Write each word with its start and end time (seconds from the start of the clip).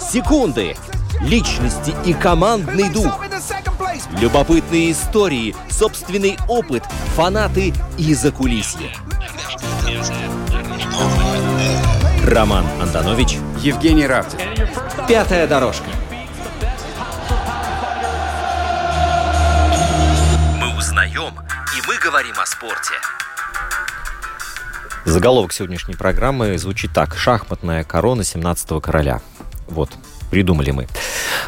секунды, 0.00 0.76
личности 1.20 1.94
и 2.04 2.12
командный 2.12 2.88
дух. 2.88 3.20
Любопытные 4.18 4.92
истории, 4.92 5.54
собственный 5.68 6.38
опыт, 6.48 6.84
фанаты 7.14 7.72
и 7.98 8.14
закулисье. 8.14 8.90
Роман 12.26 12.64
Антонович, 12.80 13.38
Евгений 13.58 14.06
Равдин. 14.06 14.40
Пятая 15.08 15.46
дорожка. 15.46 15.90
Мы 20.58 20.76
узнаем, 20.76 21.34
и 21.76 21.88
мы 21.88 21.98
говорим 21.98 22.34
о 22.40 22.46
спорте. 22.46 22.94
Заголовок 25.04 25.52
сегодняшней 25.52 25.94
программы 25.94 26.56
звучит 26.58 26.92
так. 26.92 27.16
«Шахматная 27.16 27.84
корона 27.84 28.20
17-го 28.20 28.80
короля». 28.80 29.20
Вот, 29.70 29.88
придумали 30.30 30.70
мы. 30.70 30.86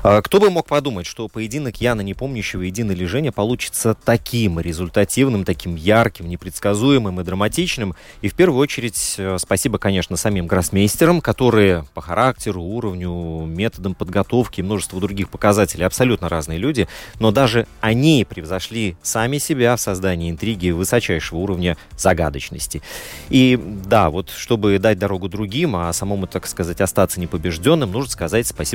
А, 0.02 0.20
кто 0.20 0.40
бы 0.40 0.50
мог 0.50 0.66
подумать, 0.66 1.06
что 1.06 1.28
поединок 1.28 1.80
Яна 1.80 2.00
Непомнящего 2.00 2.62
и 2.62 2.70
Дины 2.70 2.92
Лежения 2.92 3.32
получится 3.32 3.94
таким 4.04 4.58
результативным, 4.60 5.44
таким 5.44 5.76
ярким, 5.76 6.28
непредсказуемым 6.28 7.20
и 7.20 7.24
драматичным. 7.24 7.94
И 8.20 8.28
в 8.28 8.34
первую 8.34 8.60
очередь 8.60 9.14
э, 9.18 9.36
спасибо, 9.38 9.78
конечно, 9.78 10.16
самим 10.16 10.46
гроссмейстерам, 10.46 11.20
которые 11.20 11.84
по 11.94 12.00
характеру, 12.00 12.62
уровню, 12.62 13.44
методам 13.46 13.94
подготовки 13.94 14.60
и 14.60 14.62
множеству 14.62 15.00
других 15.00 15.28
показателей 15.30 15.84
абсолютно 15.84 16.28
разные 16.28 16.58
люди, 16.58 16.88
но 17.20 17.30
даже 17.30 17.66
они 17.80 18.26
превзошли 18.28 18.96
сами 19.02 19.38
себя 19.38 19.76
в 19.76 19.80
создании 19.80 20.30
интриги 20.30 20.70
высочайшего 20.70 21.38
уровня 21.38 21.76
загадочности. 21.96 22.82
И 23.28 23.58
да, 23.86 24.10
вот 24.10 24.30
чтобы 24.30 24.78
дать 24.78 24.98
дорогу 24.98 25.28
другим, 25.28 25.76
а 25.76 25.92
самому, 25.92 26.26
так 26.26 26.46
сказать, 26.46 26.80
остаться 26.80 27.20
непобежденным, 27.20 27.92
нужно 27.92 28.10
сказать 28.10 28.46
спасибо 28.46 28.71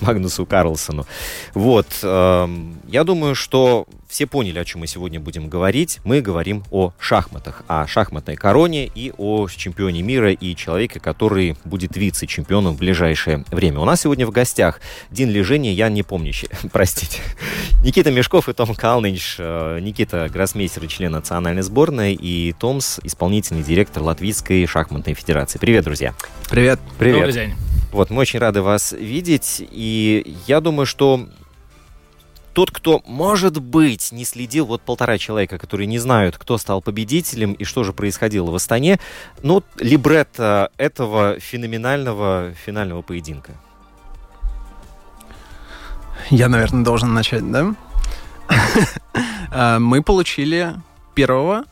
Магнусу 0.00 0.46
Карлсону. 0.46 1.06
Вот, 1.54 1.86
э, 2.02 2.48
я 2.88 3.04
думаю, 3.04 3.34
что 3.34 3.86
все 4.08 4.26
поняли, 4.26 4.58
о 4.58 4.64
чем 4.64 4.80
мы 4.80 4.86
сегодня 4.86 5.20
будем 5.20 5.48
говорить. 5.48 6.00
Мы 6.04 6.20
говорим 6.20 6.64
о 6.70 6.92
шахматах, 6.98 7.62
о 7.66 7.86
шахматной 7.86 8.36
короне 8.36 8.90
и 8.94 9.12
о 9.16 9.48
чемпионе 9.48 10.02
мира 10.02 10.32
и 10.32 10.54
человеке, 10.56 11.00
который 11.00 11.56
будет 11.64 11.96
вице-чемпионом 11.96 12.74
в 12.74 12.78
ближайшее 12.78 13.44
время. 13.50 13.80
У 13.80 13.84
нас 13.84 14.02
сегодня 14.02 14.26
в 14.26 14.30
гостях 14.30 14.80
Дин 15.10 15.30
Лежение, 15.30 15.72
я 15.72 15.88
не 15.88 16.02
помнящий, 16.02 16.48
простите, 16.72 17.20
Никита 17.82 18.10
Мешков 18.10 18.48
и 18.48 18.52
Том 18.52 18.74
Калныч, 18.74 19.36
э, 19.38 19.78
Никита 19.80 20.28
гроссмейстер 20.32 20.84
и 20.84 20.88
член 20.88 21.12
национальной 21.12 21.62
сборной, 21.62 22.14
и 22.14 22.54
Томс, 22.58 22.98
исполнительный 23.02 23.62
директор 23.62 24.02
Латвийской 24.02 24.66
шахматной 24.66 25.14
федерации. 25.14 25.58
Привет, 25.58 25.84
друзья. 25.84 26.14
Привет. 26.50 26.80
Привет. 26.98 27.16
Добрый 27.16 27.32
день. 27.32 27.54
Вот, 27.92 28.10
мы 28.10 28.22
очень 28.22 28.40
рады 28.40 28.60
вас 28.60 28.92
видеть, 28.92 29.64
и 29.70 30.36
я 30.48 30.60
думаю, 30.60 30.84
что 30.84 31.28
тот, 32.54 32.70
кто, 32.70 33.02
может 33.04 33.60
быть, 33.60 34.12
не 34.12 34.24
следил, 34.24 34.66
вот 34.66 34.80
полтора 34.80 35.18
человека, 35.18 35.58
которые 35.58 35.86
не 35.86 35.98
знают, 35.98 36.38
кто 36.38 36.56
стал 36.56 36.80
победителем 36.80 37.52
и 37.52 37.64
что 37.64 37.84
же 37.84 37.92
происходило 37.92 38.50
в 38.50 38.54
Астане, 38.54 39.00
ну, 39.42 39.62
либретто 39.76 40.70
этого 40.76 41.38
феноменального 41.40 42.52
финального 42.64 43.02
поединка. 43.02 43.52
Я, 46.30 46.48
наверное, 46.48 46.84
должен 46.84 47.12
начать, 47.12 47.50
да? 47.50 47.74
А, 49.56 49.78
мы 49.78 50.02
получили 50.02 50.74
первого, 51.14 51.64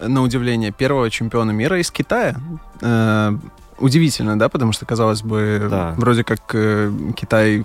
на 0.00 0.22
удивление, 0.22 0.72
первого 0.72 1.08
чемпиона 1.08 1.52
мира 1.52 1.78
из 1.80 1.90
Китая. 1.92 2.36
Э, 2.80 3.32
удивительно, 3.78 4.36
да, 4.36 4.48
потому 4.48 4.72
что, 4.72 4.86
казалось 4.86 5.22
бы, 5.22 5.68
да. 5.70 5.94
вроде 5.96 6.24
как 6.24 6.40
э, 6.54 6.90
Китай 7.16 7.64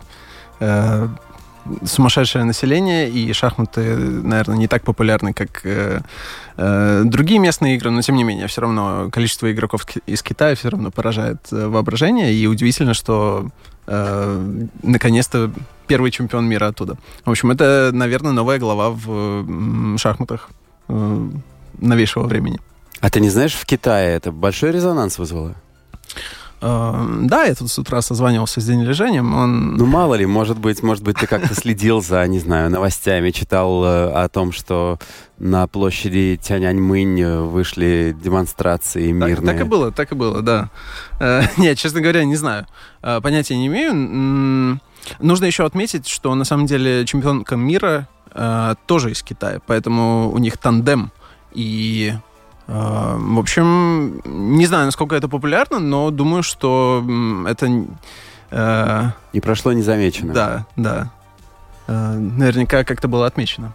э, 0.59 1.08
сумасшедшее 1.85 2.46
население, 2.46 3.09
и 3.09 3.31
шахматы, 3.34 3.96
наверное, 3.96 4.57
не 4.57 4.68
так 4.68 4.84
популярны, 4.84 5.34
как 5.34 5.66
э, 5.66 6.01
э, 6.57 7.01
другие 7.06 7.40
местные 7.40 7.75
игры, 7.75 7.90
но 7.91 8.01
тем 8.01 8.16
не 8.16 8.24
менее, 8.24 8.47
все 8.47 8.62
равно 8.62 9.09
количество 9.12 9.51
игроков 9.51 9.85
из 10.06 10.22
Китая 10.22 10.56
все 10.56 10.69
равно 10.69 10.91
поражает 10.91 11.40
э, 11.52 11.68
воображение, 11.68 12.34
и 12.34 12.47
удивительно, 12.47 12.94
что 12.94 13.47
э, 13.88 14.66
наконец-то 14.84 15.52
первый 15.88 16.12
чемпион 16.12 16.46
мира 16.46 16.68
оттуда. 16.68 16.97
В 17.25 17.31
общем, 17.31 17.52
это, 17.52 17.91
наверное, 17.94 18.31
новая 18.31 18.59
глава 18.59 18.90
в 18.90 19.97
шахматах 19.97 20.50
э, 20.90 21.29
новейшего 21.79 22.23
времени. 22.23 22.59
А 23.00 23.09
ты 23.09 23.19
не 23.19 23.29
знаешь, 23.29 23.53
в 23.53 23.66
Китае 23.66 24.16
это 24.16 24.31
большой 24.31 24.72
резонанс 24.72 25.18
вызвало? 25.18 25.56
Эм, 26.66 27.28
да, 27.28 27.44
я 27.44 27.56
тут 27.56 27.69
с 27.69 27.78
утра 27.78 28.01
созванивался 28.01 28.62
с 28.62 28.66
День 28.66 28.84
лежением. 28.84 29.35
Он... 29.35 29.75
Ну, 29.75 29.85
мало 29.85 30.16
ли, 30.16 30.25
может 30.25 30.57
быть, 30.57 30.81
может 30.81 31.03
быть, 31.03 31.18
ты 31.18 31.28
как-то 31.28 31.53
следил 31.56 32.01
за, 32.01 32.25
не 32.25 32.40
знаю, 32.40 32.72
новостями, 32.72 33.31
читал 33.31 33.84
э, 33.84 34.12
о 34.24 34.29
том, 34.29 34.53
что 34.53 34.97
на 35.38 35.68
площади 35.68 36.40
Тяньаньмынь 36.41 37.19
э, 37.19 37.41
вышли 37.41 38.16
демонстрации 38.18 39.12
мирные. 39.12 39.35
Так, 39.35 39.46
так 39.46 39.59
и 39.59 39.63
было, 39.69 39.91
так 39.91 40.12
и 40.13 40.16
было, 40.16 40.41
да. 40.41 40.69
Э, 41.19 41.41
нет, 41.57 41.78
честно 41.78 42.00
говоря, 42.00 42.23
не 42.23 42.38
знаю. 42.38 42.66
Понятия 43.02 43.57
не 43.57 43.68
имею. 43.68 44.79
Нужно 45.19 45.46
еще 45.46 45.66
отметить, 45.66 46.07
что 46.07 46.34
на 46.34 46.46
самом 46.46 46.66
деле 46.66 47.06
чемпионка 47.06 47.57
мира 47.57 48.07
тоже 48.85 49.12
из 49.12 49.22
Китая, 49.22 49.59
поэтому 49.68 50.31
у 50.31 50.38
них 50.38 50.57
тандем. 50.57 51.12
И 51.52 52.13
в 52.68 53.40
общем, 53.40 54.22
не 54.25 54.66
знаю, 54.66 54.85
насколько 54.85 55.16
это 55.16 55.28
популярно, 55.28 55.79
но 55.79 56.12
думаю, 56.12 56.44
что 56.44 57.03
это... 57.47 57.85
Э, 58.51 59.09
не 59.34 59.41
прошло 59.41 59.74
незамеченно. 59.74 60.34
Да, 60.34 60.66
да. 60.75 61.12
Э, 61.88 62.13
наверняка 62.13 62.84
как-то 62.84 63.07
было 63.07 63.25
отмечено. 63.25 63.73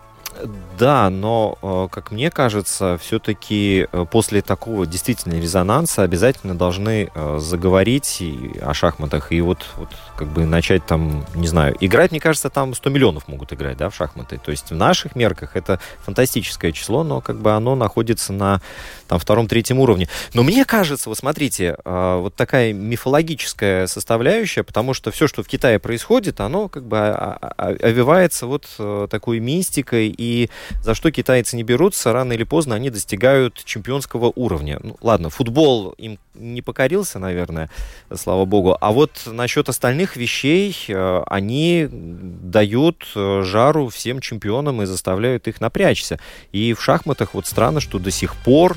Да, 0.79 1.11
но, 1.11 1.59
э, 1.61 1.89
как 1.91 2.13
мне 2.13 2.31
кажется, 2.31 2.99
все-таки 3.01 3.89
э, 3.91 4.07
после 4.11 4.43
такого 4.43 4.87
действительно 4.87 5.35
резонанса 5.35 6.03
обязательно 6.03 6.55
должны 6.55 7.11
э, 7.13 7.39
заговорить 7.41 8.23
о 8.63 8.75
шахматах 8.75 9.33
и 9.33 9.41
вот, 9.41 9.67
вот 9.77 9.89
как 10.17 10.29
бы 10.29 10.45
начать 10.45 10.87
там, 10.87 11.25
не 11.35 11.49
знаю, 11.49 11.77
играть, 11.81 12.13
мне 12.13 12.21
кажется, 12.21 12.51
там 12.51 12.75
100 12.75 12.91
миллионов 12.91 13.27
могут 13.27 13.53
играть, 13.53 13.77
да, 13.77 13.91
в 13.91 13.95
шахматы. 13.95 14.39
То 14.39 14.51
есть 14.53 14.71
в 14.71 14.75
наших 14.75 15.17
мерках 15.17 15.57
это 15.57 15.81
фантастическое 16.05 16.71
число, 16.73 17.03
но 17.03 17.21
как 17.21 17.39
бы 17.39 17.53
оно 17.53 17.75
находится 17.75 18.33
на 18.33 18.61
там 19.09 19.19
втором-третьем 19.19 19.81
уровне. 19.81 20.09
Но 20.35 20.43
мне 20.43 20.65
кажется, 20.65 21.09
вот 21.09 21.19
смотрите, 21.19 21.77
вот 21.85 22.35
такая 22.35 22.73
мифологическая 22.73 23.87
составляющая, 23.87 24.63
потому 24.63 24.95
что 24.95 25.11
все, 25.11 25.27
что 25.27 25.43
в 25.43 25.49
Китае 25.49 25.79
происходит, 25.79 26.41
оно 26.41 26.69
как 26.69 26.85
бы 26.85 26.99
овивается 26.99 28.47
вот 28.47 28.69
такой 29.11 29.41
мистикой 29.41 30.09
и 30.09 30.29
и 30.29 30.51
за 30.83 30.95
что 30.95 31.11
китайцы 31.11 31.57
не 31.57 31.63
берутся, 31.63 32.13
рано 32.13 32.33
или 32.33 32.45
поздно 32.45 32.75
они 32.75 32.91
достигают 32.91 33.63
чемпионского 33.65 34.33
уровня. 34.35 34.79
Ну, 34.83 34.97
ладно, 35.01 35.31
футбол 35.31 35.95
им 35.99 36.19
не 36.35 36.63
покорился, 36.63 37.19
наверное, 37.19 37.71
слава 38.15 38.45
богу. 38.45 38.77
А 38.81 38.93
вот 38.93 39.23
насчет 39.27 39.69
остальных 39.69 40.17
вещей 40.17 40.77
э, 40.89 41.23
они 41.27 41.89
дают 41.91 43.07
э, 43.17 43.43
жару 43.45 43.89
всем 43.89 44.21
чемпионам 44.21 44.83
и 44.83 44.87
заставляют 44.87 45.49
их 45.49 45.61
напрячься. 45.61 46.21
И 46.53 46.75
в 46.75 46.83
шахматах 46.83 47.35
вот 47.35 47.47
странно, 47.47 47.81
что 47.81 47.99
до 47.99 48.11
сих 48.11 48.37
пор 48.37 48.77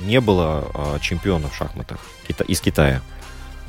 не 0.00 0.20
было 0.20 0.70
э, 0.74 0.98
чемпионов 1.00 1.52
в 1.52 1.56
шахматах 1.56 1.98
из 2.48 2.60
Китая. 2.60 3.00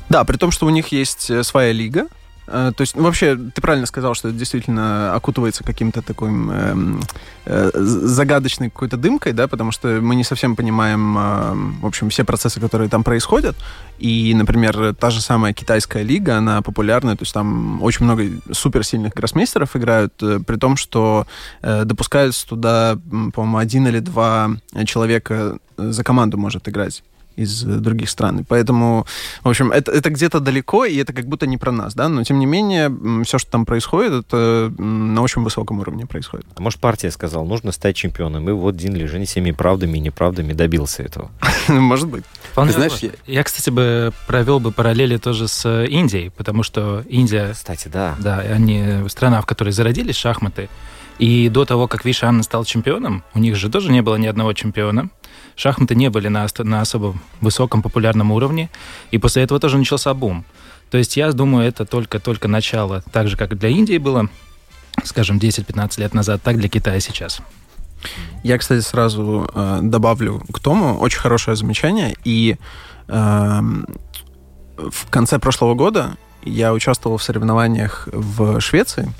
Да, 0.08 0.24
при 0.24 0.36
том, 0.36 0.50
что 0.50 0.66
у 0.66 0.70
них 0.70 0.88
есть 0.88 1.44
своя 1.44 1.72
лига, 1.72 2.06
Э, 2.46 2.72
то 2.76 2.82
есть, 2.82 2.96
ну, 2.96 3.02
вообще, 3.02 3.36
ты 3.36 3.60
правильно 3.60 3.86
сказал, 3.86 4.14
что 4.14 4.28
это 4.28 4.36
действительно 4.36 5.14
окутывается 5.14 5.64
каким-то 5.64 6.02
таким 6.02 6.50
э, 6.50 7.00
э, 7.46 7.70
загадочной 7.74 8.70
какой-то 8.70 8.96
дымкой, 8.96 9.32
да, 9.32 9.48
потому 9.48 9.72
что 9.72 10.00
мы 10.00 10.14
не 10.14 10.24
совсем 10.24 10.56
понимаем, 10.56 11.18
э, 11.18 11.54
в 11.82 11.86
общем, 11.86 12.08
все 12.10 12.24
процессы, 12.24 12.60
которые 12.60 12.88
там 12.88 13.02
происходят. 13.02 13.56
И, 13.98 14.32
например, 14.34 14.94
та 14.94 15.10
же 15.10 15.20
самая 15.20 15.52
китайская 15.52 16.02
лига, 16.02 16.38
она 16.38 16.62
популярная, 16.62 17.16
то 17.16 17.22
есть 17.22 17.34
там 17.34 17.82
очень 17.82 18.04
много 18.04 18.24
суперсильных 18.52 19.14
гроссмейстеров 19.14 19.74
играют, 19.76 20.14
э, 20.22 20.40
при 20.46 20.56
том, 20.56 20.76
что 20.76 21.26
э, 21.62 21.84
допускаются 21.84 22.46
туда, 22.46 22.98
по-моему, 23.34 23.58
один 23.58 23.88
или 23.88 23.98
два 23.98 24.50
человека 24.84 25.58
за 25.76 26.04
команду 26.04 26.38
может 26.38 26.68
играть. 26.68 27.02
из 27.36 27.62
других 27.62 28.08
стран. 28.10 28.40
И 28.40 28.42
поэтому, 28.42 29.06
в 29.44 29.48
общем, 29.48 29.70
это, 29.70 29.92
это 29.92 30.10
где-то 30.10 30.40
далеко, 30.40 30.84
и 30.86 30.96
это 30.96 31.12
как 31.12 31.26
будто 31.26 31.46
не 31.46 31.58
про 31.58 31.70
нас, 31.70 31.94
да, 31.94 32.08
но 32.08 32.24
тем 32.24 32.38
не 32.38 32.46
менее, 32.46 32.90
все, 33.24 33.38
что 33.38 33.50
там 33.50 33.66
происходит, 33.66 34.12
это 34.12 34.72
на 34.78 35.22
очень 35.22 35.42
высоком 35.42 35.80
уровне 35.80 36.06
происходит. 36.06 36.46
А 36.56 36.62
может, 36.62 36.80
партия 36.80 37.10
сказала, 37.10 37.44
нужно 37.44 37.72
стать 37.72 37.94
чемпионом, 37.94 38.48
и 38.48 38.52
вот 38.52 38.76
Дин 38.76 38.94
Лежень 38.94 39.26
всеми 39.26 39.50
правдами 39.50 39.98
и 39.98 40.00
неправдами 40.00 40.54
добился 40.54 41.02
этого. 41.02 41.30
Может 41.68 42.08
быть. 42.08 42.24
Вполне 42.52 42.72
Ты 42.72 42.78
знаешь, 42.78 42.98
я... 43.00 43.10
я, 43.26 43.44
кстати, 43.44 43.70
бы 43.70 44.12
провел 44.26 44.58
бы 44.58 44.72
параллели 44.72 45.18
тоже 45.18 45.46
с 45.46 45.84
Индией, 45.84 46.30
потому 46.30 46.62
что 46.62 47.04
Индия... 47.08 47.52
Кстати, 47.52 47.88
да. 47.88 48.16
Да, 48.18 48.38
они 48.38 49.06
страна, 49.08 49.42
в 49.42 49.46
которой 49.46 49.70
зародились 49.70 50.16
шахматы, 50.16 50.70
и 51.18 51.48
до 51.48 51.64
того, 51.64 51.88
как 51.88 52.04
Вишан 52.04 52.42
стал 52.42 52.64
чемпионом, 52.64 53.24
у 53.34 53.38
них 53.38 53.56
же 53.56 53.70
тоже 53.70 53.90
не 53.90 54.02
было 54.02 54.16
ни 54.16 54.26
одного 54.26 54.52
чемпиона. 54.52 55.08
Шахматы 55.56 55.94
не 55.94 56.10
были 56.10 56.28
на, 56.28 56.46
на 56.58 56.80
особо 56.82 57.16
высоком 57.40 57.82
популярном 57.82 58.30
уровне, 58.30 58.70
и 59.10 59.18
после 59.18 59.42
этого 59.42 59.58
тоже 59.58 59.78
начался 59.78 60.12
бум. 60.14 60.44
То 60.90 60.98
есть 60.98 61.16
я 61.16 61.32
думаю, 61.32 61.66
это 61.66 61.84
только-только 61.84 62.46
начало, 62.46 63.02
так 63.12 63.28
же, 63.28 63.36
как 63.36 63.58
для 63.58 63.70
Индии 63.70 63.98
было, 63.98 64.28
скажем, 65.02 65.38
10-15 65.38 66.00
лет 66.00 66.14
назад, 66.14 66.42
так 66.42 66.58
для 66.58 66.68
Китая 66.68 67.00
сейчас. 67.00 67.40
Я, 68.42 68.58
кстати, 68.58 68.82
сразу 68.82 69.48
э, 69.52 69.80
добавлю 69.82 70.42
к 70.52 70.60
тому 70.60 70.98
очень 70.98 71.18
хорошее 71.18 71.56
замечание. 71.56 72.14
И 72.24 72.56
э, 73.08 73.60
в 74.76 75.10
конце 75.10 75.38
прошлого 75.38 75.74
года 75.74 76.16
я 76.44 76.72
участвовал 76.72 77.16
в 77.16 77.22
соревнованиях 77.22 78.08
в 78.12 78.60
Швеции, 78.60 79.12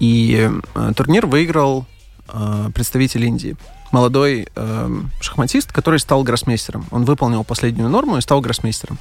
и 0.00 0.48
э, 0.74 0.92
турнир 0.96 1.26
выиграл 1.26 1.86
э, 2.28 2.70
представитель 2.72 3.24
Индии. 3.24 3.56
Молодой 3.92 4.48
э, 4.54 5.00
шахматист, 5.20 5.72
который 5.72 5.98
стал 5.98 6.22
гроссмейстером. 6.22 6.86
Он 6.90 7.04
выполнил 7.04 7.44
последнюю 7.44 7.88
норму 7.88 8.18
и 8.18 8.20
стал 8.20 8.40
гроссмейстером. 8.40 8.98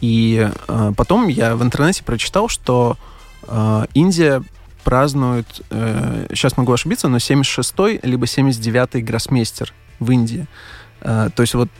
И 0.00 0.48
э, 0.68 0.92
потом 0.96 1.28
я 1.28 1.56
в 1.56 1.62
интернете 1.62 2.04
прочитал, 2.04 2.48
что 2.48 2.96
э, 3.48 3.86
Индия 3.94 4.42
празднует, 4.84 5.62
э, 5.70 6.26
сейчас 6.30 6.56
могу 6.56 6.72
ошибиться, 6.72 7.08
но 7.08 7.16
76-й 7.16 8.00
либо 8.02 8.26
79-й 8.26 9.02
гроссмейстер 9.02 9.72
в 9.98 10.10
Индии. 10.10 10.46
Э, 11.00 11.30
то 11.34 11.42
есть 11.42 11.54
вот 11.54 11.70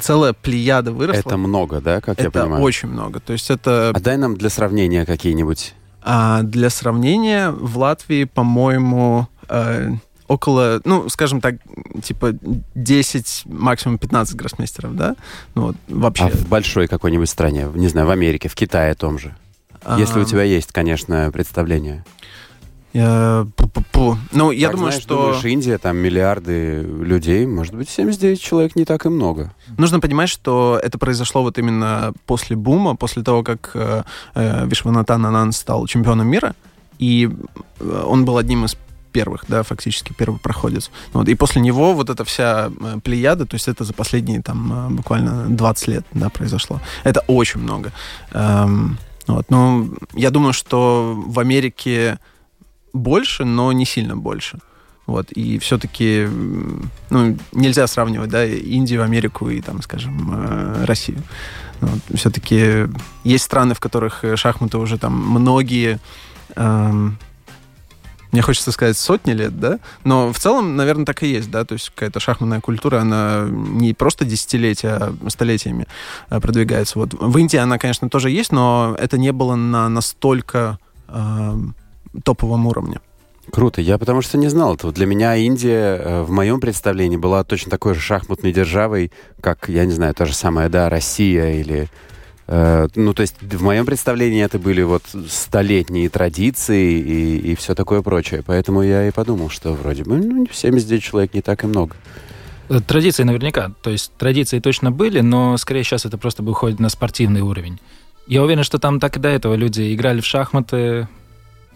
целая 0.00 0.32
плеяда 0.32 0.92
выросла. 0.92 1.20
Это 1.20 1.36
много, 1.36 1.80
да, 1.80 2.00
как 2.00 2.18
это 2.18 2.24
я 2.24 2.30
понимаю? 2.30 2.54
Это 2.54 2.62
очень 2.62 2.88
много. 2.88 3.20
То 3.20 3.32
есть 3.32 3.50
это... 3.50 3.92
А 3.94 4.00
дай 4.00 4.16
нам 4.16 4.36
для 4.36 4.50
сравнения 4.50 5.06
какие-нибудь 5.06 5.74
а 6.02 6.42
для 6.42 6.68
сравнения, 6.68 7.50
в 7.50 7.78
Латвии, 7.78 8.24
по-моему, 8.24 9.28
э, 9.48 9.92
около, 10.32 10.80
ну, 10.84 11.08
скажем 11.08 11.40
так, 11.40 11.56
типа 12.02 12.34
10, 12.74 13.42
максимум 13.46 13.98
15 13.98 14.34
гроссмейстеров, 14.34 14.96
да? 14.96 15.16
Ну, 15.54 15.66
вот, 15.66 15.76
вообще. 15.88 16.24
А 16.24 16.30
в 16.30 16.48
большой 16.48 16.88
какой-нибудь 16.88 17.28
стране, 17.28 17.68
не 17.74 17.88
знаю, 17.88 18.06
в 18.06 18.10
Америке, 18.10 18.48
в 18.48 18.54
Китае 18.54 18.94
том 18.94 19.18
же? 19.18 19.34
А... 19.84 19.98
Если 19.98 20.18
у 20.18 20.24
тебя 20.24 20.42
есть, 20.42 20.72
конечно, 20.72 21.30
представление. 21.32 22.04
Я... 22.92 23.46
Пу-пу-пу. 23.56 24.16
Ну, 24.32 24.50
я 24.50 24.68
так, 24.68 24.76
думаю, 24.76 24.92
знаешь, 24.92 25.02
что... 25.02 25.16
Думаешь, 25.16 25.44
Индия, 25.44 25.78
там 25.78 25.96
миллиарды 25.96 26.82
людей, 26.82 27.46
может 27.46 27.74
быть, 27.74 27.88
79 27.88 28.40
человек 28.40 28.76
не 28.76 28.84
так 28.84 29.06
и 29.06 29.08
много. 29.08 29.52
Нужно 29.78 30.00
понимать, 30.00 30.28
что 30.28 30.80
это 30.82 30.98
произошло 30.98 31.42
вот 31.42 31.58
именно 31.58 32.12
после 32.26 32.56
бума, 32.56 32.94
после 32.96 33.22
того, 33.22 33.42
как 33.42 33.70
э, 33.74 34.02
э 34.34 34.66
Вишванатан 34.66 35.24
Анан 35.24 35.52
стал 35.52 35.86
чемпионом 35.86 36.28
мира, 36.28 36.54
и 36.98 37.30
э, 37.80 38.04
он 38.06 38.24
был 38.24 38.36
одним 38.36 38.66
из 38.66 38.76
первых, 39.12 39.44
да, 39.48 39.62
фактически 39.62 40.12
первый 40.12 40.38
проходец. 40.38 40.90
Вот, 41.12 41.28
и 41.28 41.34
после 41.34 41.62
него 41.62 41.94
вот 41.94 42.10
эта 42.10 42.24
вся 42.24 42.70
э, 42.80 43.00
плеяда, 43.02 43.46
то 43.46 43.54
есть 43.54 43.68
это 43.68 43.84
за 43.84 43.92
последние 43.92 44.42
там 44.42 44.96
буквально 44.96 45.48
20 45.48 45.88
лет, 45.88 46.04
да, 46.12 46.28
произошло. 46.28 46.80
Это 47.04 47.20
очень 47.28 47.60
много. 47.60 47.92
Эм, 48.32 48.98
вот, 49.26 49.46
ну, 49.50 49.94
я 50.14 50.30
думаю, 50.30 50.52
что 50.52 51.14
в 51.26 51.38
Америке 51.38 52.18
больше, 52.92 53.44
но 53.44 53.72
не 53.72 53.84
сильно 53.84 54.16
больше. 54.16 54.58
Вот, 55.06 55.32
и 55.32 55.58
все-таки 55.58 56.28
ну, 57.10 57.36
нельзя 57.52 57.86
сравнивать 57.86 58.30
да, 58.30 58.44
Индию, 58.44 59.02
Америку 59.02 59.50
и, 59.50 59.60
там, 59.60 59.82
скажем, 59.82 60.30
э, 60.32 60.84
Россию. 60.84 61.22
Вот, 61.80 62.00
все-таки 62.14 62.88
есть 63.24 63.44
страны, 63.44 63.74
в 63.74 63.80
которых 63.80 64.24
шахматы 64.36 64.78
уже 64.78 64.98
там 64.98 65.12
многие, 65.12 65.98
эм, 66.54 67.18
мне 68.32 68.42
хочется 68.42 68.72
сказать, 68.72 68.96
сотни 68.96 69.32
лет, 69.32 69.60
да, 69.60 69.78
но 70.04 70.32
в 70.32 70.38
целом, 70.38 70.74
наверное, 70.74 71.04
так 71.04 71.22
и 71.22 71.28
есть, 71.28 71.50
да, 71.50 71.64
то 71.64 71.74
есть 71.74 71.90
какая-то 71.90 72.18
шахматная 72.18 72.60
культура, 72.60 73.00
она 73.00 73.46
не 73.48 73.92
просто 73.92 74.24
десятилетия, 74.24 74.98
а 74.98 75.30
столетиями 75.30 75.86
э, 76.30 76.40
продвигается. 76.40 76.98
Вот 76.98 77.14
в 77.14 77.38
Индии 77.38 77.58
она, 77.58 77.78
конечно, 77.78 78.08
тоже 78.08 78.30
есть, 78.30 78.50
но 78.50 78.96
это 78.98 79.18
не 79.18 79.32
было 79.32 79.54
на 79.54 79.88
настолько 79.88 80.78
э, 81.08 81.56
топовом 82.24 82.66
уровне. 82.66 83.00
Круто. 83.50 83.80
Я 83.80 83.98
потому 83.98 84.22
что 84.22 84.38
не 84.38 84.48
знал 84.48 84.74
этого. 84.74 84.92
Для 84.92 85.04
меня 85.04 85.36
Индия 85.36 85.96
э, 85.96 86.22
в 86.22 86.30
моем 86.30 86.60
представлении 86.60 87.16
была 87.16 87.44
точно 87.44 87.70
такой 87.70 87.94
же 87.94 88.00
шахматной 88.00 88.52
державой, 88.52 89.12
как, 89.40 89.68
я 89.68 89.84
не 89.84 89.92
знаю, 89.92 90.14
та 90.14 90.24
же 90.24 90.34
самая, 90.34 90.68
да, 90.68 90.88
Россия 90.88 91.54
или... 91.60 91.88
Э, 92.54 92.86
ну, 92.96 93.14
то 93.14 93.22
есть 93.22 93.36
в 93.40 93.62
моем 93.62 93.86
представлении 93.86 94.44
это 94.44 94.58
были 94.58 94.82
вот 94.82 95.04
столетние 95.26 96.10
традиции 96.10 97.00
и, 97.00 97.52
и 97.52 97.54
все 97.54 97.74
такое 97.74 98.02
прочее. 98.02 98.42
Поэтому 98.44 98.82
я 98.82 99.08
и 99.08 99.10
подумал, 99.10 99.48
что 99.48 99.72
вроде 99.72 100.04
бы 100.04 100.18
ну, 100.18 100.46
79 100.52 101.02
человек 101.02 101.32
не 101.32 101.40
так 101.40 101.64
и 101.64 101.66
много. 101.66 101.96
Э, 102.68 102.80
традиции 102.86 103.22
наверняка. 103.22 103.72
То 103.80 103.88
есть 103.88 104.12
традиции 104.18 104.60
точно 104.60 104.90
были, 104.90 105.20
но 105.20 105.56
скорее 105.56 105.82
сейчас 105.82 106.04
это 106.04 106.18
просто 106.18 106.42
выходит 106.42 106.78
на 106.78 106.90
спортивный 106.90 107.40
уровень. 107.40 107.80
Я 108.26 108.42
уверен, 108.42 108.64
что 108.64 108.78
там 108.78 109.00
так 109.00 109.16
и 109.16 109.20
до 109.20 109.30
этого 109.30 109.54
люди 109.54 109.94
играли 109.94 110.20
в 110.20 110.26
шахматы, 110.26 111.08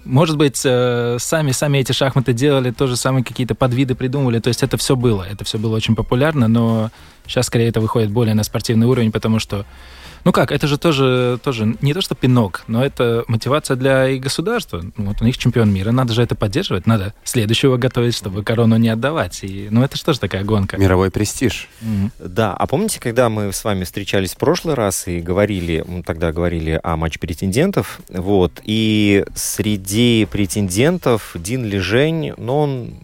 может 0.04 0.36
быть, 0.36 0.60
э, 0.62 1.16
сами, 1.18 1.52
сами 1.52 1.78
эти 1.78 1.92
шахматы 1.92 2.34
делали, 2.34 2.70
тоже 2.70 2.96
самые 2.96 3.24
какие-то 3.24 3.54
подвиды 3.54 3.94
придумывали. 3.94 4.40
То 4.40 4.48
есть 4.48 4.62
это 4.62 4.76
все 4.76 4.94
было. 4.94 5.22
Это 5.22 5.42
все 5.44 5.58
было 5.58 5.74
очень 5.74 5.96
популярно, 5.96 6.48
но 6.48 6.90
сейчас 7.26 7.46
скорее 7.46 7.68
это 7.68 7.80
выходит 7.80 8.10
более 8.10 8.34
на 8.34 8.44
спортивный 8.44 8.86
уровень, 8.86 9.10
потому 9.10 9.38
что 9.38 9.64
ну 10.26 10.32
как, 10.32 10.50
это 10.50 10.66
же 10.66 10.76
тоже, 10.76 11.38
тоже 11.40 11.76
не 11.80 11.94
то 11.94 12.00
что 12.00 12.16
пинок, 12.16 12.64
но 12.66 12.84
это 12.84 13.24
мотивация 13.28 13.76
для 13.76 14.08
и 14.08 14.18
государства. 14.18 14.82
Ну, 14.96 15.04
вот 15.04 15.22
у 15.22 15.24
них 15.24 15.38
чемпион 15.38 15.72
мира, 15.72 15.92
надо 15.92 16.14
же 16.14 16.22
это 16.22 16.34
поддерживать, 16.34 16.84
надо 16.84 17.14
следующего 17.22 17.76
готовить, 17.76 18.16
чтобы 18.16 18.42
корону 18.42 18.76
не 18.76 18.88
отдавать. 18.88 19.44
И, 19.44 19.68
ну 19.70 19.84
это 19.84 19.96
что 19.96 20.12
же 20.12 20.18
такая 20.18 20.42
гонка? 20.42 20.78
Мировой 20.78 21.12
престиж. 21.12 21.68
Mm-hmm. 21.80 22.10
Да, 22.18 22.52
а 22.54 22.66
помните, 22.66 22.98
когда 22.98 23.28
мы 23.28 23.52
с 23.52 23.62
вами 23.62 23.84
встречались 23.84 24.34
в 24.34 24.36
прошлый 24.36 24.74
раз 24.74 25.06
и 25.06 25.20
говорили, 25.20 25.84
мы 25.86 26.02
тогда 26.02 26.32
говорили 26.32 26.80
о 26.82 26.96
матче 26.96 27.20
претендентов, 27.20 28.00
вот, 28.08 28.60
и 28.64 29.24
среди 29.36 30.26
претендентов 30.28 31.36
Дин 31.36 31.64
Лежень, 31.64 32.32
но 32.36 32.62
он 32.62 32.94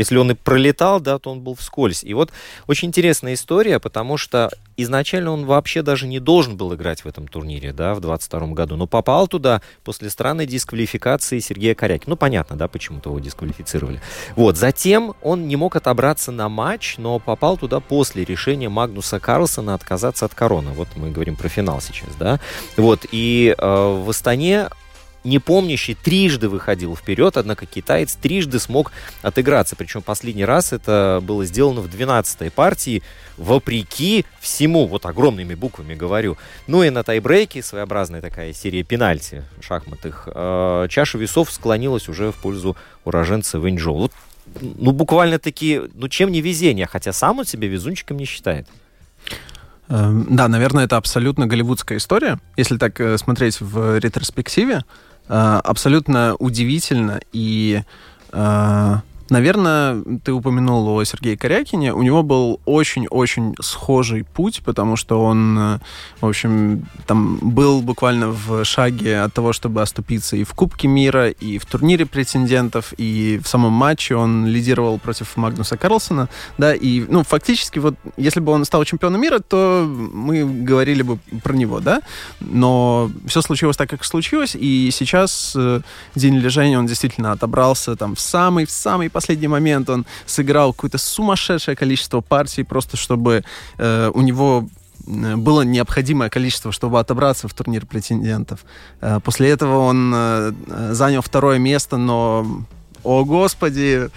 если 0.00 0.16
он 0.16 0.30
и 0.30 0.34
пролетал, 0.34 0.98
да, 0.98 1.18
то 1.18 1.30
он 1.30 1.40
был 1.40 1.54
вскользь. 1.54 2.02
И 2.04 2.14
вот 2.14 2.32
очень 2.66 2.88
интересная 2.88 3.34
история, 3.34 3.78
потому 3.78 4.16
что 4.16 4.50
изначально 4.78 5.30
он 5.30 5.44
вообще 5.44 5.82
даже 5.82 6.06
не 6.06 6.20
должен 6.20 6.56
был 6.56 6.74
играть 6.74 7.04
в 7.04 7.06
этом 7.06 7.28
турнире, 7.28 7.74
да, 7.74 7.92
в 7.92 8.00
22 8.00 8.46
году, 8.48 8.76
но 8.76 8.86
попал 8.86 9.28
туда 9.28 9.60
после 9.84 10.08
странной 10.08 10.46
дисквалификации 10.46 11.38
Сергея 11.38 11.74
Корякина. 11.74 12.12
Ну, 12.12 12.16
понятно, 12.16 12.56
да, 12.56 12.66
почему-то 12.66 13.10
его 13.10 13.20
дисквалифицировали. 13.20 14.00
Вот, 14.36 14.56
затем 14.56 15.14
он 15.20 15.48
не 15.48 15.56
мог 15.56 15.76
отобраться 15.76 16.32
на 16.32 16.48
матч, 16.48 16.96
но 16.96 17.18
попал 17.18 17.58
туда 17.58 17.80
после 17.80 18.24
решения 18.24 18.70
Магнуса 18.70 19.20
Карлсона 19.20 19.74
отказаться 19.74 20.24
от 20.24 20.34
короны. 20.34 20.70
Вот 20.70 20.88
мы 20.96 21.10
говорим 21.10 21.36
про 21.36 21.50
финал 21.50 21.82
сейчас, 21.82 22.14
да. 22.18 22.40
Вот, 22.78 23.04
и 23.12 23.54
э, 23.56 23.62
в 23.62 24.08
Астане 24.08 24.70
непомнящий 25.24 25.94
трижды 25.94 26.48
выходил 26.48 26.96
вперед, 26.96 27.36
однако 27.36 27.66
китаец 27.66 28.14
трижды 28.14 28.58
смог 28.58 28.92
отыграться. 29.22 29.76
Причем 29.76 30.02
последний 30.02 30.44
раз 30.44 30.72
это 30.72 31.20
было 31.22 31.44
сделано 31.44 31.80
в 31.80 31.86
12-й 31.86 32.50
партии, 32.50 33.02
вопреки 33.36 34.24
всему, 34.40 34.86
вот 34.86 35.06
огромными 35.06 35.54
буквами 35.54 35.94
говорю. 35.94 36.36
Ну 36.66 36.82
и 36.82 36.90
на 36.90 37.02
тайбрейке, 37.02 37.62
своеобразная 37.62 38.20
такая 38.20 38.52
серия 38.52 38.82
пенальти 38.82 39.44
шахматных, 39.60 40.28
э, 40.32 40.86
чаша 40.88 41.18
весов 41.18 41.50
склонилась 41.50 42.08
уже 42.08 42.32
в 42.32 42.36
пользу 42.36 42.76
уроженца 43.04 43.58
Вэньчжоу. 43.58 43.96
Вот, 43.96 44.12
ну, 44.60 44.92
буквально-таки, 44.92 45.82
ну, 45.94 46.08
чем 46.08 46.30
не 46.32 46.40
везение, 46.40 46.86
хотя 46.86 47.12
сам 47.12 47.38
он 47.38 47.44
себя 47.44 47.68
везунчиком 47.68 48.16
не 48.16 48.24
считает. 48.24 48.66
Эм, 49.88 50.26
да, 50.30 50.46
наверное, 50.48 50.84
это 50.84 50.96
абсолютно 50.96 51.46
голливудская 51.46 51.98
история. 51.98 52.38
Если 52.56 52.76
так 52.76 53.00
э, 53.00 53.18
смотреть 53.18 53.60
в 53.60 53.98
ретроспективе, 53.98 54.84
абсолютно 55.34 56.34
удивительно 56.38 57.20
и 57.32 57.82
э, 58.32 58.94
Наверное, 59.30 60.02
ты 60.24 60.32
упомянул 60.32 60.88
о 60.88 61.04
Сергее 61.04 61.36
Корякине. 61.36 61.94
У 61.94 62.02
него 62.02 62.24
был 62.24 62.60
очень-очень 62.64 63.54
схожий 63.60 64.24
путь, 64.24 64.62
потому 64.64 64.96
что 64.96 65.24
он, 65.24 65.56
э, 65.58 65.78
в 66.20 66.26
общем, 66.26 66.84
там 67.06 67.38
был 67.40 67.80
буквально 67.80 68.28
в 68.30 68.64
шаге 68.64 69.20
от 69.20 69.32
того, 69.32 69.52
чтобы 69.52 69.82
оступиться 69.82 70.36
и 70.36 70.42
в 70.42 70.52
Кубке 70.54 70.88
мира, 70.88 71.30
и 71.30 71.58
в 71.58 71.64
турнире 71.64 72.06
претендентов, 72.06 72.92
и 72.98 73.40
в 73.42 73.46
самом 73.46 73.72
матче 73.72 74.16
он 74.16 74.46
лидировал 74.46 74.98
против 74.98 75.36
Магнуса 75.36 75.76
Карлсона, 75.76 76.28
да, 76.58 76.74
и, 76.74 77.04
ну, 77.08 77.22
фактически, 77.22 77.78
вот, 77.78 77.94
если 78.16 78.40
бы 78.40 78.50
он 78.50 78.64
стал 78.64 78.84
чемпионом 78.84 79.20
мира, 79.20 79.38
то 79.38 79.86
мы 79.88 80.44
говорили 80.44 81.02
бы 81.02 81.18
про 81.44 81.54
него, 81.54 81.78
да, 81.78 82.02
но 82.40 83.10
все 83.26 83.42
случилось 83.42 83.76
так, 83.76 83.88
как 83.88 84.04
случилось, 84.04 84.56
и 84.56 84.90
сейчас 84.92 85.54
э, 85.56 85.82
день 86.16 86.36
лежания 86.36 86.78
он 86.78 86.86
действительно 86.86 87.30
отобрался 87.30 87.94
там 87.94 88.16
в 88.16 88.20
самый, 88.20 88.66
в 88.66 88.70
самый 88.70 89.08
последний 89.20 89.48
момент 89.48 89.90
он 89.90 90.06
сыграл 90.26 90.72
какое-то 90.72 90.98
сумасшедшее 90.98 91.76
количество 91.76 92.22
партий, 92.22 92.64
просто 92.64 92.96
чтобы 92.96 93.44
э, 93.78 94.10
у 94.14 94.22
него 94.22 94.68
э, 95.06 95.36
было 95.36 95.62
необходимое 95.62 96.30
количество, 96.30 96.72
чтобы 96.72 96.98
отобраться 96.98 97.48
в 97.48 97.52
турнир 97.52 97.84
претендентов. 97.84 98.60
Э, 99.02 99.20
после 99.22 99.50
этого 99.50 99.78
он 99.78 100.12
э, 100.14 100.52
занял 100.92 101.20
второе 101.20 101.58
место, 101.58 101.98
но 101.98 102.46
о 103.02 103.24
господи, 103.24 104.10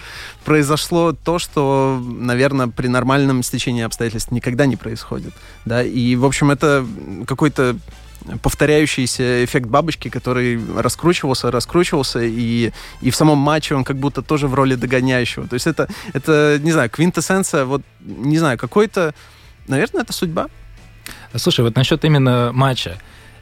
произошло 0.43 1.13
то, 1.13 1.39
что, 1.39 2.01
наверное, 2.03 2.67
при 2.67 2.88
нормальном 2.88 3.43
стечении 3.43 3.83
обстоятельств 3.83 4.31
никогда 4.31 4.65
не 4.65 4.75
происходит. 4.75 5.33
Да? 5.65 5.83
И, 5.83 6.15
в 6.15 6.25
общем, 6.25 6.51
это 6.51 6.86
какой-то 7.25 7.77
повторяющийся 8.42 9.44
эффект 9.46 9.68
бабочки, 9.68 10.10
который 10.10 10.60
раскручивался, 10.77 11.51
раскручивался, 11.51 12.22
и, 12.22 12.72
и 13.01 13.12
в 13.12 13.15
самом 13.15 13.38
матче 13.38 13.75
он 13.75 13.84
как 13.84 13.98
будто 13.98 14.22
тоже 14.22 14.48
в 14.48 14.53
роли 14.53 14.75
догоняющего. 14.75 15.48
То 15.48 15.56
есть 15.56 15.68
это, 15.68 15.88
это 16.13 16.60
не 16.62 16.72
знаю, 16.72 16.89
квинтэссенция, 16.89 17.65
вот, 17.65 17.82
не 18.01 18.38
знаю, 18.38 18.58
какой-то... 18.58 19.13
Наверное, 19.68 20.01
это 20.01 20.13
судьба. 20.13 20.48
Слушай, 21.36 21.62
вот 21.62 21.75
насчет 21.75 22.03
именно 22.06 22.51
матча. 22.53 22.98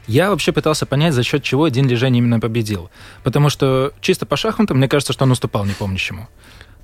Я 0.06 0.30
вообще 0.30 0.52
пытался 0.52 0.86
понять, 0.86 1.14
за 1.14 1.22
счет 1.22 1.42
чего 1.42 1.68
Дин 1.68 1.88
Лежень 1.88 2.16
именно 2.16 2.40
победил. 2.40 2.90
Потому 3.22 3.50
что 3.50 3.92
чисто 4.00 4.26
по 4.26 4.36
шахматам, 4.36 4.78
мне 4.78 4.88
кажется, 4.88 5.12
что 5.12 5.24
он 5.24 5.30
уступал 5.30 5.64
непомнящему. 5.64 6.28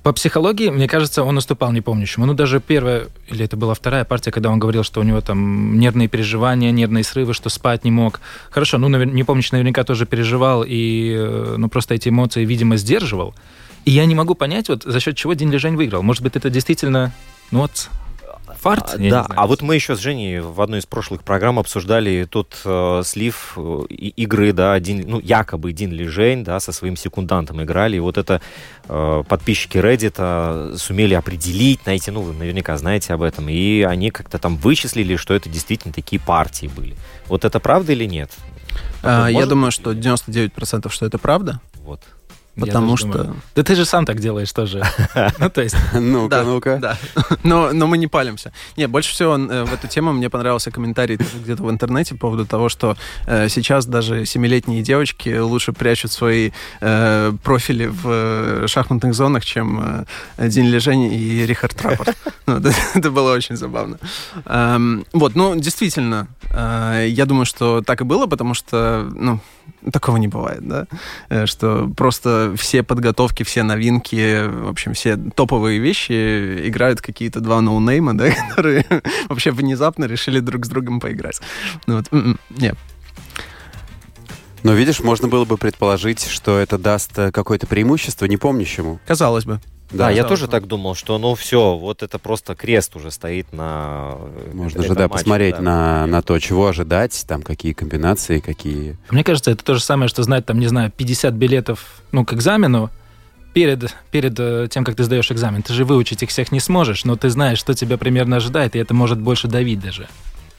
По 0.08 0.14
психологии, 0.14 0.70
мне 0.70 0.88
кажется, 0.88 1.22
он 1.22 1.36
уступал 1.36 1.70
непомнящему. 1.70 2.24
Ну, 2.24 2.32
даже 2.32 2.60
первая, 2.60 3.08
или 3.26 3.44
это 3.44 3.58
была 3.58 3.74
вторая 3.74 4.06
партия, 4.06 4.30
когда 4.30 4.48
он 4.48 4.58
говорил, 4.58 4.82
что 4.82 5.00
у 5.00 5.02
него 5.02 5.20
там 5.20 5.78
нервные 5.78 6.08
переживания, 6.08 6.70
нервные 6.70 7.04
срывы, 7.04 7.34
что 7.34 7.50
спать 7.50 7.84
не 7.84 7.90
мог. 7.90 8.22
Хорошо, 8.48 8.78
ну, 8.78 8.88
непомнящий 8.88 9.50
наверняка 9.52 9.84
тоже 9.84 10.06
переживал, 10.06 10.64
и, 10.66 11.12
э, 11.14 11.56
ну, 11.58 11.68
просто 11.68 11.92
эти 11.92 12.08
эмоции, 12.08 12.46
видимо, 12.46 12.78
сдерживал. 12.78 13.34
И 13.84 13.90
я 13.90 14.06
не 14.06 14.14
могу 14.14 14.34
понять, 14.34 14.70
вот 14.70 14.82
за 14.82 14.98
счет 14.98 15.14
чего 15.14 15.34
Дин 15.34 15.50
Лежень 15.50 15.76
выиграл. 15.76 16.02
Может 16.02 16.22
быть, 16.22 16.36
это 16.36 16.48
действительно, 16.48 17.12
ну, 17.50 17.58
вот, 17.58 17.90
фарт? 18.60 18.94
А, 18.94 18.98
да, 18.98 19.26
а 19.28 19.46
вот 19.46 19.62
мы 19.62 19.74
еще 19.74 19.96
с 19.96 19.98
Женей 19.98 20.40
в 20.40 20.60
одной 20.60 20.80
из 20.80 20.86
прошлых 20.86 21.22
программ 21.22 21.58
обсуждали 21.58 22.26
тот 22.30 22.56
э, 22.64 23.02
слив 23.04 23.54
э, 23.56 23.84
игры, 23.88 24.52
да, 24.52 24.72
один, 24.72 25.04
ну, 25.06 25.20
якобы 25.20 25.72
Дин 25.72 25.92
Лижень, 25.92 26.44
да, 26.44 26.60
со 26.60 26.72
своим 26.72 26.96
секундантом 26.96 27.62
играли, 27.62 27.96
и 27.96 28.00
вот 28.00 28.18
это 28.18 28.40
э, 28.88 29.22
подписчики 29.28 29.78
Reddit 29.78 30.76
сумели 30.76 31.14
определить, 31.14 31.86
найти, 31.86 32.10
ну, 32.10 32.22
вы 32.22 32.34
наверняка 32.34 32.76
знаете 32.76 33.14
об 33.14 33.22
этом, 33.22 33.48
и 33.48 33.82
они 33.82 34.10
как-то 34.10 34.38
там 34.38 34.56
вычислили, 34.56 35.16
что 35.16 35.34
это 35.34 35.48
действительно 35.48 35.94
такие 35.94 36.20
партии 36.20 36.66
были. 36.66 36.96
Вот 37.26 37.44
это 37.44 37.60
правда 37.60 37.92
или 37.92 38.04
нет? 38.04 38.30
А, 39.02 39.28
я 39.28 39.46
думаю, 39.46 39.70
что 39.70 39.92
99% 39.92 40.90
что 40.90 41.06
это 41.06 41.18
правда. 41.18 41.60
Вот. 41.84 42.00
Потому 42.58 42.96
что... 42.96 43.08
Думаю. 43.08 43.36
Да 43.54 43.62
ты 43.62 43.74
же 43.74 43.84
сам 43.84 44.06
так 44.06 44.20
делаешь 44.20 44.52
тоже. 44.52 44.82
Ну, 45.38 45.50
то 45.50 45.62
есть... 45.62 45.76
Ну-ка, 45.94 46.42
ну-ка. 46.42 46.78
Да, 46.78 46.98
но, 47.42 47.72
но 47.72 47.86
мы 47.86 47.98
не 47.98 48.06
палимся. 48.06 48.52
Не, 48.76 48.88
больше 48.88 49.12
всего 49.12 49.36
э, 49.36 49.64
в 49.64 49.72
эту 49.72 49.88
тему 49.88 50.12
мне 50.12 50.30
понравился 50.30 50.70
комментарий 50.70 51.16
где-то 51.16 51.62
в 51.62 51.70
интернете 51.70 52.14
по 52.14 52.20
поводу 52.20 52.46
того, 52.46 52.68
что 52.68 52.96
э, 53.26 53.48
сейчас 53.48 53.86
даже 53.86 54.26
семилетние 54.26 54.82
девочки 54.82 55.38
лучше 55.38 55.72
прячут 55.72 56.12
свои 56.12 56.50
э, 56.80 57.32
профили 57.42 57.86
в 57.86 58.68
шахматных 58.68 59.14
зонах, 59.14 59.44
чем 59.44 60.06
День 60.38 60.66
Лежень 60.66 61.12
и 61.12 61.46
Рихард 61.46 61.76
Траппорт. 61.76 62.16
Ну, 62.46 62.56
это, 62.94 63.10
было 63.10 63.34
очень 63.34 63.56
забавно. 63.56 63.98
Эм, 64.46 65.04
вот, 65.12 65.34
ну, 65.34 65.54
действительно, 65.54 66.28
я 66.50 67.24
думаю, 67.26 67.44
что 67.44 67.82
так 67.82 68.00
и 68.00 68.04
было, 68.04 68.26
потому 68.26 68.54
что, 68.54 69.06
ну, 69.14 69.40
такого 69.92 70.16
не 70.16 70.28
бывает, 70.28 70.66
да, 70.66 70.86
э, 71.28 71.46
что 71.46 71.90
просто 71.96 72.54
все 72.56 72.82
подготовки, 72.82 73.42
все 73.42 73.62
новинки, 73.62 74.46
в 74.46 74.68
общем, 74.68 74.94
все 74.94 75.16
топовые 75.16 75.78
вещи 75.78 76.68
играют 76.68 77.00
какие-то 77.00 77.40
два 77.40 77.60
ноунейма, 77.60 78.16
да, 78.16 78.30
которые 78.50 78.84
вообще 79.28 79.50
внезапно 79.50 80.04
решили 80.04 80.40
друг 80.40 80.66
с 80.66 80.68
другом 80.68 81.00
поиграть. 81.00 81.40
Ну, 81.86 81.96
вот, 81.96 82.06
м-м, 82.12 82.38
нет. 82.50 82.76
Но 84.62 84.74
видишь, 84.74 85.00
можно 85.00 85.28
было 85.28 85.44
бы 85.44 85.56
предположить, 85.56 86.26
что 86.26 86.58
это 86.58 86.78
даст 86.78 87.16
э, 87.18 87.30
какое-то 87.30 87.66
преимущество 87.66 88.26
непомнящему. 88.26 89.00
Казалось 89.06 89.44
бы. 89.44 89.60
Да, 89.90 90.06
да 90.06 90.10
я 90.10 90.24
тоже 90.24 90.48
так 90.48 90.66
думал, 90.66 90.94
что 90.94 91.18
ну 91.18 91.34
все, 91.34 91.76
вот 91.76 92.02
это 92.02 92.18
просто 92.18 92.54
крест 92.54 92.94
уже 92.96 93.10
стоит 93.10 93.52
на... 93.52 94.16
Э, 94.18 94.50
Можно 94.52 94.82
же, 94.82 94.94
да, 94.94 95.02
матче, 95.02 95.12
посмотреть 95.12 95.56
да. 95.56 95.62
На, 95.62 96.06
на 96.06 96.22
то, 96.22 96.38
чего 96.38 96.66
ожидать, 96.66 97.24
там, 97.26 97.42
какие 97.42 97.72
комбинации, 97.72 98.40
какие... 98.40 98.98
Мне 99.10 99.24
кажется, 99.24 99.50
это 99.50 99.64
то 99.64 99.74
же 99.74 99.80
самое, 99.80 100.08
что 100.08 100.22
знать, 100.22 100.44
там, 100.44 100.58
не 100.58 100.66
знаю, 100.66 100.92
50 100.94 101.32
билетов, 101.34 102.02
ну, 102.12 102.26
к 102.26 102.34
экзамену, 102.34 102.90
перед, 103.54 103.94
перед 104.10 104.38
э, 104.38 104.68
тем, 104.70 104.84
как 104.84 104.94
ты 104.94 105.04
сдаешь 105.04 105.30
экзамен. 105.32 105.62
Ты 105.62 105.72
же 105.72 105.84
выучить 105.84 106.22
их 106.22 106.28
всех 106.28 106.52
не 106.52 106.60
сможешь, 106.60 107.04
но 107.04 107.16
ты 107.16 107.30
знаешь, 107.30 107.58
что 107.58 107.74
тебя 107.74 107.96
примерно 107.96 108.36
ожидает, 108.36 108.76
и 108.76 108.78
это 108.78 108.94
может 108.94 109.18
больше 109.18 109.48
давить 109.48 109.80
даже. 109.80 110.08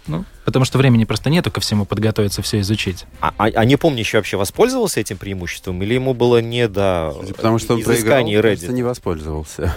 Ну, 0.10 0.25
потому 0.46 0.66
что 0.66 0.78
времени 0.78 1.06
просто 1.06 1.30
нету 1.30 1.51
ко 1.51 1.60
всему 1.60 1.86
подготовиться, 1.86 2.42
все 2.42 2.60
изучить. 2.62 3.06
А, 3.22 3.34
а, 3.38 3.46
а 3.46 3.66
не 3.66 3.78
помнящий 3.78 4.18
вообще 4.18 4.38
воспользовался 4.38 5.00
этим 5.00 5.18
преимуществом? 5.18 5.82
Или 5.84 5.94
ему 5.94 6.13
было 6.13 6.42
не 6.42 6.68
до 6.68 7.16
Потому 7.36 7.60
что 7.60 7.75
он 7.75 7.84
проиграл, 7.84 8.25
просто 8.42 8.74
не 8.74 8.84
воспользовался. 8.84 9.75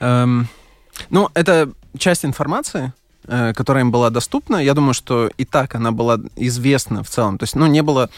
Эм, 0.00 0.48
ну, 1.08 1.30
это 1.34 1.72
часть 1.98 2.24
информации, 2.24 2.92
Э, 2.92 2.99
которая 3.26 3.84
им 3.84 3.90
была 3.90 4.10
доступна, 4.10 4.56
я 4.56 4.74
думаю, 4.74 4.94
что 4.94 5.30
и 5.36 5.44
так 5.44 5.74
она 5.74 5.92
была 5.92 6.18
известна 6.36 7.02
в 7.02 7.08
целом. 7.08 7.38
То 7.38 7.44
есть, 7.44 7.54
ну, 7.54 7.66
не 7.66 7.82
было... 7.82 8.08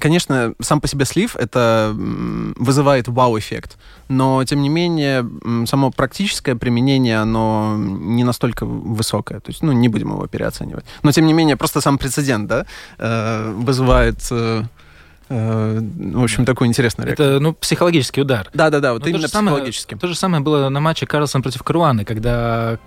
Конечно, 0.00 0.54
сам 0.60 0.80
по 0.80 0.88
себе 0.88 1.04
слив 1.04 1.36
это 1.36 1.92
вызывает 1.94 3.08
вау-эффект, 3.08 3.76
но, 4.08 4.42
тем 4.44 4.62
не 4.62 4.68
менее, 4.68 5.28
само 5.66 5.90
практическое 5.90 6.56
применение, 6.56 7.18
оно 7.18 7.76
не 7.78 8.24
настолько 8.24 8.66
высокое. 8.66 9.40
То 9.40 9.50
есть, 9.50 9.62
ну, 9.62 9.72
не 9.72 9.88
будем 9.88 10.10
его 10.10 10.26
переоценивать. 10.26 10.84
Но, 11.02 11.12
тем 11.12 11.26
не 11.26 11.32
менее, 11.32 11.56
просто 11.56 11.80
сам 11.80 11.98
прецедент, 11.98 12.48
да, 12.48 12.66
э, 12.98 13.52
вызывает 13.56 14.26
э, 14.30 14.64
в 15.30 16.22
общем, 16.24 16.44
такой 16.44 16.66
интересный 16.66 17.06
реакцию. 17.06 17.28
Это, 17.28 17.40
ну, 17.40 17.52
психологический 17.52 18.20
удар. 18.22 18.50
Да-да-да, 18.52 18.94
вот 18.94 19.02
ну, 19.02 19.10
именно 19.10 19.28
то 19.28 19.38
психологически. 19.38 19.90
Самое, 19.90 20.00
то 20.00 20.08
же 20.08 20.14
самое 20.16 20.42
было 20.42 20.68
на 20.70 20.80
матче 20.80 21.06
Карлсон 21.06 21.42
против 21.42 21.62
Каруаны, 21.62 22.04
когда 22.04 22.80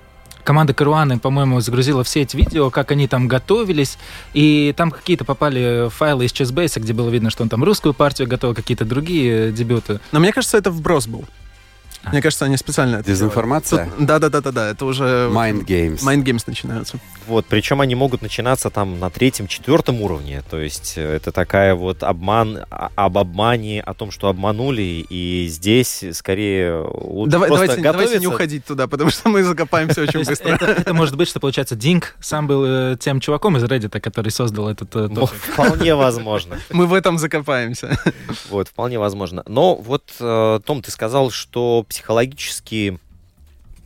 команда 0.43 0.73
Каруаны, 0.73 1.19
по-моему, 1.19 1.59
загрузила 1.61 2.03
все 2.03 2.21
эти 2.21 2.35
видео, 2.35 2.69
как 2.69 2.91
они 2.91 3.07
там 3.07 3.27
готовились, 3.27 3.97
и 4.33 4.73
там 4.75 4.91
какие-то 4.91 5.25
попали 5.25 5.89
файлы 5.89 6.25
из 6.25 6.31
Chessbase, 6.33 6.79
где 6.79 6.93
было 6.93 7.09
видно, 7.09 7.29
что 7.29 7.43
он 7.43 7.49
там 7.49 7.63
русскую 7.63 7.93
партию 7.93 8.27
готовил, 8.27 8.55
какие-то 8.55 8.85
другие 8.85 9.51
дебюты. 9.51 9.99
Но 10.11 10.19
мне 10.19 10.31
кажется, 10.31 10.57
это 10.57 10.71
вброс 10.71 11.07
был. 11.07 11.25
Мне 12.11 12.21
кажется, 12.21 12.45
они 12.45 12.57
специально 12.57 12.97
это 12.97 13.05
Дезинформация? 13.05 13.89
Да, 13.97 14.19
да, 14.19 14.29
да, 14.29 14.41
да, 14.41 14.51
да. 14.51 14.69
Это 14.69 14.85
уже 14.85 15.29
Mind 15.31 15.65
Games. 15.65 15.99
Mind 16.03 16.23
Games 16.23 16.43
начинаются. 16.45 16.97
Вот, 17.27 17.45
причем 17.45 17.79
они 17.81 17.95
могут 17.95 18.21
начинаться 18.21 18.69
там 18.69 18.99
на 18.99 19.09
третьем, 19.09 19.47
четвертом 19.47 20.01
уровне. 20.01 20.43
То 20.49 20.59
есть 20.59 20.93
э, 20.97 21.15
это 21.15 21.31
такая 21.31 21.75
вот 21.75 22.03
обман 22.03 22.65
а, 22.69 22.91
об 22.95 23.17
обмане, 23.17 23.81
о 23.81 23.93
том, 23.93 24.11
что 24.11 24.27
обманули. 24.27 25.05
И 25.09 25.47
здесь 25.49 26.03
скорее 26.11 26.81
лучше 26.81 27.31
Давай, 27.31 27.47
просто 27.47 27.67
давайте, 27.67 27.81
готовиться. 27.81 27.91
давайте 27.91 28.19
не 28.19 28.27
уходить 28.27 28.65
туда, 28.65 28.87
потому 28.87 29.09
что 29.09 29.29
мы 29.29 29.43
закопаемся 29.43 30.01
очень 30.01 30.23
быстро. 30.25 30.49
Это, 30.49 30.65
это 30.65 30.93
может 30.93 31.15
быть, 31.15 31.29
что 31.29 31.39
получается 31.39 31.75
Динг 31.75 32.15
сам 32.19 32.47
был 32.47 32.63
э, 32.65 32.97
тем 32.99 33.21
чуваком 33.21 33.55
из 33.57 33.63
Reddit, 33.63 33.99
который 34.01 34.29
создал 34.29 34.69
этот 34.69 34.93
э, 34.95 35.07
ну, 35.09 35.25
Вполне 35.25 35.95
возможно. 35.95 36.59
Мы 36.71 36.85
в 36.87 36.93
этом 36.93 37.17
закопаемся. 37.17 37.97
Вот, 38.49 38.67
вполне 38.67 38.99
возможно. 38.99 39.43
Но 39.47 39.75
вот, 39.75 40.11
Том, 40.17 40.81
ты 40.81 40.91
сказал, 40.91 41.31
что 41.31 41.85
психологически 41.93 42.97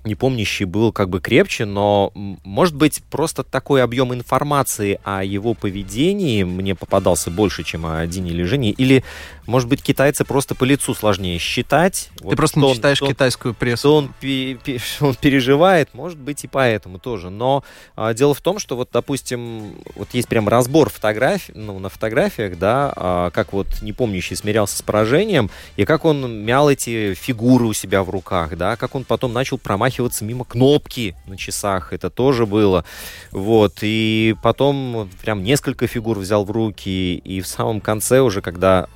непомнящий 0.06 0.64
был 0.64 0.94
как 0.94 1.10
бы 1.10 1.20
крепче, 1.20 1.66
но, 1.66 2.14
может 2.46 2.74
быть, 2.74 3.04
просто 3.12 3.44
такой 3.44 3.84
объем 3.84 4.14
информации 4.14 5.02
о 5.04 5.26
его 5.26 5.54
поведении 5.54 6.44
мне 6.44 6.74
попадался 6.74 7.30
больше, 7.30 7.66
чем 7.66 7.86
о 7.86 8.08
Дине 8.08 8.32
или 8.32 8.44
Жене, 8.44 8.72
или, 8.72 9.04
может 9.48 9.70
быть, 9.70 9.82
китайцы 9.82 10.26
просто 10.26 10.56
по 10.56 10.66
лицу 10.66 10.94
сложнее 10.94 11.40
считать. 11.40 12.10
Ты 12.18 12.26
вот 12.26 12.36
просто 12.36 12.60
не 12.60 12.76
читаешь 12.76 13.02
он, 13.02 13.08
китайскую 13.08 13.54
прессу. 13.54 13.94
Он, 13.94 14.14
он 15.02 15.16
переживает, 15.16 15.94
может 15.94 16.20
быть, 16.20 16.44
и 16.44 16.48
поэтому 16.48 17.00
тоже. 17.00 17.30
Но 17.30 17.64
а, 17.96 18.14
дело 18.14 18.34
в 18.34 18.42
том, 18.42 18.60
что 18.60 18.76
вот, 18.76 18.90
допустим, 18.92 19.76
вот 19.96 20.10
есть 20.12 20.28
прям 20.28 20.50
разбор 20.50 20.90
фотографий, 20.90 21.54
ну, 21.56 21.80
на 21.80 21.88
фотографиях, 21.88 22.60
да, 22.60 22.92
а, 22.96 23.30
как 23.32 23.54
вот 23.54 23.68
непомнящий 23.82 24.36
смирялся 24.36 24.78
с 24.78 24.82
поражением, 24.82 25.50
и 25.78 25.86
как 25.86 26.04
он 26.04 26.44
мял 26.44 26.70
эти 26.70 27.14
фигуры 27.14 27.66
у 27.66 27.74
себя 27.74 28.04
в 28.04 28.10
руках, 28.10 28.58
да, 28.58 28.76
как 28.76 28.96
он 28.96 29.06
потом 29.06 29.32
начал 29.32 29.58
промахиваться 29.58 30.26
мимо 30.26 30.44
кнопки 30.44 31.16
на 31.26 31.38
часах, 31.38 31.94
это 31.94 32.10
тоже 32.10 32.46
было, 32.46 32.84
вот, 33.32 33.78
и 33.82 34.36
потом 34.44 35.10
прям 35.22 35.42
несколько 35.42 35.88
фигур 35.88 36.20
взял 36.20 36.44
в 36.44 36.52
руки, 36.52 37.16
и 37.16 37.40
в 37.40 37.48
самом 37.48 37.80
конце 37.80 38.20
уже, 38.20 38.42
когда 38.42 38.90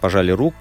пожали 0.00 0.30
рук, 0.30 0.54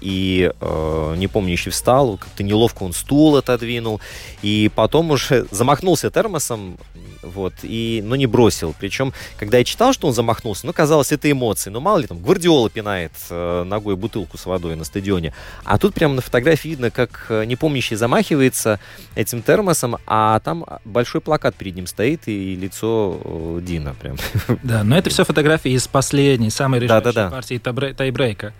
и 0.00 0.52
э, 0.60 1.14
непомнящий 1.16 1.70
встал, 1.70 2.16
как-то 2.16 2.42
неловко 2.42 2.82
он 2.82 2.92
стул 2.92 3.36
отодвинул, 3.36 4.00
и 4.42 4.70
потом 4.74 5.12
уже 5.12 5.46
замахнулся 5.50 6.10
термосом, 6.10 6.76
вот, 7.24 7.54
и, 7.62 8.02
но 8.04 8.16
не 8.16 8.26
бросил. 8.26 8.74
Причем, 8.78 9.12
когда 9.38 9.58
я 9.58 9.64
читал, 9.64 9.92
что 9.92 10.08
он 10.08 10.14
замахнулся, 10.14 10.66
ну, 10.66 10.72
казалось, 10.72 11.12
это 11.12 11.30
эмоции. 11.30 11.70
Ну, 11.70 11.80
мало 11.80 11.98
ли, 11.98 12.06
там, 12.06 12.18
Гвардиола 12.18 12.70
пинает 12.70 13.12
э, 13.30 13.64
ногой 13.64 13.96
бутылку 13.96 14.38
с 14.38 14.46
водой 14.46 14.76
на 14.76 14.84
стадионе. 14.84 15.32
А 15.64 15.78
тут 15.78 15.94
прямо 15.94 16.14
на 16.14 16.22
фотографии 16.22 16.68
видно, 16.68 16.90
как 16.90 17.26
э, 17.28 17.44
непомнящий 17.44 17.96
замахивается 17.96 18.80
этим 19.14 19.42
термосом, 19.42 19.96
а 20.06 20.40
там 20.40 20.64
большой 20.84 21.20
плакат 21.20 21.54
перед 21.54 21.74
ним 21.74 21.86
стоит 21.86 22.22
и 22.26 22.56
лицо 22.56 23.20
э, 23.24 23.60
Дина 23.62 23.94
прям. 24.00 24.16
Да, 24.62 24.82
но 24.82 24.96
это 24.96 25.10
все 25.10 25.24
фотографии 25.24 25.72
из 25.72 25.86
последней, 25.88 26.50
самой 26.50 26.80
решающей 26.80 27.04
да, 27.04 27.12
да, 27.12 27.24
да. 27.24 27.30
партии 27.30 27.58
тайбрейка. 27.92 28.52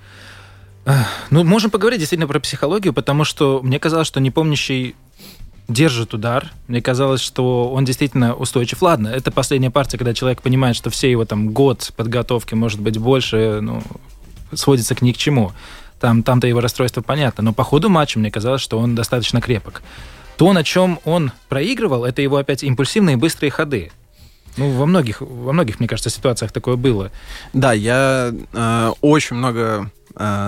Ну, 1.30 1.44
можем 1.44 1.70
поговорить 1.70 2.00
действительно 2.00 2.28
про 2.28 2.40
психологию, 2.40 2.92
потому 2.92 3.24
что 3.24 3.60
мне 3.62 3.78
казалось, 3.78 4.06
что 4.06 4.20
непомнящий 4.20 4.94
держит 5.68 6.14
удар. 6.14 6.52
Мне 6.68 6.82
казалось, 6.82 7.20
что 7.20 7.70
он 7.72 7.84
действительно 7.84 8.34
устойчив. 8.34 8.82
Ладно, 8.82 9.08
это 9.08 9.30
последняя 9.30 9.70
партия, 9.70 9.98
когда 9.98 10.14
человек 10.14 10.42
понимает, 10.42 10.76
что 10.76 10.90
все 10.90 11.10
его 11.10 11.24
там 11.24 11.50
год 11.50 11.92
подготовки, 11.96 12.54
может 12.54 12.80
быть, 12.80 12.98
больше, 12.98 13.60
ну, 13.60 13.82
сводится 14.52 14.94
к 14.94 15.02
ни 15.02 15.12
к 15.12 15.16
чему. 15.16 15.52
Там, 16.00 16.22
там-то 16.22 16.46
его 16.46 16.60
расстройство 16.60 17.00
понятно. 17.00 17.42
Но 17.42 17.52
по 17.52 17.64
ходу 17.64 17.88
матча 17.88 18.18
мне 18.18 18.30
казалось, 18.30 18.60
что 18.60 18.78
он 18.78 18.94
достаточно 18.94 19.40
крепок. 19.40 19.82
То, 20.36 20.52
на 20.52 20.64
чем 20.64 21.00
он 21.04 21.32
проигрывал, 21.48 22.04
это 22.04 22.20
его 22.20 22.36
опять 22.36 22.62
импульсивные 22.62 23.16
быстрые 23.16 23.50
ходы. 23.50 23.90
Ну, 24.56 24.70
во 24.70 24.86
многих, 24.86 25.20
во 25.20 25.52
многих, 25.52 25.80
мне 25.80 25.88
кажется, 25.88 26.10
ситуациях 26.10 26.52
такое 26.52 26.76
было. 26.76 27.10
Да, 27.52 27.72
я 27.72 28.32
э, 28.52 28.92
очень 29.00 29.36
много 29.36 29.90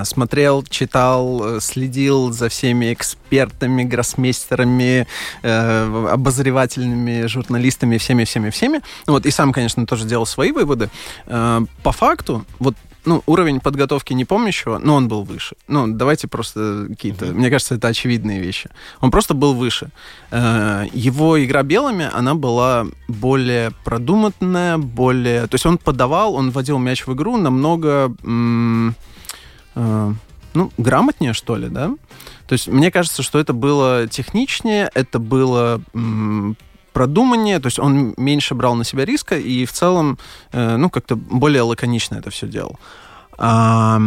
смотрел, 0.05 0.63
читал, 0.63 1.57
э, 1.57 1.61
следил 1.61 2.33
за 2.33 2.49
всеми 2.49 2.93
экспертами, 2.93 3.83
гроссмейстерами, 3.83 5.07
э, 5.43 6.09
обозревательными 6.13 7.27
журналистами, 7.27 7.99
всеми-всеми-всеми. 7.99 8.81
Вот, 9.07 9.27
и 9.27 9.31
сам, 9.31 9.53
конечно, 9.53 9.87
тоже 9.87 10.05
делал 10.05 10.27
свои 10.27 10.53
выводы. 10.53 10.89
По 11.27 11.93
факту, 11.93 12.45
вот 12.59 12.75
ну, 13.05 13.23
уровень 13.27 13.61
подготовки 13.61 14.13
не 14.13 14.25
помнящего, 14.25 14.79
но 14.79 14.95
он 14.97 15.09
был 15.09 15.23
выше. 15.23 15.57
Ну, 15.69 15.87
давайте 15.87 16.27
просто 16.29 16.87
какие-то... 16.89 17.27
Mm-hmm. 17.27 17.35
Мне 17.35 17.51
кажется, 17.51 17.77
это 17.77 17.89
очевидные 17.89 18.41
вещи. 18.41 18.69
Он 19.01 19.11
просто 19.11 19.35
был 19.35 19.55
выше. 19.55 19.91
Его 20.33 21.45
игра 21.45 21.63
белыми, 21.63 22.11
она 22.13 22.35
была 22.35 22.87
более 23.09 23.71
продуманная, 23.85 24.79
более... 24.79 25.47
То 25.47 25.55
есть 25.55 25.67
он 25.67 25.79
подавал, 25.79 26.35
он 26.35 26.51
вводил 26.51 26.79
мяч 26.79 27.07
в 27.07 27.15
игру 27.15 27.37
намного... 27.37 28.13
М- 28.25 28.95
Э, 29.77 30.13
ну, 30.55 30.73
грамотнее, 30.79 31.35
что 31.35 31.57
ли, 31.57 31.69
да? 31.69 31.95
То 32.49 32.55
есть 32.55 32.67
мне 32.67 32.91
кажется, 32.91 33.23
что 33.23 33.39
это 33.39 33.53
было 33.53 34.09
техничнее, 34.09 34.91
это 34.95 35.19
было 35.19 35.83
м, 35.95 36.57
продуманнее, 36.93 37.61
то 37.61 37.67
есть 37.67 37.79
он 37.79 38.15
меньше 38.17 38.55
брал 38.55 38.75
на 38.75 38.85
себя 38.85 39.05
риска 39.05 39.37
и 39.37 39.67
в 39.67 39.73
целом, 39.73 40.19
э, 40.53 40.77
ну, 40.77 40.89
как-то 40.89 41.15
более 41.15 41.63
лаконично 41.63 42.17
это 42.17 42.31
все 42.31 42.49
делал. 42.49 42.79
А, 43.37 44.01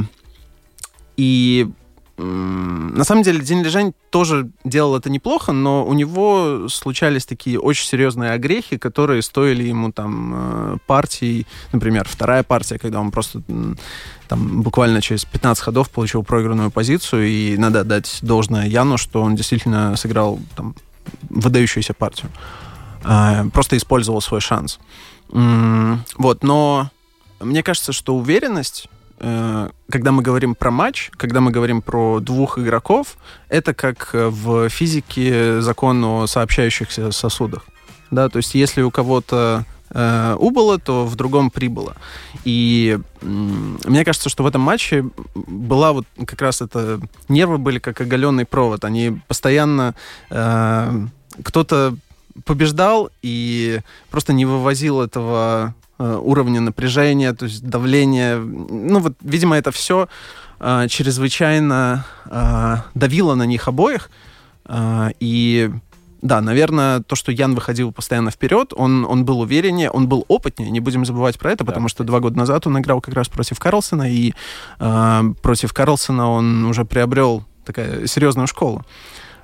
и 1.17 1.69
на 2.21 3.03
самом 3.05 3.23
деле 3.23 3.39
День 3.39 3.63
Лежань 3.63 3.93
тоже 4.09 4.49
делал 4.65 4.97
это 4.97 5.09
неплохо, 5.09 5.53
но 5.53 5.85
у 5.85 5.93
него 5.93 6.67
случались 6.67 7.25
такие 7.25 7.57
очень 7.57 7.85
серьезные 7.85 8.31
огрехи, 8.31 8.77
которые 8.77 9.21
стоили 9.21 9.63
ему 9.63 9.93
там 9.93 10.33
э, 10.35 10.77
партий, 10.85 11.47
например, 11.71 12.07
вторая 12.09 12.43
партия, 12.43 12.77
когда 12.77 12.99
он 12.99 13.11
просто 13.11 13.41
там 14.27 14.61
буквально 14.61 15.01
через 15.01 15.23
15 15.23 15.63
ходов 15.63 15.89
получил 15.89 16.23
проигранную 16.23 16.71
позицию, 16.71 17.27
и 17.27 17.57
надо 17.57 17.85
дать 17.85 18.19
должное 18.21 18.67
Яну, 18.67 18.97
что 18.97 19.21
он 19.21 19.35
действительно 19.35 19.95
сыграл 19.95 20.39
там 20.57 20.75
выдающуюся 21.29 21.93
партию. 21.93 22.29
А, 23.03 23.45
просто 23.53 23.77
использовал 23.77 24.21
свой 24.21 24.41
шанс. 24.41 24.79
Вот, 25.29 26.43
но 26.43 26.89
мне 27.39 27.63
кажется, 27.63 27.93
что 27.93 28.15
уверенность 28.17 28.89
когда 29.19 30.11
мы 30.11 30.21
говорим 30.21 30.55
про 30.55 30.71
матч, 30.71 31.11
когда 31.17 31.41
мы 31.41 31.51
говорим 31.51 31.81
про 31.81 32.19
двух 32.19 32.57
игроков, 32.57 33.17
это 33.49 33.73
как 33.73 34.11
в 34.13 34.69
физике 34.69 35.61
закон 35.61 36.03
о 36.03 36.27
сообщающихся 36.27 37.11
сосудах. 37.11 37.65
Да, 38.11 38.29
то 38.29 38.37
есть 38.37 38.55
если 38.55 38.81
у 38.81 38.91
кого-то 38.91 39.65
э, 39.91 40.35
убыло, 40.39 40.79
то 40.79 41.05
в 41.05 41.15
другом 41.15 41.51
прибыло. 41.51 41.95
И 42.43 42.97
э, 43.21 43.25
мне 43.25 44.03
кажется, 44.03 44.29
что 44.29 44.43
в 44.43 44.47
этом 44.47 44.61
матче 44.61 45.05
была 45.35 45.93
вот 45.93 46.05
как 46.25 46.41
раз 46.41 46.61
это... 46.61 46.99
Нервы 47.27 47.57
были 47.57 47.79
как 47.79 48.01
оголенный 48.01 48.45
провод. 48.45 48.83
Они 48.85 49.19
постоянно... 49.27 49.95
Э, 50.29 51.07
кто-то 51.43 51.95
побеждал 52.45 53.11
и 53.21 53.81
просто 54.09 54.33
не 54.33 54.45
вывозил 54.45 55.01
этого 55.01 55.73
Э, 55.73 55.78
уровня 55.99 56.61
напряжения, 56.61 57.33
то 57.33 57.45
есть 57.45 57.63
давления. 57.63 58.37
Ну 58.37 58.99
вот, 58.99 59.13
видимо, 59.21 59.57
это 59.57 59.71
все 59.71 60.07
э, 60.59 60.87
чрезвычайно 60.87 62.05
э, 62.25 62.75
давило 62.95 63.35
на 63.35 63.43
них 63.43 63.67
обоих. 63.67 64.09
Э, 64.65 65.09
и 65.19 65.69
да, 66.21 66.41
наверное, 66.41 66.99
то, 66.99 67.15
что 67.15 67.31
Ян 67.31 67.55
выходил 67.55 67.91
постоянно 67.91 68.31
вперед, 68.31 68.73
он, 68.75 69.05
он 69.05 69.23
был 69.23 69.39
увереннее, 69.39 69.89
он 69.89 70.07
был 70.07 70.25
опытнее, 70.27 70.69
не 70.69 70.81
будем 70.81 71.05
забывать 71.05 71.39
про 71.39 71.51
это, 71.51 71.63
потому 71.63 71.85
да, 71.85 71.89
что 71.89 72.03
два 72.03 72.19
года 72.19 72.37
назад 72.37 72.67
он 72.67 72.77
играл 72.79 72.99
как 72.99 73.13
раз 73.13 73.29
против 73.29 73.59
Карлсона, 73.59 74.11
и 74.11 74.33
э, 74.79 75.23
против 75.41 75.73
Карлсона 75.73 76.29
он 76.29 76.65
уже 76.65 76.83
приобрел 76.83 77.45
такая 77.65 78.05
серьезную 78.07 78.47
школу. 78.47 78.85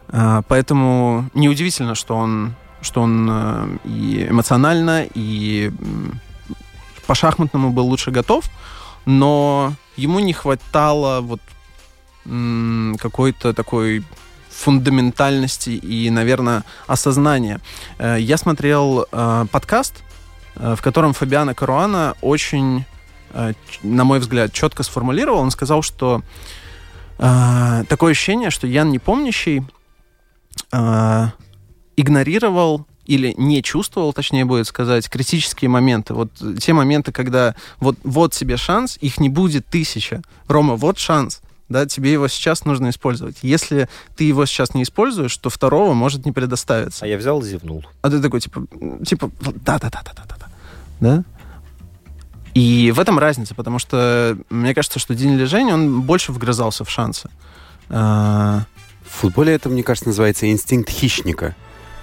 Э, 0.10 0.42
поэтому 0.48 1.30
неудивительно, 1.34 1.96
что 1.96 2.18
он, 2.18 2.56
что 2.82 3.02
он 3.02 3.28
э, 3.30 3.78
и 3.86 4.28
эмоционально, 4.30 5.06
и 5.14 5.72
по 7.08 7.16
шахматному 7.16 7.72
был 7.72 7.88
лучше 7.88 8.12
готов, 8.12 8.46
но 9.06 9.74
ему 9.96 10.20
не 10.20 10.34
хватало 10.34 11.22
вот 11.22 11.42
какой-то 13.00 13.54
такой 13.54 14.04
фундаментальности 14.56 15.72
и, 15.72 16.10
наверное, 16.10 16.64
осознания. 16.88 17.60
Э, 17.98 18.18
я 18.20 18.38
смотрел 18.38 19.06
э, 19.12 19.46
подкаст, 19.52 20.04
э, 20.56 20.76
в 20.76 20.82
котором 20.82 21.14
Фабиана 21.14 21.54
Каруана 21.54 22.16
очень, 22.22 22.86
на 23.84 24.04
мой 24.06 24.20
взгляд, 24.20 24.54
четко 24.54 24.84
сформулировал. 24.84 25.40
Он 25.40 25.52
сказал, 25.52 25.82
что 25.82 26.22
такое 27.18 28.12
ощущение, 28.12 28.50
что 28.50 28.66
Ян 28.66 28.92
Непомнящий 28.92 29.64
игнорировал 31.98 32.86
или 33.06 33.34
не 33.38 33.62
чувствовал, 33.62 34.14
точнее 34.14 34.46
будет 34.46 34.68
сказать, 34.68 35.10
критические 35.10 35.70
моменты. 35.70 36.14
Вот 36.14 36.30
те 36.60 36.74
моменты, 36.74 37.12
когда 37.12 37.56
вот, 37.80 37.98
вот 38.04 38.34
тебе 38.34 38.58
шанс, 38.58 38.98
их 39.02 39.20
не 39.20 39.30
будет 39.30 39.66
тысяча. 39.68 40.22
Рома, 40.48 40.76
вот 40.76 40.98
шанс. 40.98 41.42
Да, 41.68 41.88
тебе 41.88 42.12
его 42.12 42.28
сейчас 42.28 42.64
нужно 42.66 42.90
использовать. 42.90 43.38
Если 43.42 43.90
ты 44.16 44.24
его 44.26 44.46
сейчас 44.46 44.76
не 44.76 44.84
используешь, 44.84 45.36
то 45.38 45.50
второго 45.50 45.94
может 45.94 46.26
не 46.26 46.32
предоставиться. 46.32 47.06
А 47.06 47.08
я 47.08 47.18
взял 47.18 47.42
и 47.42 47.46
зевнул. 47.46 47.84
А 48.04 48.10
ты 48.10 48.22
такой, 48.22 48.40
типа, 48.40 48.68
типа, 49.04 49.32
да-да-да-да-да-да. 49.42 50.48
Да? 51.00 51.24
И 52.54 52.94
в 52.96 53.00
этом 53.00 53.18
разница, 53.20 53.56
потому 53.56 53.80
что 53.80 54.38
мне 54.50 54.74
кажется, 54.74 55.00
что 55.00 55.16
День 55.16 55.36
Лежень, 55.36 55.72
он 55.72 56.02
больше 56.02 56.32
вгрызался 56.32 56.86
в 56.86 56.90
шансы. 56.90 57.30
А, 57.90 58.66
в 59.04 59.10
футболе 59.10 59.54
это, 59.54 59.68
мне 59.68 59.84
кажется, 59.84 60.10
называется 60.10 60.50
инстинкт 60.50 60.90
хищника. 60.90 61.56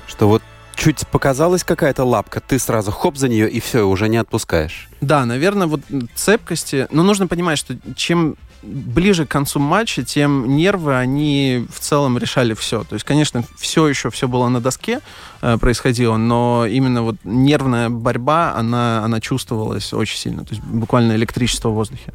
Что 0.07 0.29
вот 0.29 0.43
чуть 0.75 1.07
показалась 1.09 1.65
какая-то 1.65 2.05
лапка, 2.05 2.41
ты 2.41 2.59
сразу 2.59 2.91
хоп 2.91 3.17
за 3.17 3.29
нее 3.29 3.51
и 3.51 3.61
все, 3.61 3.87
уже 3.87 4.09
не 4.09 4.17
отпускаешь. 4.17 4.89
Да, 5.01 5.25
наверное, 5.25 5.67
вот 5.67 5.81
цепкости. 6.15 6.87
Но 6.91 7.03
нужно 7.03 7.27
понимать, 7.27 7.59
что 7.59 7.77
чем 7.97 8.37
ближе 8.63 9.27
к 9.27 9.31
концу 9.31 9.59
матча, 9.59 10.05
тем 10.05 10.57
нервы, 10.57 10.97
они 10.97 11.67
в 11.73 11.81
целом 11.81 12.19
решали 12.19 12.55
все. 12.55 12.85
То 12.85 12.95
есть, 12.95 13.05
конечно, 13.05 13.45
все 13.59 13.89
еще 13.89 14.11
все 14.11 14.29
было 14.29 14.49
на 14.49 14.61
доске 14.61 15.01
э, 15.41 15.59
происходило, 15.59 16.17
но 16.17 16.67
именно 16.67 17.03
вот 17.03 17.17
нервная 17.25 17.91
борьба, 17.91 18.55
она, 18.55 19.05
она 19.05 19.21
чувствовалась 19.21 19.93
очень 19.93 20.17
сильно. 20.17 20.45
То 20.45 20.55
есть 20.55 20.65
буквально 20.65 21.13
электричество 21.13 21.71
в 21.71 21.75
воздухе. 21.75 22.13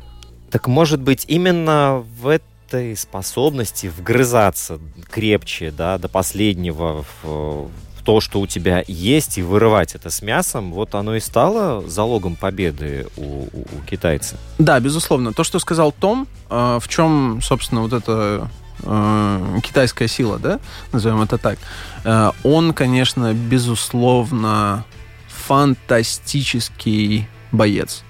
Так 0.50 0.68
может 0.68 1.02
быть 1.02 1.26
именно 1.28 2.06
в 2.22 2.28
этой 2.28 2.96
способности 2.96 3.88
вгрызаться 3.88 4.80
крепче, 5.10 5.72
да, 5.72 5.98
до 5.98 6.08
последнего 6.08 7.04
в, 7.24 7.28
в 7.28 7.70
то, 8.08 8.22
что 8.22 8.40
у 8.40 8.48
тебя 8.48 8.86
есть, 8.88 9.38
и 9.38 9.42
вырывать 9.42 9.94
это 9.94 10.10
с 10.10 10.22
мясом, 10.22 10.72
вот 10.72 10.96
оно 10.96 11.18
и 11.18 11.20
стало 11.20 11.86
залогом 11.90 12.38
победы 12.38 13.06
у, 13.18 13.22
у, 13.22 13.62
у 13.64 13.86
китайца. 13.86 14.38
Да, 14.58 14.80
безусловно. 14.80 15.34
То, 15.34 15.44
что 15.44 15.60
сказал 15.60 15.92
Том, 15.92 16.26
э, 16.50 16.80
в 16.82 16.88
чем, 16.88 17.42
собственно, 17.42 17.82
вот 17.82 17.92
эта 17.92 18.50
э, 18.82 19.60
китайская 19.62 20.08
сила, 20.08 20.40
да, 20.40 20.62
назовем 20.94 21.22
это 21.22 21.38
так, 21.38 21.60
э, 22.06 22.32
он, 22.46 22.74
конечно, 22.74 23.34
безусловно, 23.34 24.86
фантастический 25.28 27.28
боец. 27.52 28.06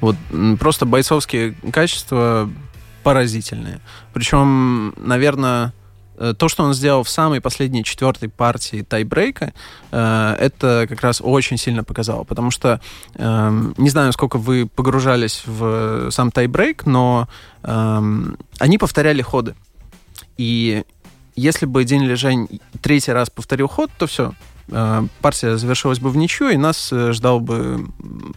Вот 0.00 0.16
просто 0.58 0.86
бойцовские 0.86 1.54
качества 1.72 2.50
поразительные. 3.04 3.78
Причем, 4.12 4.92
наверное, 4.96 5.72
то, 6.38 6.48
что 6.48 6.64
он 6.64 6.74
сделал 6.74 7.02
в 7.02 7.08
самой 7.08 7.40
последней 7.40 7.84
четвертой 7.84 8.28
партии 8.28 8.82
тайбрейка, 8.82 9.52
э, 9.90 10.36
это 10.38 10.86
как 10.88 11.00
раз 11.02 11.20
очень 11.22 11.58
сильно 11.58 11.84
показало. 11.84 12.24
Потому 12.24 12.50
что, 12.50 12.80
э, 13.14 13.72
не 13.76 13.90
знаю, 13.90 14.12
сколько 14.12 14.38
вы 14.38 14.66
погружались 14.66 15.42
в 15.46 16.10
сам 16.10 16.30
тайбрейк, 16.30 16.86
но 16.86 17.28
э, 17.62 18.02
они 18.58 18.78
повторяли 18.78 19.22
ходы. 19.22 19.54
И 20.36 20.84
если 21.34 21.66
бы 21.66 21.84
День 21.84 22.04
Лежень 22.04 22.60
третий 22.80 23.12
раз 23.12 23.30
повторил 23.30 23.68
ход, 23.68 23.90
то 23.98 24.06
все, 24.06 24.32
э, 24.68 25.06
партия 25.20 25.56
завершилась 25.56 25.98
бы 25.98 26.10
в 26.10 26.16
ничью, 26.16 26.48
и 26.48 26.56
нас 26.56 26.90
э, 26.92 27.12
ждал 27.12 27.40
бы 27.40 27.86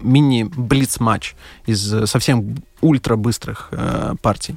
мини-блиц-матч 0.01 1.35
из 1.65 1.93
э, 1.93 2.05
совсем 2.07 2.57
ультра-быстрых 2.81 3.69
э, 3.71 4.15
партий. 4.21 4.55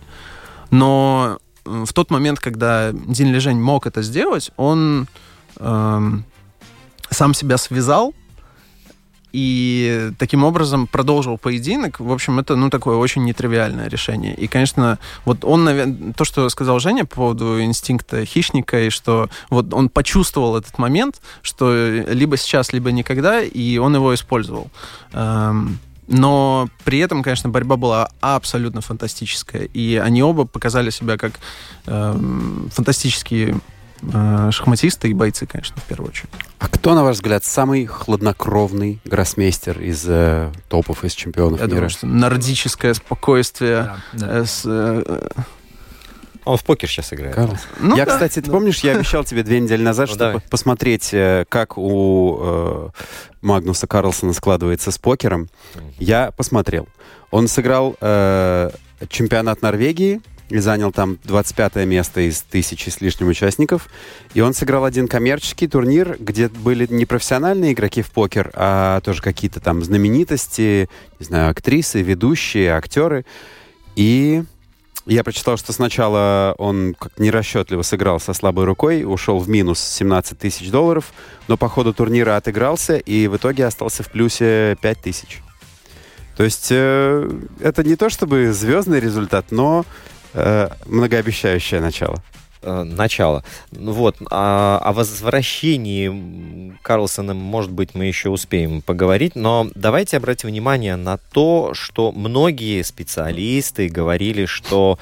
Но 0.71 1.39
э, 1.39 1.52
в 1.65 1.93
тот 1.93 2.11
момент, 2.11 2.41
когда 2.41 2.93
Дин 2.93 3.33
Лежень 3.33 3.61
мог 3.61 3.87
это 3.87 4.03
сделать, 4.03 4.51
он 4.57 5.07
эм, 5.59 6.25
сам 7.11 7.35
себя 7.35 7.57
связал 7.57 8.15
и 9.33 10.11
таким 10.19 10.45
образом 10.45 10.87
продолжил 10.87 11.39
поединок. 11.39 12.01
В 12.01 12.13
общем, 12.13 12.39
это, 12.39 12.55
ну, 12.55 12.69
такое 12.69 12.97
очень 12.97 13.25
нетривиальное 13.25 13.89
решение. 13.89 14.35
И, 14.35 14.47
конечно, 14.47 14.99
вот 15.25 15.45
он, 15.45 15.65
наверное, 15.65 16.13
то, 16.13 16.25
что 16.25 16.49
сказал 16.51 16.81
Женя 16.81 17.07
по 17.07 17.17
поводу 17.17 17.63
инстинкта 17.63 18.25
хищника, 18.27 18.83
и 18.83 18.91
что 18.91 19.31
вот 19.49 19.73
он 19.73 19.89
почувствовал 19.89 20.57
этот 20.57 20.79
момент, 20.79 21.23
что 21.41 21.73
либо 22.09 22.37
сейчас, 22.37 22.73
либо 22.73 22.93
никогда, 22.93 23.41
и 23.41 23.79
он 23.79 23.95
его 23.95 24.15
использовал. 24.15 24.71
Эм, 25.13 25.79
но 26.09 26.69
при 26.85 26.99
этом, 26.99 27.23
конечно, 27.23 27.49
борьба 27.49 27.77
была 27.77 28.09
абсолютно 28.21 28.81
фантастическая. 28.81 29.63
И 29.63 29.97
они 29.97 30.23
оба 30.23 30.45
показали 30.45 30.91
себя 30.91 31.17
как 31.17 31.33
эм, 31.87 32.69
фантастические 32.73 33.61
э, 34.03 34.49
шахматисты 34.51 35.09
и 35.09 35.15
бойцы, 35.15 35.47
конечно, 35.47 35.77
в 35.77 35.85
первую 35.85 36.11
очередь. 36.11 36.31
А 36.59 36.69
кто, 36.69 36.95
на 36.95 37.03
ваш 37.05 37.17
взгляд, 37.17 37.45
самый 37.45 37.87
хладнокровный 37.87 39.01
гроссмейстер 39.05 39.81
из 39.81 40.05
э, 40.07 40.51
топов, 40.69 41.05
из 41.05 41.13
чемпионов 41.13 41.61
Я 41.61 41.67
мира? 41.67 41.75
думаю, 41.77 41.91
что 41.91 42.07
нордическое 42.07 42.95
спокойствие. 42.95 43.83
Да, 44.13 44.27
да. 44.27 44.39
э, 44.39 44.45
с, 44.45 44.63
э, 44.65 45.29
Он 46.45 46.57
в 46.57 46.65
покер 46.65 46.89
сейчас 46.89 47.13
играет. 47.13 47.35
Карлос? 47.35 47.61
ну 47.79 47.97
я, 47.97 48.05
да, 48.05 48.13
кстати, 48.13 48.35
ты 48.41 48.47
да. 48.47 48.53
помнишь, 48.53 48.81
я 48.81 48.93
обещал 48.97 49.25
тебе 49.25 49.43
две 49.43 49.61
недели 49.61 49.83
назад, 49.83 50.09
Ну, 50.09 50.15
чтобы 50.15 50.31
давай. 50.33 50.43
посмотреть, 50.51 51.11
э, 51.13 51.45
как 51.49 51.79
у 51.79 52.39
э, 52.41 52.89
Магнуса 53.43 53.87
Карлсона 53.87 54.33
складывается 54.33 54.91
с 54.91 54.99
покером. 54.99 55.49
Я 55.99 56.33
посмотрел. 56.33 56.89
Он 57.31 57.49
сыграл 57.49 57.97
э, 58.01 58.71
чемпионат 59.09 59.63
Норвегии 59.63 60.21
и 60.49 60.59
занял 60.59 60.93
там 60.93 61.19
25 61.25 61.77
место 61.87 62.21
из 62.21 62.43
тысячи 62.43 62.91
с 62.91 63.01
лишним 63.01 63.29
участников. 63.29 63.89
И 64.35 64.41
он 64.41 64.53
сыграл 64.53 64.85
один 64.85 65.09
коммерческий 65.09 65.67
турнир, 65.67 66.17
где 66.19 66.49
были 66.49 66.87
не 66.91 67.07
профессиональные 67.07 67.73
игроки 67.73 68.03
в 68.03 68.11
покер, 68.11 68.51
а 68.55 69.01
тоже 69.01 69.23
какие-то 69.23 69.61
там 69.61 69.83
знаменитости, 69.83 70.91
не 71.21 71.25
знаю, 71.25 71.51
актрисы, 71.53 72.03
ведущие, 72.03 72.73
актеры. 72.73 73.25
И 73.97 74.43
я 75.07 75.25
прочитал, 75.25 75.57
что 75.57 75.73
сначала 75.73 76.55
он 76.59 76.95
как 76.99 77.19
нерасчетливо 77.19 77.83
сыграл 77.83 78.21
со 78.21 78.33
слабой 78.33 78.65
рукой, 78.65 79.05
ушел 79.05 79.39
в 79.39 79.49
минус 79.49 79.81
17 79.81 80.39
тысяч 80.39 80.71
долларов, 80.71 81.13
но 81.49 81.57
по 81.57 81.69
ходу 81.69 81.93
турнира 81.93 82.37
отыгрался 82.37 82.97
и 82.97 83.27
в 83.27 83.37
итоге 83.37 83.67
остался 83.67 84.03
в 84.03 84.11
плюсе 84.11 84.77
5 84.81 85.01
тысяч. 85.01 85.43
То 86.37 86.45
есть 86.45 86.69
э, 86.71 87.31
это 87.61 87.85
не 87.85 87.97
то 87.97 88.09
чтобы 88.09 88.53
звездный 88.53 89.01
результат, 89.01 89.47
но 89.51 89.85
э, 90.35 90.69
многообещающее 90.87 91.81
начало. 91.81 92.23
Э, 92.63 92.83
начало. 92.85 93.45
Ну 93.71 93.93
Вот. 93.93 94.17
А, 94.31 94.79
о 94.83 94.93
возвращении 94.93 96.77
Карлсона, 96.83 97.35
может 97.35 97.71
быть, 97.71 97.95
мы 97.95 98.07
еще 98.07 98.31
успеем 98.31 98.83
поговорить, 98.83 99.37
но 99.37 99.69
давайте 99.75 100.17
обратим 100.17 100.49
внимание 100.49 100.97
на 100.97 101.19
то, 101.19 101.75
что 101.75 102.13
многие 102.13 102.83
специалисты 102.83 103.89
говорили, 103.89 104.47
что 104.47 104.99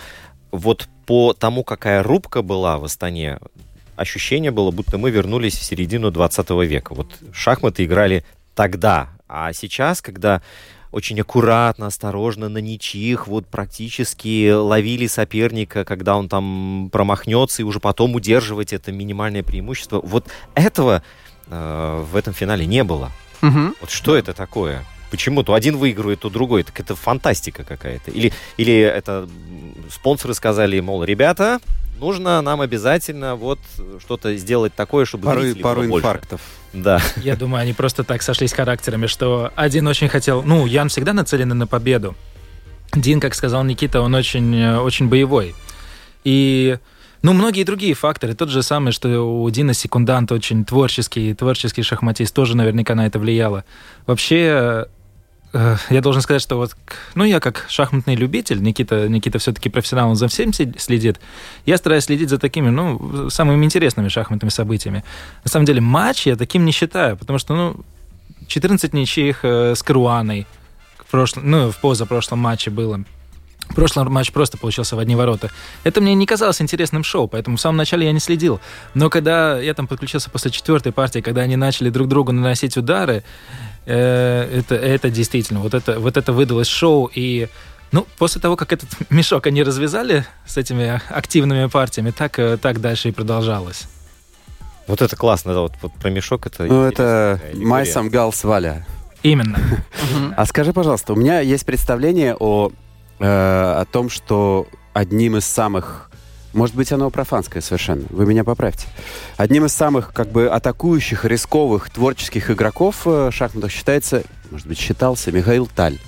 вот 0.51 0.89
по 1.07 1.33
тому, 1.33 1.65
какая 1.65 2.03
рубка 2.03 2.43
была 2.43 2.79
в 2.79 2.85
Астане, 2.85 3.39
ощущение 3.97 4.51
было, 4.51 4.71
будто 4.71 4.99
мы 4.99 5.11
вернулись 5.11 5.55
в 5.57 5.65
середину 5.65 6.11
20 6.11 6.51
века. 6.51 6.95
Вот 6.95 7.09
шахматы 7.33 7.85
играли 7.85 8.25
тогда, 8.55 9.11
а 9.29 9.53
сейчас, 9.53 10.01
когда 10.01 10.43
очень 10.93 11.21
аккуратно, 11.21 11.87
осторожно, 11.87 12.49
на 12.49 12.59
ничьих, 12.59 13.27
вот 13.27 13.47
практически 13.47 14.51
ловили 14.51 15.07
соперника, 15.07 15.85
когда 15.85 16.17
он 16.17 16.29
там 16.29 16.89
промахнется, 16.93 17.63
и 17.63 17.65
уже 17.65 17.81
потом 17.81 18.15
удерживать 18.15 18.73
это 18.73 18.93
минимальное 18.93 19.43
преимущество. 19.43 20.01
Вот 20.03 20.27
этого 20.55 21.03
э, 21.47 22.05
в 22.11 22.17
этом 22.17 22.35
финале 22.35 22.67
не 22.67 22.85
было. 22.85 23.11
Мгм. 23.41 23.75
Вот 23.81 23.91
что 23.91 24.17
это 24.17 24.33
такое? 24.33 24.85
Почему 25.11 25.43
то 25.43 25.55
один 25.55 25.77
выигрывает, 25.77 26.21
то 26.21 26.31
другой? 26.31 26.63
Так 26.63 26.79
это 26.81 26.95
фантастика 26.95 27.65
какая-то. 27.65 28.11
Или, 28.11 28.33
или 28.57 28.75
это 28.75 29.29
спонсоры 29.91 30.35
сказали, 30.35 30.81
мол, 30.81 31.05
ребята, 31.05 31.61
нужно 31.99 32.41
нам 32.41 32.61
обязательно 32.61 33.37
вот 33.37 33.59
что-то 34.01 34.37
сделать 34.37 34.75
такое, 34.75 35.05
чтобы 35.05 35.25
Пару, 35.25 35.43
больше». 35.83 35.97
инфарктов. 35.97 36.41
Да. 36.73 37.01
Я 37.17 37.37
думаю, 37.37 37.63
они 37.63 37.73
просто 37.73 38.05
так 38.05 38.23
сошлись 38.23 38.53
характерами, 38.53 39.07
что 39.07 39.53
один 39.57 39.87
очень 39.87 40.09
хотел... 40.09 40.43
Ну, 40.43 40.67
Ян 40.67 40.89
всегда 40.89 41.13
нацелен 41.13 41.49
на 41.49 41.67
победу. 41.67 42.15
Дин, 42.95 43.21
как 43.21 43.35
сказал 43.35 43.65
Никита, 43.65 44.01
он 44.01 44.15
очень, 44.15 44.57
э, 44.57 44.79
очень 44.79 45.09
боевой. 45.09 45.55
И 46.25 46.79
ну, 47.23 47.35
многие 47.35 47.65
другие 47.65 47.95
факторы. 47.95 48.35
Тот 48.35 48.49
же 48.49 48.63
самый, 48.63 48.93
что 48.93 49.09
у 49.43 49.49
Дина 49.51 49.75
секундант 49.75 50.33
очень 50.33 50.65
творческий, 50.65 51.35
творческий 51.35 51.83
шахматист, 51.83 52.35
тоже 52.35 52.57
наверняка 52.57 52.95
на 52.95 53.07
это 53.07 53.19
влияло. 53.19 53.65
Вообще, 54.07 54.87
я 55.53 56.01
должен 56.01 56.23
сказать, 56.23 56.43
что 56.43 56.57
вот, 56.57 56.77
ну, 57.15 57.25
я 57.25 57.41
как 57.41 57.67
шахматный 57.69 58.15
любитель, 58.15 58.63
Никита, 58.63 59.09
Никита 59.09 59.39
все-таки 59.39 59.69
профессионал, 59.69 60.11
он 60.11 60.17
за 60.17 60.29
всем 60.29 60.53
следит, 60.53 61.21
я 61.67 61.77
стараюсь 61.77 62.05
следить 62.05 62.31
за 62.31 62.39
такими, 62.39 62.71
ну, 62.71 63.31
самыми 63.31 63.65
интересными 63.65 64.09
шахматными 64.09 64.51
событиями. 64.51 65.05
На 65.45 65.51
самом 65.51 65.67
деле, 65.67 65.81
матч 65.81 66.27
я 66.27 66.37
таким 66.37 66.65
не 66.65 66.73
считаю, 66.73 67.17
потому 67.17 67.39
что, 67.39 67.55
ну, 67.55 67.77
14 68.47 68.93
ничьих 68.93 69.41
э, 69.43 69.75
с 69.75 69.83
Каруаной 69.83 70.47
в 70.99 71.11
прошлом, 71.11 71.51
ну, 71.51 71.71
в 71.71 71.81
позапрошлом 71.81 72.39
матче 72.39 72.71
было. 72.71 73.05
Прошлый 73.75 74.05
матч 74.07 74.33
просто 74.33 74.59
получился 74.59 74.97
в 74.97 74.99
одни 74.99 75.15
ворота. 75.15 75.51
Это 75.85 76.01
мне 76.01 76.15
не 76.15 76.27
казалось 76.27 76.61
интересным 76.61 77.05
шоу, 77.05 77.29
поэтому 77.29 77.57
в 77.57 77.61
самом 77.61 77.77
начале 77.77 78.07
я 78.07 78.13
не 78.13 78.19
следил. 78.19 78.61
Но 78.95 79.11
когда 79.11 79.61
я 79.61 79.75
там 79.75 79.87
подключился 79.87 80.29
после 80.31 80.51
четвертой 80.51 80.93
партии, 80.93 81.21
когда 81.21 81.43
они 81.43 81.57
начали 81.57 81.91
друг 81.91 82.09
другу 82.09 82.33
наносить 82.33 82.77
удары, 82.77 83.15
э, 83.15 83.23
это, 83.91 84.75
это 84.75 85.11
действительно, 85.11 85.61
вот 85.61 85.75
это, 85.75 85.99
вот 86.01 86.17
это 86.17 86.33
выдалось 86.33 86.69
шоу. 86.69 87.11
И 87.15 87.49
ну, 87.93 88.07
после 88.19 88.41
того, 88.41 88.57
как 88.57 88.73
этот 88.73 88.89
мешок 89.11 89.47
они 89.47 89.63
развязали 89.63 90.25
с 90.47 90.57
этими 90.57 91.01
активными 91.09 91.67
партиями, 91.67 92.11
так, 92.11 92.39
э, 92.39 92.57
так 92.57 92.81
дальше 92.81 93.09
и 93.09 93.13
продолжалось. 93.13 93.89
Вот 94.87 95.03
это 95.03 95.17
классно, 95.17 95.55
да, 95.55 95.61
вот, 95.61 95.73
вот 95.83 95.93
про 95.95 96.11
мешок 96.11 96.47
это... 96.47 96.65
Ну, 96.65 96.85
это. 96.85 97.41
Майсам 97.55 98.09
Галс 98.09 98.45
Валя. 98.45 98.87
Именно. 99.23 99.59
А 100.37 100.47
скажи, 100.47 100.73
пожалуйста, 100.73 101.13
у 101.13 101.17
меня 101.17 101.41
есть 101.41 101.67
представление 101.67 102.35
о, 102.39 102.71
э, 103.19 103.25
о 103.25 103.85
том, 103.85 104.09
что 104.09 104.67
одним 104.93 105.37
из 105.37 105.45
самых 105.45 106.10
Может 106.53 106.75
быть, 106.75 106.91
оно 106.93 107.11
профанское 107.11 107.63
совершенно. 107.63 108.05
Вы 108.11 108.27
меня 108.27 108.45
поправьте. 108.45 108.87
Одним 109.37 109.67
из 109.67 109.73
самых 109.73 110.13
как 110.13 110.29
бы 110.29 110.49
атакующих, 110.49 111.25
рисковых, 111.25 111.91
творческих 111.91 112.51
игроков 112.51 113.07
э, 113.07 113.31
в 113.31 113.33
шахматах 113.33 113.71
считается, 113.71 114.23
может 114.51 114.67
быть, 114.67 114.79
считался 114.79 115.31
Михаил 115.31 115.67
Таль. 115.67 115.99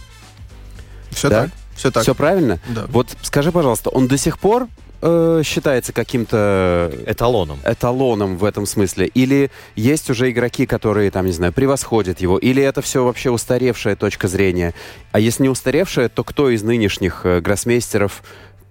Все 1.10 1.28
Да? 1.28 1.42
так. 1.42 1.50
Все 1.76 1.90
так. 1.90 2.02
Все 2.02 2.14
правильно? 2.14 2.58
Да. 2.68 2.86
Вот 2.88 3.08
скажи, 3.22 3.52
пожалуйста, 3.52 3.90
он 3.90 4.08
до 4.08 4.18
сих 4.18 4.38
пор 4.38 4.68
э, 5.00 5.42
считается 5.44 5.92
каким-то 5.92 6.92
Эталоном. 7.06 7.58
эталоном 7.64 8.36
в 8.36 8.44
этом 8.44 8.66
смысле? 8.66 9.06
Или 9.06 9.50
есть 9.74 10.10
уже 10.10 10.30
игроки, 10.30 10.66
которые, 10.66 11.10
там, 11.10 11.26
не 11.26 11.32
знаю, 11.32 11.52
превосходят 11.52 12.20
его? 12.20 12.38
Или 12.38 12.62
это 12.62 12.82
все 12.82 13.04
вообще 13.04 13.30
устаревшая 13.30 13.96
точка 13.96 14.28
зрения? 14.28 14.74
А 15.12 15.20
если 15.20 15.44
не 15.44 15.48
устаревшая, 15.48 16.08
то 16.08 16.24
кто 16.24 16.50
из 16.50 16.62
нынешних 16.62 17.22
э, 17.24 17.40
гроссмейстеров, 17.40 18.22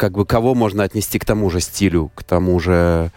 как 0.02 0.14
бы, 0.14 0.26
кого 0.26 0.56
можно 0.56 0.82
отнести 0.84 1.20
к 1.20 1.26
тому 1.26 1.52
же 1.52 1.60
стилю, 1.60 2.12
к 2.16 2.24
тому 2.24 2.60
же, 2.60 3.12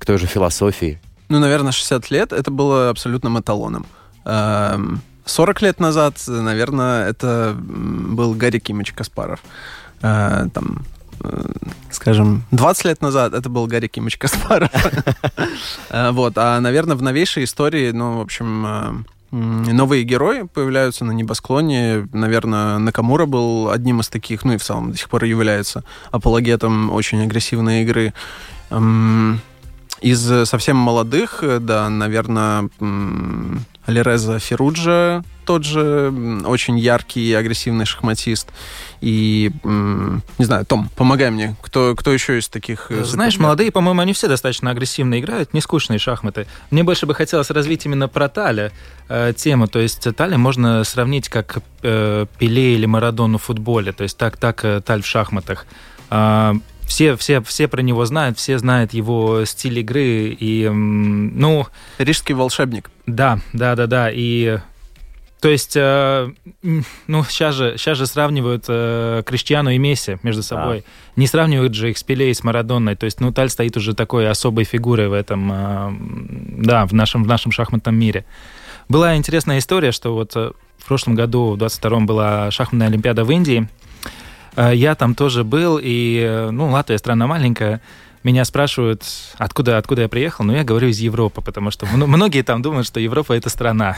к 0.00 0.04
той 0.04 0.18
же 0.18 0.26
философии? 0.26 0.98
Ну, 1.28 1.38
наверное, 1.38 1.70
60 1.70 2.10
лет 2.10 2.32
это 2.32 2.50
было 2.50 2.90
абсолютным 2.90 3.38
эталоном. 3.38 3.86
Эм, 4.24 5.00
40 5.26 5.62
лет 5.62 5.78
назад, 5.78 6.16
наверное, 6.26 7.08
это 7.08 7.56
был 7.56 8.34
Гарри 8.34 8.58
Кимыч 8.58 8.92
Каспаров. 8.92 9.38
Э, 10.02 10.48
Там, 10.52 10.84
э, 11.20 11.52
скажем, 11.92 12.42
20 12.50 12.84
лет 12.86 13.00
назад 13.00 13.32
это 13.32 13.48
был 13.48 13.68
Гарри 13.68 13.86
Кимыч 13.86 14.18
Каспаров. 14.18 14.70
Э, 15.90 16.10
Вот, 16.10 16.36
а, 16.36 16.58
наверное, 16.58 16.96
в 16.96 17.02
новейшей 17.02 17.44
истории, 17.44 17.92
ну, 17.92 18.18
в 18.18 18.20
общем, 18.22 19.06
новые 19.34 20.04
герои 20.04 20.42
появляются 20.42 21.04
на 21.04 21.12
небосклоне. 21.12 22.08
Наверное, 22.12 22.78
Накамура 22.78 23.26
был 23.26 23.70
одним 23.70 24.00
из 24.00 24.08
таких, 24.08 24.44
ну 24.44 24.54
и 24.54 24.56
в 24.56 24.62
целом 24.62 24.92
до 24.92 24.98
сих 24.98 25.08
пор 25.08 25.24
является 25.24 25.84
апологетом 26.10 26.90
очень 26.90 27.22
агрессивной 27.22 27.82
игры. 27.82 28.12
Из 30.00 30.48
совсем 30.48 30.76
молодых, 30.76 31.38
э, 31.42 31.60
да, 31.60 31.88
наверное, 31.88 32.68
м, 33.86 33.90
Алиреза 33.90 34.38
Феруджа, 34.38 35.22
тот 35.44 35.64
же 35.64 36.12
очень 36.46 36.78
яркий 36.78 37.20
и 37.28 37.32
агрессивный 37.34 37.84
шахматист. 37.84 38.48
И, 39.00 39.50
не 39.62 40.44
знаю, 40.44 40.64
Том, 40.64 40.88
помогай 40.96 41.30
мне, 41.30 41.54
кто, 41.60 41.94
кто 41.94 42.12
еще 42.12 42.38
из 42.38 42.48
таких... 42.48 42.90
э, 42.90 43.04
Знаешь, 43.04 43.38
молодые, 43.38 43.70
по-моему, 43.70 44.00
они 44.00 44.14
все 44.14 44.28
достаточно 44.28 44.70
агрессивно 44.70 45.20
играют, 45.20 45.52
не 45.52 45.60
скучные 45.60 45.98
шахматы. 45.98 46.46
Мне 46.70 46.82
больше 46.82 47.04
бы 47.04 47.14
хотелось 47.14 47.50
развить 47.50 47.84
именно 47.84 48.08
про 48.08 48.28
Таля 48.28 48.72
э, 49.08 49.34
тему. 49.36 49.66
То 49.68 49.80
есть 49.80 50.06
Таля 50.16 50.38
можно 50.38 50.82
сравнить 50.84 51.28
как 51.28 51.58
э, 51.82 52.24
Пеле 52.38 52.74
или 52.76 52.86
Марадону 52.86 53.36
в 53.36 53.42
футболе. 53.42 53.92
То 53.92 54.04
есть 54.04 54.16
так, 54.16 54.38
так 54.38 54.64
э, 54.64 54.80
Таль 54.80 55.02
в 55.02 55.06
шахматах. 55.06 55.66
А, 56.08 56.54
все, 56.86 57.16
все, 57.16 57.42
все 57.42 57.68
про 57.68 57.82
него 57.82 58.06
знают, 58.06 58.38
все 58.38 58.58
знают 58.58 58.94
его 58.94 59.44
стиль 59.44 59.80
игры. 59.80 60.34
И, 60.38 60.68
ну, 60.68 61.66
Рижский 61.98 62.34
волшебник. 62.34 62.90
Да, 63.06 63.40
да, 63.52 63.74
да, 63.76 63.86
да. 63.86 64.10
И 64.12 64.58
то 65.44 65.50
есть, 65.50 65.76
э, 65.76 66.32
ну, 67.06 67.24
сейчас 67.24 67.54
же, 67.54 67.74
сейчас 67.76 67.98
же 67.98 68.06
сравнивают 68.06 68.64
э, 68.66 69.22
Криштиану 69.26 69.68
и 69.68 69.76
Месси 69.76 70.16
между 70.22 70.42
собой. 70.42 70.84
Не 71.16 71.26
сравнивают 71.26 71.74
же 71.74 71.90
их 71.90 71.98
с 71.98 72.02
Пеле 72.02 72.30
и 72.30 72.34
с 72.34 72.42
Марадонной. 72.42 72.96
То 72.96 73.04
есть, 73.04 73.20
ну, 73.20 73.30
Таль 73.30 73.50
стоит 73.50 73.76
уже 73.76 73.94
такой 73.94 74.26
особой 74.30 74.64
фигурой 74.64 75.08
в 75.08 75.12
этом, 75.12 75.52
э, 75.52 75.92
да, 76.62 76.86
в 76.86 76.94
нашем, 76.94 77.24
в 77.24 77.26
нашем 77.26 77.52
шахматном 77.52 77.94
мире. 77.94 78.24
Была 78.88 79.16
интересная 79.16 79.58
история, 79.58 79.92
что 79.92 80.14
вот 80.14 80.34
э, 80.34 80.52
в 80.78 80.86
прошлом 80.86 81.14
году, 81.14 81.50
в 81.50 81.62
22-м, 81.62 82.06
была 82.06 82.50
шахматная 82.50 82.86
олимпиада 82.88 83.24
в 83.24 83.30
Индии. 83.30 83.68
Э, 84.56 84.72
Я 84.74 84.94
там 84.94 85.14
тоже 85.14 85.44
был, 85.44 85.78
и, 85.78 86.22
э, 86.26 86.50
ну, 86.52 86.70
Латвия 86.70 86.96
страна 86.96 87.26
маленькая. 87.26 87.82
Меня 88.24 88.44
спрашивают, 88.44 89.04
откуда, 89.38 89.78
откуда 89.78 90.02
я 90.02 90.08
приехал, 90.08 90.44
но 90.44 90.56
я 90.56 90.64
говорю 90.64 90.88
из 90.88 90.98
Европы, 90.98 91.40
потому 91.42 91.70
что 91.70 91.86
мно- 91.86 92.06
многие 92.06 92.42
там 92.42 92.62
думают, 92.62 92.86
что 92.86 92.98
Европа— 92.98 93.32
это 93.34 93.50
страна. 93.50 93.96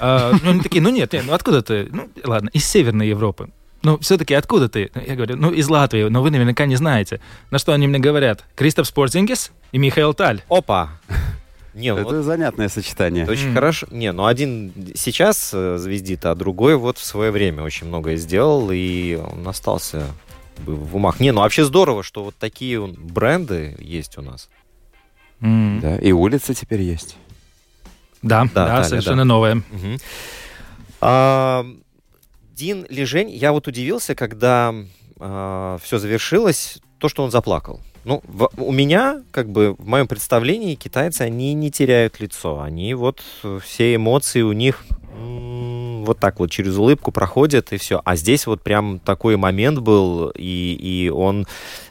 А, 0.00 0.32
Ну, 0.42 0.50
они 0.50 0.60
такие, 0.60 0.80
ну 0.82 0.88
нет, 0.90 1.12
нет, 1.12 1.24
ну 1.26 1.34
откуда 1.34 1.62
ты? 1.62 1.86
Ну, 1.92 2.08
ладно, 2.24 2.48
из 2.54 2.66
Северной 2.66 3.06
Европы. 3.08 3.50
Ну, 3.82 3.98
все-таки 3.98 4.32
откуда 4.32 4.70
ты? 4.70 4.90
Я 5.06 5.14
говорю, 5.14 5.36
ну, 5.36 5.50
из 5.52 5.68
Латвии, 5.68 6.04
но 6.04 6.22
вы 6.22 6.30
наверняка 6.30 6.64
не 6.64 6.76
знаете. 6.76 7.20
На 7.50 7.58
что 7.58 7.72
они 7.74 7.86
мне 7.86 7.98
говорят? 7.98 8.44
Кристоф 8.56 8.86
Спортингес 8.86 9.52
и 9.72 9.78
Михаил 9.78 10.14
Таль. 10.14 10.42
Опа! 10.48 10.88
Не, 11.74 11.92
ну 11.92 12.00
Это 12.00 12.14
вот 12.16 12.22
занятное 12.24 12.68
сочетание. 12.70 13.26
очень 13.26 13.48
М. 13.48 13.54
хорошо. 13.54 13.86
Не, 13.90 14.12
ну 14.12 14.24
один 14.24 14.72
сейчас 14.94 15.50
э, 15.52 15.76
звездит, 15.76 16.24
а 16.24 16.34
другой 16.34 16.76
вот 16.76 16.96
в 16.98 17.04
свое 17.04 17.30
время 17.30 17.62
очень 17.62 17.88
многое 17.88 18.16
сделал, 18.16 18.70
и 18.72 19.16
он 19.16 19.46
остался 19.48 20.06
в 20.66 20.96
умах. 20.96 21.20
Не, 21.20 21.32
ну 21.32 21.40
вообще 21.40 21.64
здорово, 21.64 22.02
что 22.02 22.24
вот 22.24 22.34
такие 22.36 22.84
бренды 22.86 23.76
есть 23.80 24.16
у 24.18 24.22
нас. 24.22 24.48
М, 25.40 25.80
Да, 25.80 25.96
и 25.96 26.12
улица 26.12 26.54
теперь 26.54 26.82
есть. 26.82 27.16
Да, 28.22 28.44
Да, 28.54 28.66
да, 28.66 28.76
Таля, 28.76 28.84
совершенно 28.84 29.16
да. 29.18 29.24
новое. 29.24 29.54
Мгм. 29.56 29.98
А, 31.00 31.66
Дин 32.52 32.86
Лежень, 32.88 33.30
я 33.30 33.52
вот 33.52 33.66
удивился, 33.66 34.14
когда 34.14 34.74
все 35.16 35.98
завершилось, 35.98 36.78
то, 36.98 37.08
что 37.08 37.22
он 37.24 37.30
заплакал. 37.30 37.80
Ну, 38.04 38.22
в- 38.26 38.50
у 38.56 38.72
меня, 38.72 39.22
как 39.30 39.48
бы, 39.48 39.74
в 39.78 39.86
моем 39.86 40.06
представлении, 40.06 40.74
китайцы, 40.74 41.22
они 41.22 41.54
не 41.54 41.70
теряют 41.70 42.20
лицо. 42.20 42.60
Они 42.60 42.92
вот, 42.94 43.22
э, 43.42 43.58
все 43.64 43.94
эмоции 43.94 44.42
у 44.42 44.52
них 44.52 44.84
вот 46.04 46.18
так 46.18 46.38
вот 46.38 46.50
через 46.50 46.76
улыбку 46.76 47.12
проходят, 47.12 47.72
и 47.72 47.76
все. 47.78 48.00
А 48.04 48.16
здесь 48.16 48.46
вот 48.46 48.62
прям 48.62 48.98
такой 48.98 49.36
момент 49.36 49.78
был, 49.78 50.30
и, 50.30 50.76
и 50.80 51.08
он, 51.08 51.46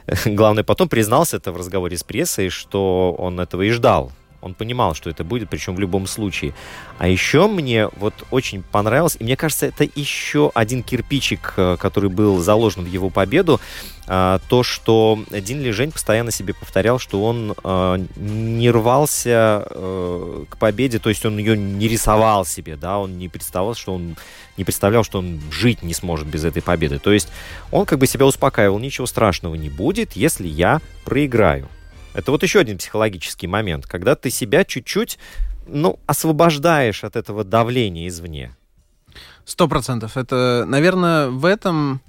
главное, 0.24 0.64
потом 0.64 0.88
признался 0.88 1.36
это 1.36 1.52
в 1.52 1.56
разговоре 1.56 1.96
с 1.96 2.02
прессой, 2.02 2.48
что 2.48 3.14
он 3.18 3.40
этого 3.40 3.62
и 3.62 3.70
ждал. 3.70 4.12
Он 4.44 4.54
понимал, 4.54 4.94
что 4.94 5.10
это 5.10 5.24
будет, 5.24 5.48
причем 5.48 5.74
в 5.74 5.80
любом 5.80 6.06
случае. 6.06 6.54
А 6.98 7.08
еще 7.08 7.48
мне 7.48 7.88
вот 7.96 8.14
очень 8.30 8.62
понравилось, 8.62 9.16
и 9.18 9.24
мне 9.24 9.36
кажется, 9.36 9.66
это 9.66 9.88
еще 9.94 10.52
один 10.54 10.82
кирпичик, 10.82 11.54
э, 11.56 11.76
который 11.80 12.10
был 12.10 12.40
заложен 12.40 12.84
в 12.84 12.88
его 12.88 13.10
победу, 13.10 13.60
а, 14.06 14.38
то, 14.48 14.62
что 14.62 15.18
Дин 15.30 15.62
Лежень 15.62 15.90
постоянно 15.90 16.30
себе 16.30 16.52
повторял, 16.52 16.98
что 16.98 17.24
он 17.24 17.54
э, 17.64 18.04
не 18.16 18.70
рвался 18.70 19.66
э, 19.70 20.44
к 20.50 20.58
победе, 20.58 20.98
то 20.98 21.08
есть 21.08 21.24
он 21.24 21.38
ее 21.38 21.56
не 21.56 21.88
рисовал 21.88 22.44
себе, 22.44 22.76
да, 22.76 22.98
он 22.98 23.16
не 23.16 23.30
представлял, 23.30 23.74
что 23.74 23.94
он 23.94 24.16
не 24.58 24.64
представлял, 24.64 25.04
что 25.04 25.20
он 25.20 25.40
жить 25.50 25.82
не 25.82 25.94
сможет 25.94 26.28
без 26.28 26.44
этой 26.44 26.60
победы. 26.60 26.98
То 26.98 27.12
есть 27.12 27.28
он 27.70 27.86
как 27.86 27.98
бы 27.98 28.06
себя 28.06 28.26
успокаивал, 28.26 28.78
ничего 28.78 29.06
страшного 29.06 29.54
не 29.54 29.70
будет, 29.70 30.12
если 30.12 30.46
я 30.46 30.82
проиграю. 31.06 31.68
Это 32.14 32.30
вот 32.30 32.42
еще 32.42 32.60
один 32.60 32.78
психологический 32.78 33.46
момент, 33.46 33.86
когда 33.86 34.14
ты 34.14 34.30
себя 34.30 34.64
чуть-чуть, 34.64 35.18
ну, 35.66 35.98
освобождаешь 36.06 37.04
от 37.04 37.16
этого 37.16 37.44
давления 37.44 38.08
извне. 38.08 38.54
Сто 39.44 39.68
процентов. 39.68 40.16
Это, 40.16 40.64
наверное, 40.66 41.28
в 41.28 41.44
этом 41.44 42.00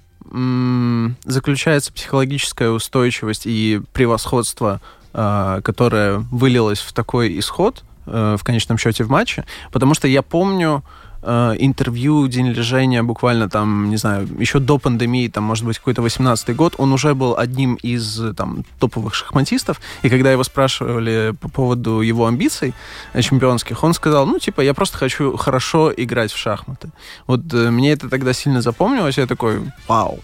заключается 1.24 1.92
психологическая 1.92 2.70
устойчивость 2.70 3.46
и 3.46 3.80
превосходство, 3.92 4.80
а, 5.12 5.60
которое 5.60 6.18
вылилось 6.18 6.80
в 6.80 6.92
такой 6.92 7.38
исход 7.38 7.84
э, 8.06 8.36
в 8.38 8.42
конечном 8.42 8.76
счете 8.76 9.04
в 9.04 9.08
матче. 9.08 9.44
Потому 9.70 9.94
что 9.94 10.08
я 10.08 10.22
помню 10.22 10.82
интервью 11.26 12.28
День 12.28 12.48
лежения 12.48 13.02
буквально 13.02 13.48
там, 13.48 13.90
не 13.90 13.96
знаю, 13.96 14.28
еще 14.38 14.58
до 14.58 14.78
пандемии, 14.78 15.28
там, 15.28 15.44
может 15.44 15.64
быть, 15.64 15.78
какой-то 15.78 16.02
18-й 16.02 16.54
год, 16.54 16.74
он 16.78 16.92
уже 16.92 17.14
был 17.14 17.36
одним 17.36 17.74
из 17.74 18.20
э, 18.20 18.32
там 18.32 18.64
топовых 18.78 19.14
шахматистов, 19.14 19.80
и 20.02 20.08
когда 20.08 20.32
его 20.32 20.44
спрашивали 20.44 21.34
по 21.40 21.48
поводу 21.48 22.00
его 22.00 22.26
амбиций 22.26 22.74
э, 23.12 23.22
чемпионских, 23.22 23.82
он 23.82 23.94
сказал, 23.94 24.26
ну, 24.26 24.38
типа, 24.38 24.60
я 24.60 24.74
просто 24.74 24.98
хочу 24.98 25.36
хорошо 25.36 25.92
играть 25.96 26.32
в 26.32 26.36
шахматы. 26.36 26.90
Вот 27.26 27.40
э, 27.52 27.70
мне 27.70 27.92
это 27.92 28.08
тогда 28.08 28.32
сильно 28.32 28.62
запомнилось, 28.62 29.18
я 29.18 29.26
такой, 29.26 29.60
вау, 29.88 30.20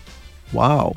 вау. 0.53 0.97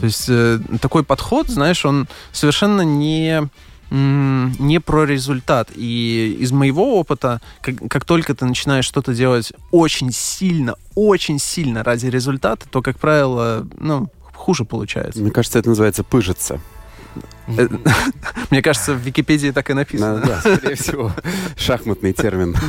То 0.00 0.06
есть 0.06 0.26
э, 0.28 0.58
такой 0.80 1.04
подход, 1.04 1.48
знаешь, 1.48 1.84
он 1.84 2.08
совершенно 2.32 2.82
не 2.82 3.48
не 3.94 4.80
про 4.80 5.04
результат. 5.04 5.70
И 5.74 6.36
из 6.40 6.52
моего 6.52 6.98
опыта, 6.98 7.40
как, 7.60 7.76
как 7.88 8.04
только 8.04 8.34
ты 8.34 8.44
начинаешь 8.44 8.84
что-то 8.84 9.14
делать 9.14 9.52
очень 9.70 10.10
сильно, 10.12 10.74
очень 10.94 11.38
сильно 11.38 11.84
ради 11.84 12.06
результата, 12.06 12.66
то, 12.68 12.82
как 12.82 12.98
правило, 12.98 13.66
ну, 13.78 14.08
хуже 14.32 14.64
получается. 14.64 15.20
Мне 15.20 15.30
кажется, 15.30 15.58
это 15.58 15.68
называется 15.68 16.02
пыжиться. 16.02 16.60
Э, 17.46 17.68
Мне 18.50 18.62
кажется, 18.62 18.94
в 18.94 18.98
Википедии 18.98 19.50
так 19.50 19.70
и 19.70 19.74
написано. 19.74 20.20
Да, 20.20 20.40
скорее 20.40 20.76
всего, 20.76 21.12
шахматный 21.56 22.12
термин. 22.12 22.54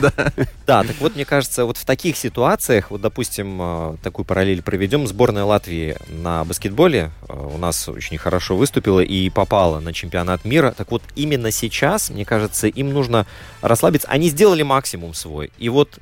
Да, 0.65 0.83
так 0.83 0.95
вот, 0.99 1.15
мне 1.15 1.25
кажется, 1.25 1.65
вот 1.65 1.77
в 1.77 1.85
таких 1.85 2.17
ситуациях, 2.17 2.89
вот, 2.89 2.99
допустим, 2.99 3.57
э, 3.61 3.97
такую 4.01 4.25
параллель 4.25 4.63
проведем, 4.63 5.05
сборная 5.05 5.43
Латвии 5.43 5.95
на 6.07 6.43
баскетболе 6.43 7.11
э, 7.27 7.33
у 7.33 7.57
нас 7.57 7.87
очень 7.87 8.17
хорошо 8.17 8.57
выступила 8.57 8.99
и 8.99 9.29
попала 9.29 9.79
на 9.79 9.93
чемпионат 9.93 10.43
мира. 10.43 10.73
Так 10.75 10.91
вот, 10.91 11.03
именно 11.15 11.51
сейчас, 11.51 12.09
мне 12.09 12.25
кажется, 12.25 12.67
им 12.67 12.89
нужно 12.89 13.27
расслабиться. 13.61 14.07
Они 14.07 14.29
сделали 14.29 14.63
максимум 14.63 15.13
свой. 15.13 15.51
И 15.59 15.69
вот 15.69 15.99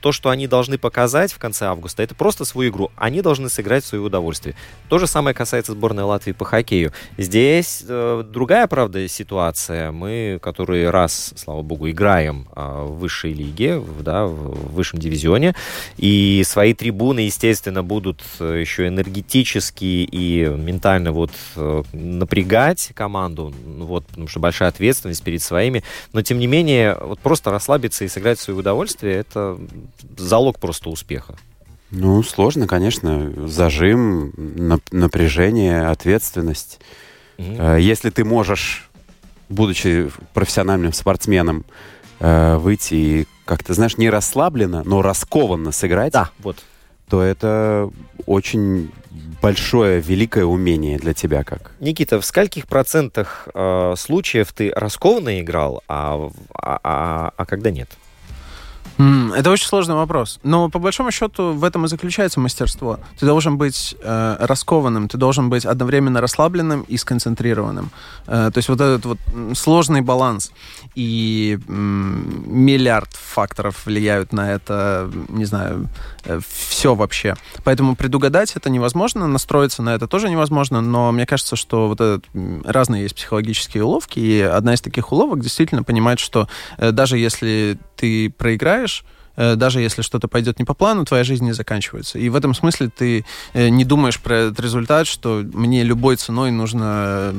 то, 0.00 0.12
что 0.12 0.30
они 0.30 0.46
должны 0.46 0.78
показать 0.78 1.32
в 1.32 1.38
конце 1.38 1.66
августа, 1.66 2.02
это 2.02 2.14
просто 2.14 2.44
свою 2.44 2.70
игру. 2.70 2.90
Они 2.96 3.22
должны 3.22 3.48
сыграть 3.48 3.84
в 3.84 3.86
свое 3.86 4.02
удовольствие. 4.02 4.54
То 4.88 4.98
же 4.98 5.06
самое 5.06 5.34
касается 5.34 5.72
сборной 5.72 6.04
Латвии 6.04 6.32
по 6.32 6.44
хоккею. 6.44 6.92
Здесь 7.18 7.84
э, 7.86 8.24
другая, 8.26 8.66
правда, 8.66 9.06
ситуация. 9.08 9.92
Мы, 9.92 10.38
которые 10.42 10.90
раз, 10.90 11.34
слава 11.36 11.62
богу, 11.62 11.90
играем 11.90 12.48
э, 12.54 12.60
в 12.60 12.98
высшей 12.98 13.32
лиге, 13.32 13.82
да, 14.00 14.26
в 14.26 14.74
высшем 14.74 14.98
дивизионе, 14.98 15.54
и 15.96 16.42
свои 16.46 16.74
трибуны, 16.74 17.20
естественно, 17.20 17.82
будут 17.82 18.22
э, 18.38 18.58
еще 18.60 18.88
энергетически 18.88 19.84
и 19.84 20.46
ментально 20.46 21.12
вот 21.12 21.30
э, 21.56 21.82
напрягать 21.92 22.92
команду, 22.94 23.52
ну 23.66 23.86
вот, 23.86 24.06
потому 24.06 24.28
что 24.28 24.40
большая 24.40 24.68
ответственность 24.68 25.22
перед 25.22 25.42
своими. 25.42 25.82
Но, 26.12 26.22
тем 26.22 26.38
не 26.38 26.46
менее, 26.46 26.96
вот 27.00 27.18
просто 27.20 27.50
расслабиться 27.50 28.04
и 28.04 28.08
сыграть 28.08 28.38
в 28.38 28.42
свое 28.42 28.58
удовольствие, 28.58 29.16
это 29.16 29.58
залог 30.16 30.58
просто 30.58 30.90
успеха. 30.90 31.36
Ну, 31.90 32.22
сложно, 32.22 32.66
конечно. 32.66 33.32
Зажим, 33.48 34.32
напряжение, 34.92 35.86
ответственность. 35.86 36.80
Mm-hmm. 37.38 37.80
Если 37.80 38.10
ты 38.10 38.24
можешь, 38.24 38.88
будучи 39.48 40.10
профессиональным 40.32 40.92
спортсменом, 40.92 41.64
э, 42.20 42.56
выйти 42.56 42.94
и 42.94 43.26
как-то, 43.44 43.74
знаешь, 43.74 43.96
не 43.96 44.08
расслабленно, 44.08 44.82
но 44.84 45.02
раскованно 45.02 45.72
сыграть, 45.72 46.12
да, 46.12 46.30
вот. 46.38 46.58
то 47.08 47.22
это 47.22 47.90
очень 48.26 48.92
большое, 49.42 50.00
великое 50.00 50.44
умение 50.44 50.98
для 50.98 51.14
тебя 51.14 51.42
как? 51.42 51.72
Никита, 51.80 52.20
в 52.20 52.24
скольких 52.24 52.68
процентах 52.68 53.48
э, 53.52 53.94
случаев 53.96 54.52
ты 54.52 54.70
раскованно 54.74 55.40
играл, 55.40 55.82
а, 55.88 56.30
а, 56.54 56.80
а, 56.84 57.32
а 57.36 57.46
когда 57.46 57.70
нет? 57.70 57.88
Это 59.34 59.50
очень 59.50 59.66
сложный 59.66 59.94
вопрос. 59.94 60.38
Но 60.42 60.68
по 60.68 60.78
большому 60.78 61.10
счету 61.10 61.52
в 61.52 61.64
этом 61.64 61.84
и 61.84 61.88
заключается 61.88 62.40
мастерство. 62.40 62.98
Ты 63.18 63.26
должен 63.26 63.56
быть 63.56 63.96
э, 64.02 64.36
раскованным, 64.40 65.08
ты 65.08 65.16
должен 65.16 65.48
быть 65.48 65.64
одновременно 65.64 66.20
расслабленным 66.20 66.82
и 66.82 66.96
сконцентрированным. 66.96 67.90
Э, 68.26 68.50
то 68.52 68.58
есть 68.58 68.68
вот 68.68 68.80
этот 68.80 69.06
вот 69.06 69.18
сложный 69.54 70.02
баланс. 70.02 70.52
И 70.94 71.58
э, 71.58 71.72
миллиард 71.72 73.12
факторов 73.14 73.86
влияют 73.86 74.32
на 74.32 74.52
это, 74.52 75.10
не 75.28 75.46
знаю, 75.46 75.88
все 76.46 76.94
вообще. 76.94 77.34
Поэтому 77.64 77.96
предугадать 77.96 78.56
это 78.56 78.70
невозможно, 78.70 79.26
настроиться 79.26 79.82
на 79.82 79.94
это 79.94 80.06
тоже 80.06 80.28
невозможно, 80.28 80.80
но 80.80 81.12
мне 81.12 81.26
кажется, 81.26 81.56
что 81.56 81.88
вот 81.88 82.00
этот, 82.00 82.24
разные 82.64 83.02
есть 83.02 83.14
психологические 83.14 83.84
уловки, 83.84 84.18
и 84.18 84.40
одна 84.40 84.74
из 84.74 84.80
таких 84.80 85.12
уловок 85.12 85.40
действительно 85.40 85.82
понимать, 85.82 86.18
что 86.18 86.48
э, 86.78 86.92
даже 86.92 87.18
если 87.18 87.78
ты 87.96 88.30
проиграешь, 88.30 89.04
э, 89.36 89.54
даже 89.56 89.80
если 89.80 90.02
что-то 90.02 90.28
пойдет 90.28 90.58
не 90.58 90.64
по 90.64 90.74
плану, 90.74 91.04
твоя 91.04 91.24
жизнь 91.24 91.44
не 91.44 91.52
заканчивается. 91.52 92.18
И 92.18 92.28
в 92.28 92.36
этом 92.36 92.54
смысле 92.54 92.90
ты 92.94 93.24
э, 93.52 93.68
не 93.68 93.84
думаешь 93.84 94.20
про 94.20 94.36
этот 94.36 94.60
результат, 94.60 95.06
что 95.06 95.42
мне 95.52 95.82
любой 95.82 96.16
ценой 96.16 96.50
нужно 96.50 97.34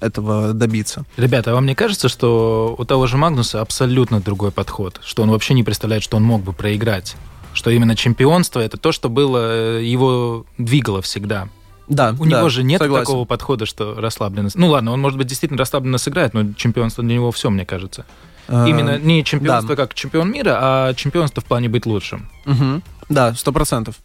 этого 0.00 0.52
добиться. 0.52 1.04
Ребята, 1.16 1.52
а 1.52 1.54
вам 1.54 1.66
не 1.66 1.74
кажется, 1.74 2.08
что 2.08 2.74
у 2.78 2.84
того 2.84 3.06
же 3.06 3.16
Магнуса 3.16 3.60
абсолютно 3.60 4.20
другой 4.20 4.50
подход? 4.50 5.00
Что 5.04 5.22
он 5.22 5.30
вообще 5.30 5.54
не 5.54 5.62
представляет, 5.62 6.02
что 6.02 6.16
он 6.16 6.24
мог 6.24 6.42
бы 6.42 6.52
проиграть? 6.52 7.16
Что 7.52 7.70
именно 7.70 7.96
чемпионство— 7.96 8.60
это 8.60 8.76
то, 8.76 8.92
что 8.92 9.08
было, 9.08 9.78
э, 9.78 9.84
его 9.84 10.46
двигало 10.58 11.02
всегда. 11.02 11.48
Да, 11.88 12.14
У 12.18 12.24
да, 12.24 12.38
него 12.38 12.48
же 12.48 12.62
нет 12.62 12.80
согласен. 12.80 13.06
такого 13.06 13.24
подхода, 13.24 13.66
что 13.66 13.94
расслабленно... 14.00 14.48
Ну 14.54 14.68
ладно, 14.68 14.92
он, 14.92 15.00
может 15.00 15.18
быть, 15.18 15.26
действительно 15.26 15.58
расслабленно 15.58 15.98
сыграет, 15.98 16.34
но 16.34 16.52
чемпионство 16.52 17.02
для 17.02 17.14
него 17.14 17.32
все, 17.32 17.50
мне 17.50 17.66
кажется. 17.66 18.06
Э, 18.46 18.66
Именно 18.68 18.98
не 18.98 19.24
чемпионство 19.24 19.74
да. 19.74 19.82
как 19.82 19.94
чемпион 19.94 20.30
мира, 20.30 20.58
а 20.60 20.94
чемпионство 20.94 21.42
в 21.42 21.44
плане 21.46 21.68
быть 21.68 21.86
лучшим. 21.86 22.28
Угу. 22.46 22.82
Да, 23.08 23.34
сто 23.34 23.52
процентов. 23.52 23.96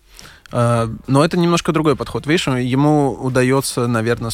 Э, 0.52 0.88
но 1.06 1.24
это 1.24 1.38
немножко 1.38 1.72
другой 1.72 1.96
подход. 1.96 2.26
Видишь, 2.26 2.48
ему 2.48 3.12
удается, 3.12 3.88
наверное, 3.88 4.32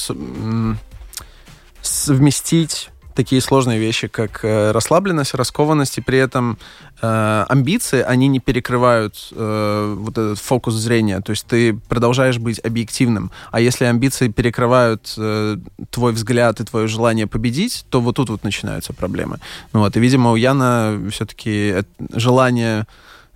совместить 1.82 2.90
такие 3.14 3.42
сложные 3.42 3.80
вещи, 3.80 4.08
как 4.08 4.44
э, 4.44 4.72
расслабленность, 4.72 5.34
раскованность, 5.34 5.98
и 5.98 6.02
при 6.02 6.18
этом 6.18 6.58
э, 7.02 7.46
амбиции, 7.50 8.02
они 8.02 8.28
не 8.28 8.40
перекрывают 8.40 9.30
э, 9.32 9.96
вот 9.98 10.18
этот 10.18 10.40
фокус 10.40 10.74
зрения. 10.74 11.22
То 11.22 11.32
есть 11.32 11.46
ты 11.46 11.74
продолжаешь 11.74 12.38
быть 12.38 12.60
объективным. 12.64 13.32
А 13.52 13.60
если 13.60 13.86
амбиции 13.86 14.28
перекрывают 14.30 15.14
э, 15.18 15.58
твой 15.90 16.14
взгляд 16.14 16.60
и 16.60 16.64
твое 16.64 16.88
желание 16.88 17.28
победить, 17.28 17.86
то 17.90 18.02
вот 18.02 18.16
тут 18.16 18.30
вот 18.30 18.44
начинаются 18.44 18.94
проблемы. 18.94 19.40
Ну, 19.74 19.82
вот, 19.82 19.98
и, 19.98 20.00
видимо, 20.00 20.32
у 20.32 20.36
Яна 20.36 21.00
все-таки 21.12 21.76
желание, 22.14 22.86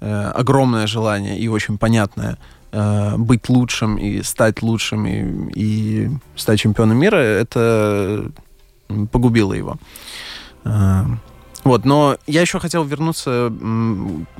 э, 0.01 0.31
огромное 0.35 0.87
желание 0.87 1.39
и 1.39 1.47
очень 1.47 1.77
понятное 1.77 2.37
э, 2.71 3.17
быть 3.17 3.49
лучшим 3.49 3.97
и 3.97 4.21
стать 4.23 4.61
лучшим 4.61 5.07
и, 5.07 5.51
и 5.55 6.09
стать 6.35 6.59
чемпионом 6.59 6.97
мира, 6.97 7.17
это 7.17 8.31
погубило 9.11 9.53
его. 9.53 9.77
А, 10.63 11.05
вот, 11.63 11.85
но 11.85 12.17
я 12.27 12.41
еще 12.41 12.59
хотел 12.59 12.83
вернуться 12.83 13.51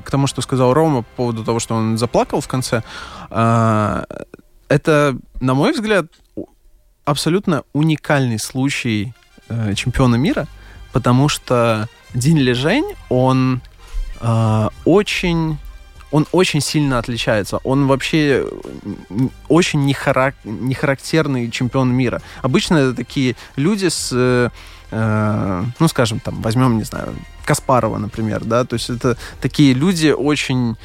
к 0.04 0.10
тому, 0.10 0.26
что 0.26 0.42
сказал 0.42 0.72
Рома 0.72 1.02
по 1.02 1.16
поводу 1.16 1.44
того, 1.44 1.58
что 1.58 1.74
он 1.74 1.98
заплакал 1.98 2.40
в 2.40 2.48
конце. 2.48 2.82
А, 3.30 4.04
это, 4.68 5.16
на 5.40 5.54
мой 5.54 5.72
взгляд, 5.72 6.06
абсолютно 7.04 7.62
уникальный 7.72 8.38
случай 8.38 9.14
э, 9.48 9.74
чемпиона 9.74 10.16
мира, 10.16 10.48
потому 10.92 11.28
что 11.28 11.88
Дин 12.14 12.36
Лежень, 12.36 12.94
он 13.08 13.62
э, 14.20 14.68
очень 14.84 15.58
он 16.10 16.26
очень 16.32 16.60
сильно 16.60 16.98
отличается. 16.98 17.58
Он 17.64 17.86
вообще 17.86 18.46
очень 19.48 19.84
нехарактерный 19.84 21.50
чемпион 21.50 21.92
мира. 21.92 22.22
Обычно 22.42 22.76
это 22.76 22.94
такие 22.94 23.36
люди 23.56 23.88
с, 23.88 24.10
э, 24.12 24.50
э, 24.90 25.64
ну, 25.78 25.88
скажем, 25.88 26.20
там, 26.20 26.40
возьмем, 26.42 26.78
не 26.78 26.84
знаю, 26.84 27.14
Каспарова, 27.44 27.98
например, 27.98 28.44
да, 28.44 28.64
то 28.64 28.74
есть 28.74 28.90
это 28.90 29.16
такие 29.40 29.72
люди 29.72 30.08
очень 30.08 30.76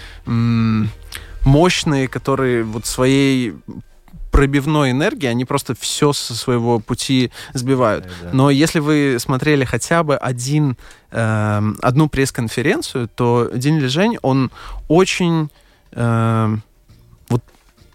мощные, 1.43 2.07
которые 2.07 2.63
вот 2.63 2.85
своей 2.85 3.55
пробивной 4.31 4.91
энергии, 4.91 5.27
они 5.27 5.45
просто 5.45 5.75
все 5.75 6.13
со 6.13 6.33
своего 6.33 6.79
пути 6.79 7.31
сбивают. 7.53 8.05
Да, 8.05 8.09
да. 8.23 8.29
Но 8.33 8.49
если 8.49 8.79
вы 8.79 9.17
смотрели 9.19 9.65
хотя 9.65 10.03
бы 10.03 10.15
один, 10.15 10.77
э, 11.11 11.61
одну 11.81 12.09
пресс-конференцию, 12.09 13.09
то 13.13 13.49
День 13.53 13.79
Лежень, 13.79 14.17
он 14.21 14.51
очень 14.87 15.49
э, 15.91 16.55
вот 17.29 17.43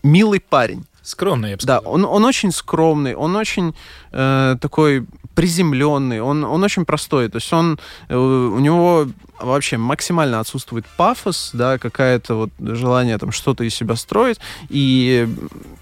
милый 0.03 0.41
парень. 0.41 0.85
Скромный, 1.03 1.51
я 1.51 1.57
бы 1.57 1.63
сказал. 1.63 1.83
Да, 1.83 1.89
он, 1.89 2.05
он 2.05 2.25
очень 2.25 2.53
скромный, 2.53 3.15
он 3.15 3.37
очень 3.37 3.75
э, 4.13 4.57
такой 4.61 5.07
приземленный, 5.37 6.21
он, 6.21 6.45
он 6.45 6.65
очень 6.65 6.85
простой. 6.85 7.29
То 7.29 7.37
есть 7.37 7.53
он, 7.53 7.79
э, 8.09 8.17
у 8.17 8.59
него 8.59 9.07
вообще 9.41 9.77
максимально 9.77 10.41
отсутствует 10.41 10.85
пафос, 10.97 11.51
да, 11.53 11.79
какое-то 11.79 12.35
вот 12.35 12.51
желание 12.59 13.19
там 13.19 13.33
что-то 13.33 13.65
из 13.65 13.75
себя 13.75 13.97
строить. 13.97 14.39
И 14.69 15.29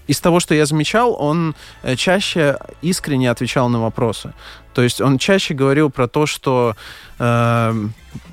из 0.07 0.19
того, 0.19 0.39
что 0.39 0.55
я 0.55 0.65
замечал, 0.65 1.15
он 1.19 1.55
э, 1.83 1.95
чаще 1.95 2.57
искренне 2.81 3.31
отвечал 3.31 3.69
на 3.69 3.81
вопросы. 3.81 4.33
То 4.73 4.81
есть 4.81 4.99
он 5.01 5.17
чаще 5.17 5.53
говорил 5.53 5.89
про 5.89 6.07
то, 6.07 6.25
что 6.25 6.75
э, 7.17 7.73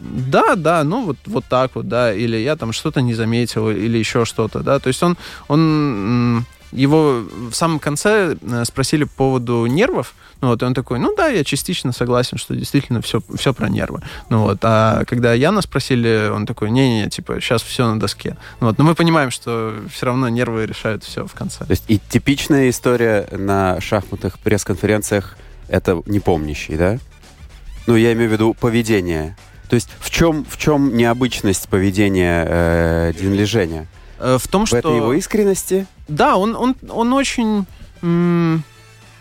да, 0.01 0.57
да, 0.57 0.85
ну 0.85 1.07
вот, 1.07 1.17
вот 1.27 1.45
так 1.49 1.75
вот, 1.75 1.89
да, 1.89 2.13
или 2.13 2.37
я 2.37 2.57
там 2.57 2.73
что-то 2.73 3.01
не 3.01 3.15
заметил, 3.15 3.71
или 3.71 3.99
еще 3.99 4.25
что-то, 4.25 4.61
да. 4.61 4.79
То 4.79 4.89
есть 4.89 5.03
он, 5.03 5.17
он 5.49 6.45
его 6.73 7.23
в 7.51 7.53
самом 7.53 7.79
конце 7.79 8.37
э, 8.41 8.65
спросили 8.65 9.05
по 9.05 9.11
поводу 9.17 9.67
нервов, 9.67 10.15
ну 10.41 10.49
вот, 10.49 10.63
и 10.63 10.65
он 10.65 10.75
такой, 10.75 10.99
ну 10.99 11.15
да, 11.15 11.29
я 11.29 11.45
частично 11.45 11.93
согласен, 11.93 12.39
что 12.39 12.55
действительно 12.57 13.01
все, 13.01 13.23
все 13.37 13.55
про 13.55 13.69
нервы. 13.69 14.01
Ну 14.29 14.43
вот, 14.43 14.59
а 14.63 15.05
когда 15.05 15.35
Яна 15.35 15.63
спросили, 15.63 16.29
он 16.33 16.47
такой, 16.47 16.71
не-не-не, 16.71 17.11
типа, 17.11 17.41
сейчас 17.41 17.63
все 17.63 17.87
на 17.87 18.01
доске. 18.01 18.37
Ну 18.61 18.69
вот, 18.69 18.79
но 18.79 18.85
мы 18.85 18.95
понимаем, 18.95 19.31
что 19.31 19.75
все 19.93 20.07
равно 20.07 20.29
нервы 20.29 20.67
решают 20.67 21.05
все 21.05 21.27
в 21.27 21.35
конце. 21.35 21.65
То 21.65 21.71
есть 21.71 21.85
и 21.89 21.99
типичная 21.99 22.71
история 22.71 23.29
на 23.31 23.81
шахматных 23.81 24.39
пресс-конференциях 24.41 25.37
это 25.69 26.03
непомнящий, 26.07 26.77
да? 26.77 26.99
Ну, 27.87 27.97
я 27.97 28.13
имею 28.13 28.31
в 28.31 28.33
виду 28.33 28.55
поведение. 28.55 29.37
То 29.69 29.75
есть 29.75 29.89
в 30.01 30.11
чем, 30.11 30.45
в 30.45 30.59
чем 30.59 30.97
необычность 30.97 31.69
поведения 31.69 32.45
э, 32.47 33.13
Дин 33.19 33.47
Женя? 33.47 33.83
Э, 33.83 34.02
в 34.39 34.49
том, 34.49 34.65
в 34.65 34.69
что... 34.69 34.79
этой 34.79 34.97
его 34.97 35.13
искренности? 35.15 35.87
Да, 36.09 36.37
он, 36.37 36.55
он, 36.55 36.77
он 36.89 37.13
очень... 37.13 37.67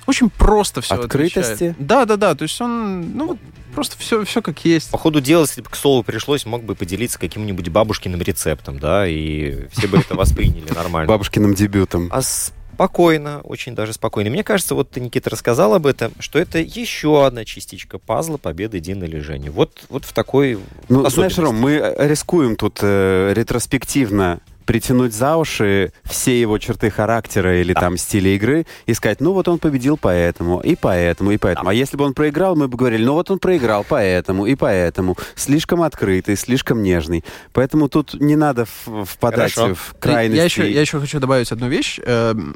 очень 0.08 0.30
просто 0.30 0.82
все 0.82 0.96
Открытости? 0.96 1.40
Отвечает. 1.40 1.76
Да, 1.80 2.06
да, 2.06 2.18
да. 2.18 2.36
То 2.36 2.44
есть 2.44 2.60
он, 2.62 3.12
ну 3.16 3.28
вот, 3.28 3.38
просто 3.72 3.98
все, 3.98 4.24
все 4.26 4.42
как 4.42 4.64
есть. 4.66 4.92
По 4.92 4.98
ходу 4.98 5.22
дела, 5.22 5.42
если 5.42 5.62
бы 5.62 5.70
к 5.70 5.76
столу 5.76 6.04
пришлось, 6.04 6.46
мог 6.46 6.64
бы 6.64 6.76
поделиться 6.76 7.20
каким-нибудь 7.20 7.70
бабушкиным 7.70 8.22
рецептом, 8.22 8.80
да, 8.80 9.08
и 9.08 9.68
все 9.72 9.88
бы 9.88 9.98
это 9.98 10.16
восприняли 10.16 10.70
нормально. 10.76 11.08
Бабушкиным 11.08 11.54
дебютом. 11.54 12.10
А 12.12 12.22
спокойно, 12.22 13.42
очень 13.42 13.76
даже 13.76 13.94
спокойно. 13.94 14.30
Мне 14.30 14.44
кажется, 14.44 14.76
вот 14.76 14.90
ты, 14.90 15.00
Никита, 15.00 15.30
рассказал 15.30 15.74
об 15.74 15.86
этом, 15.86 16.14
что 16.20 16.40
это 16.40 16.60
еще 16.60 17.26
одна 17.26 17.46
частичка 17.46 18.00
пазла 18.00 18.38
победы 18.38 18.80
Дины 18.80 19.06
или 19.06 19.20
Жени. 19.20 19.50
Вот, 19.50 19.84
вот 19.90 20.06
в 20.06 20.14
такой 20.14 20.60
Ну, 20.90 21.08
знаешь, 21.10 21.38
Ром, 21.38 21.58
мы 21.58 21.96
рискуем 21.98 22.56
тут 22.56 22.80
э, 22.82 23.34
ретроспективно 23.36 24.40
притянуть 24.72 25.14
за 25.14 25.36
уши 25.36 25.92
все 26.06 26.40
его 26.40 26.58
черты 26.58 26.90
характера 26.90 27.60
или 27.60 27.74
да. 27.74 27.82
там 27.82 27.98
стиля 27.98 28.34
игры 28.36 28.66
и 28.86 28.94
сказать, 28.94 29.20
ну 29.20 29.34
вот 29.34 29.50
он 29.50 29.60
победил 29.60 29.98
поэтому, 29.98 30.62
и 30.62 30.78
поэтому, 30.78 31.32
и 31.32 31.38
поэтому. 31.38 31.66
Да. 31.66 31.72
А 31.72 31.74
если 31.74 31.98
бы 31.98 32.06
он 32.06 32.14
проиграл, 32.14 32.56
мы 32.56 32.70
бы 32.70 32.78
говорили, 32.78 33.04
ну 33.04 33.12
вот 33.12 33.30
он 33.30 33.40
проиграл 33.40 33.86
поэтому, 33.88 34.46
и 34.46 34.56
поэтому. 34.56 35.18
Слишком 35.36 35.82
открытый, 35.82 36.38
слишком 36.38 36.84
нежный. 36.84 37.26
Поэтому 37.52 37.90
тут 37.90 38.14
не 38.14 38.38
надо 38.38 38.66
впадать 38.66 39.54
Хорошо. 39.54 39.76
в 39.76 39.94
крайности. 40.00 40.38
Я 40.38 40.46
еще, 40.46 40.72
я 40.72 40.80
еще 40.80 41.02
хочу 41.02 41.20
добавить 41.20 41.52
одну 41.52 41.68
вещь 41.68 42.00
эм, 42.06 42.56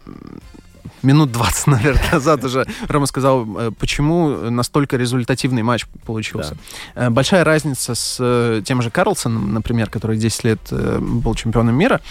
минут 1.06 1.32
20, 1.32 1.68
наверное, 1.68 2.12
назад 2.12 2.44
уже 2.44 2.66
Рома 2.88 3.06
сказал, 3.06 3.48
э, 3.58 3.72
почему 3.78 4.50
настолько 4.50 4.98
результативный 4.98 5.64
матч 5.64 5.86
получился. 6.06 6.58
Да. 6.96 7.08
Э, 7.08 7.10
большая 7.10 7.44
разница 7.44 7.96
с 7.96 8.18
э, 8.20 8.62
тем 8.66 8.82
же 8.82 8.90
Карлсоном, 8.90 9.54
например, 9.54 9.90
который 9.90 10.18
10 10.18 10.44
лет 10.44 10.60
был 10.72 11.36
чемпионом 11.36 11.76
мира. 11.76 12.02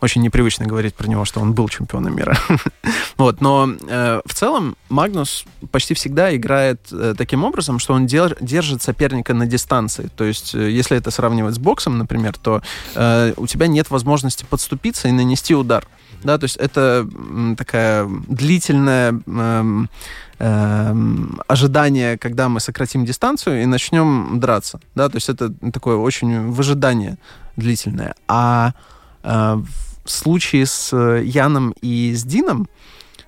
Очень 0.00 0.22
непривычно 0.22 0.66
говорить 0.66 0.94
про 0.94 1.06
него, 1.06 1.24
что 1.24 1.40
он 1.40 1.52
был 1.52 1.68
чемпионом 1.68 2.16
мира. 2.16 2.36
вот, 3.16 3.40
но 3.40 3.68
в 4.24 4.34
целом 4.34 4.76
Магнус 4.88 5.44
почти 5.70 5.94
всегда 5.94 6.34
играет 6.34 6.80
таким 7.16 7.44
образом, 7.44 7.78
что 7.78 7.94
он 7.94 8.06
держит 8.06 8.82
соперника 8.82 9.34
на 9.34 9.46
дистанции. 9.46 10.10
То 10.16 10.24
есть, 10.24 10.54
если 10.54 10.96
это 10.96 11.12
сравнивать 11.12 11.54
с 11.54 11.58
боксом, 11.58 11.98
например, 11.98 12.36
то 12.38 12.62
у 13.36 13.46
тебя 13.46 13.68
нет 13.68 13.90
возможности 13.90 14.44
подступиться 14.48 15.06
и 15.06 15.12
нанести 15.12 15.54
удар 15.54 15.86
да, 16.22 16.38
то 16.38 16.44
есть 16.44 16.56
это 16.56 17.06
такая 17.56 18.08
длительная 18.28 19.20
эм, 19.26 19.88
эм, 20.38 21.40
ожидание, 21.46 22.18
когда 22.18 22.48
мы 22.48 22.60
сократим 22.60 23.04
дистанцию 23.04 23.62
и 23.62 23.66
начнем 23.66 24.40
драться, 24.40 24.80
да, 24.94 25.08
то 25.08 25.16
есть 25.16 25.28
это 25.28 25.52
такое 25.72 25.96
очень 25.96 26.50
выжидание 26.50 27.16
длительное. 27.56 28.14
А 28.28 28.72
э, 29.22 29.62
в 30.04 30.10
случае 30.10 30.66
с 30.66 30.96
Яном 30.96 31.74
и 31.80 32.14
с 32.14 32.24
Дином 32.24 32.68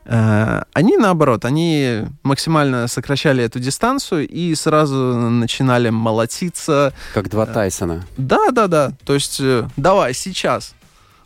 э, 0.05 0.62
они 0.72 0.97
наоборот, 0.97 1.45
они 1.45 2.03
максимально 2.22 2.88
сокращали 2.88 3.45
эту 3.45 3.61
дистанцию 3.61 4.28
и 4.28 4.55
сразу 4.55 4.97
начинали 4.97 5.90
молотиться. 5.90 6.93
Как 7.14 7.28
два 7.28 7.47
Тайсона. 7.47 8.05
Да, 8.16 8.51
да, 8.51 8.66
да. 8.66 8.93
То 9.05 9.14
есть 9.14 9.40
э, 9.40 9.68
давай 9.76 10.14
сейчас. 10.14 10.74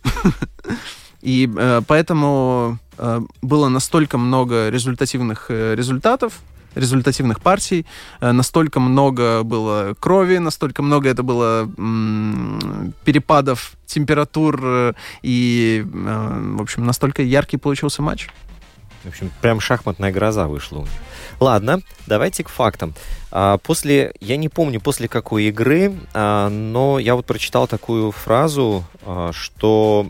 И 1.26 1.50
э, 1.58 1.82
поэтому 1.88 2.78
э, 2.98 3.20
было 3.42 3.68
настолько 3.68 4.16
много 4.16 4.68
результативных 4.68 5.46
э, 5.48 5.74
результатов, 5.74 6.34
результативных 6.76 7.40
партий, 7.40 7.84
э, 8.20 8.30
настолько 8.30 8.78
много 8.78 9.42
было 9.42 9.94
крови, 9.98 10.38
настолько 10.38 10.82
много 10.82 11.08
это 11.08 11.24
было 11.24 11.68
м, 11.78 12.94
перепадов 13.04 13.72
температур 13.86 14.60
э, 14.62 14.92
и, 15.22 15.84
э, 15.84 16.54
в 16.58 16.62
общем, 16.62 16.86
настолько 16.86 17.22
яркий 17.24 17.56
получился 17.56 18.02
матч. 18.02 18.28
В 19.02 19.08
общем, 19.08 19.32
прям 19.40 19.58
шахматная 19.58 20.12
гроза 20.12 20.46
вышла 20.46 20.78
у 20.78 20.82
них. 20.82 20.90
Ладно, 21.40 21.80
давайте 22.06 22.44
к 22.44 22.48
фактам. 22.48 22.94
А, 23.32 23.58
после, 23.58 24.12
я 24.20 24.36
не 24.36 24.48
помню 24.48 24.80
после 24.80 25.08
какой 25.08 25.44
игры, 25.44 25.92
а, 26.14 26.48
но 26.50 27.00
я 27.00 27.16
вот 27.16 27.26
прочитал 27.26 27.66
такую 27.66 28.12
фразу, 28.12 28.84
а, 29.02 29.32
что 29.32 30.08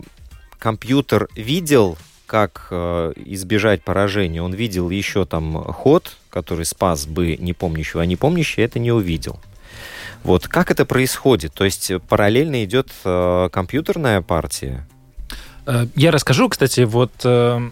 компьютер 0.59 1.27
видел, 1.35 1.97
как 2.25 2.67
э, 2.71 3.13
избежать 3.25 3.83
поражения. 3.83 4.41
Он 4.41 4.53
видел 4.53 4.89
еще 4.89 5.25
там 5.25 5.63
ход, 5.63 6.15
который 6.29 6.65
спас 6.65 7.05
бы 7.05 7.37
непомнящего, 7.37 8.01
а 8.01 8.05
непомнящий 8.05 8.63
это 8.63 8.79
не 8.79 8.91
увидел. 8.91 9.39
Вот 10.23 10.47
как 10.47 10.71
это 10.71 10.85
происходит? 10.85 11.53
То 11.53 11.63
есть 11.63 11.91
параллельно 12.09 12.63
идет 12.65 12.89
э, 13.05 13.49
компьютерная 13.51 14.21
партия? 14.21 14.85
Э, 15.65 15.85
я 15.95 16.11
расскажу, 16.11 16.49
кстати, 16.49 16.81
вот 16.81 17.11
э, 17.23 17.69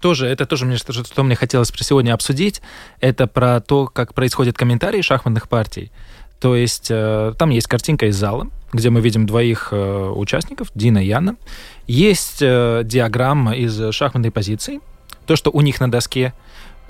тоже, 0.00 0.26
это 0.26 0.46
тоже 0.46 0.66
мне, 0.66 0.76
что, 0.76 0.92
что 0.92 1.22
мне 1.22 1.36
хотелось 1.36 1.70
про 1.70 1.84
сегодня 1.84 2.14
обсудить. 2.14 2.62
Это 3.00 3.26
про 3.26 3.60
то, 3.60 3.86
как 3.86 4.14
происходят 4.14 4.56
комментарии 4.56 5.02
шахматных 5.02 5.48
партий. 5.48 5.90
То 6.40 6.54
есть 6.54 6.88
э, 6.90 7.32
там 7.38 7.50
есть 7.50 7.66
картинка 7.66 8.06
из 8.06 8.16
зала, 8.16 8.48
где 8.76 8.90
мы 8.90 9.00
видим 9.00 9.26
двоих 9.26 9.68
э, 9.72 10.12
участников, 10.14 10.68
Дина 10.74 10.98
и 10.98 11.06
Яна. 11.06 11.36
Есть 11.86 12.38
э, 12.40 12.82
диаграмма 12.84 13.56
из 13.56 13.92
шахматной 13.92 14.30
позиции, 14.30 14.80
то, 15.26 15.34
что 15.34 15.50
у 15.50 15.60
них 15.60 15.80
на 15.80 15.90
доске 15.90 16.32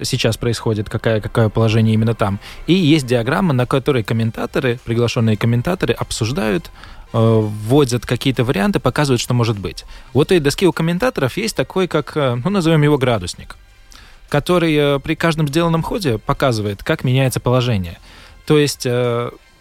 сейчас 0.02 0.36
происходит, 0.36 0.90
какое, 0.90 1.20
какое 1.20 1.48
положение 1.48 1.94
именно 1.94 2.14
там. 2.14 2.38
И 2.66 2.74
есть 2.74 3.06
диаграмма, 3.06 3.54
на 3.54 3.66
которой 3.66 4.02
комментаторы, 4.02 4.78
приглашенные 4.84 5.38
комментаторы 5.38 5.94
обсуждают, 5.94 6.70
э, 7.12 7.18
вводят 7.18 8.04
какие-то 8.04 8.44
варианты, 8.44 8.78
показывают, 8.78 9.22
что 9.22 9.32
может 9.32 9.58
быть. 9.58 9.84
Вот 10.12 10.26
этой 10.26 10.40
доске 10.40 10.66
у 10.66 10.72
комментаторов 10.72 11.36
есть 11.38 11.56
такой, 11.56 11.88
как, 11.88 12.14
ну, 12.14 12.50
назовем 12.50 12.82
его 12.82 12.98
градусник, 12.98 13.56
который 14.28 15.00
при 15.00 15.14
каждом 15.14 15.48
сделанном 15.48 15.82
ходе 15.82 16.18
показывает, 16.18 16.82
как 16.82 17.04
меняется 17.04 17.40
положение. 17.40 17.98
То 18.44 18.58
есть 18.58 18.86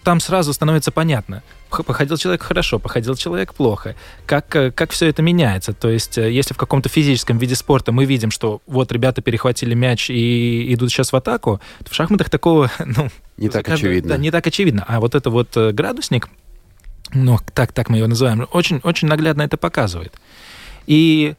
там 0.05 0.19
сразу 0.19 0.53
становится 0.53 0.91
понятно, 0.91 1.41
походил 1.83 2.17
человек 2.17 2.43
хорошо, 2.43 2.79
походил 2.79 3.15
человек 3.15 3.53
плохо, 3.53 3.95
как, 4.25 4.55
э, 4.55 4.71
как 4.71 4.91
все 4.91 5.07
это 5.07 5.21
меняется. 5.21 5.73
То 5.73 5.89
есть, 5.89 6.17
э, 6.17 6.31
если 6.31 6.53
в 6.53 6.57
каком-то 6.57 6.89
физическом 6.89 7.37
виде 7.37 7.55
спорта 7.55 7.91
мы 7.91 8.05
видим, 8.05 8.31
что 8.31 8.61
вот 8.67 8.91
ребята 8.91 9.21
перехватили 9.21 9.73
мяч 9.73 10.09
и 10.09 10.73
идут 10.73 10.91
сейчас 10.91 11.11
в 11.11 11.15
атаку, 11.15 11.59
то 11.83 11.91
в 11.91 11.93
шахматах 11.93 12.29
такого, 12.29 12.71
ну... 12.85 13.09
Не 13.37 13.49
так 13.49 13.67
очевидно. 13.67 14.09
Да, 14.09 14.17
не 14.17 14.31
так 14.31 14.47
очевидно. 14.47 14.85
А 14.87 14.99
вот 14.99 15.15
это 15.15 15.29
вот 15.29 15.55
градусник, 15.55 16.29
ну, 17.13 17.39
так, 17.53 17.71
так 17.71 17.89
мы 17.89 17.97
его 17.97 18.07
называем, 18.07 18.47
очень, 18.51 18.79
очень 18.83 19.07
наглядно 19.07 19.43
это 19.43 19.57
показывает. 19.57 20.13
И 20.87 21.35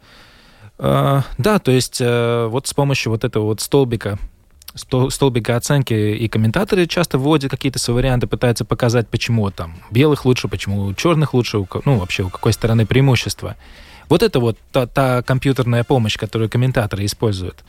э, 0.79 1.23
да, 1.39 1.59
то 1.59 1.71
есть 1.71 2.01
э, 2.01 2.47
вот 2.47 2.67
с 2.67 2.75
помощью 2.75 3.13
вот 3.13 3.25
этого 3.25 3.45
вот 3.45 3.61
столбика 3.61 4.19
столбика 4.77 5.57
оценки, 5.57 5.95
и 5.95 6.29
комментаторы 6.29 6.87
часто 6.87 7.19
вводят 7.19 7.51
какие-то 7.51 7.79
свои 7.79 7.97
варианты, 7.97 8.27
пытаются 8.27 8.65
показать, 8.65 9.09
почему 9.09 9.51
там 9.51 9.77
белых 9.91 10.25
лучше, 10.25 10.49
почему 10.49 10.93
черных 10.95 11.35
лучше, 11.35 11.65
ну, 11.85 11.99
вообще 11.99 12.23
у 12.23 12.31
какой 12.31 12.53
стороны 12.53 12.87
преимущество. 12.87 13.57
Вот 14.09 14.23
это 14.23 14.39
вот 14.39 14.57
та, 14.73 14.87
та 14.87 15.23
компьютерная 15.23 15.83
помощь, 15.83 16.17
которую 16.17 16.49
комментаторы 16.49 17.05
используют. 17.05 17.65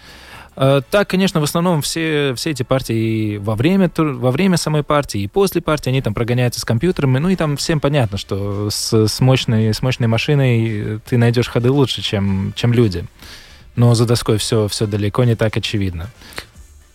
Э, 0.55 0.81
так, 0.89 1.07
конечно, 1.07 1.39
в 1.39 1.43
основном 1.43 1.81
все, 1.81 2.33
все 2.35 2.49
эти 2.49 2.63
партии 2.63 3.37
во 3.37 3.55
время, 3.55 3.91
во 3.95 4.31
время 4.31 4.57
самой 4.57 4.83
партии 4.83 5.21
и 5.21 5.27
после 5.27 5.61
партии, 5.61 5.89
они 5.89 6.01
там 6.01 6.13
прогоняются 6.13 6.59
с 6.59 6.65
компьютерами, 6.65 7.19
ну 7.19 7.29
и 7.29 7.35
там 7.35 7.57
всем 7.57 7.79
понятно, 7.79 8.17
что 8.17 8.69
с, 8.69 9.07
с, 9.07 9.19
мощной, 9.19 9.73
с 9.73 9.81
мощной 9.83 10.07
машиной 10.07 10.99
ты 11.07 11.17
найдешь 11.17 11.47
ходы 11.47 11.71
лучше, 11.71 12.01
чем, 12.01 12.53
чем 12.55 12.73
люди. 12.73 13.05
Но 13.75 13.93
за 13.93 14.07
доской 14.07 14.39
все, 14.39 14.67
все 14.67 14.87
далеко 14.87 15.23
не 15.23 15.35
так 15.35 15.55
очевидно. 15.55 16.09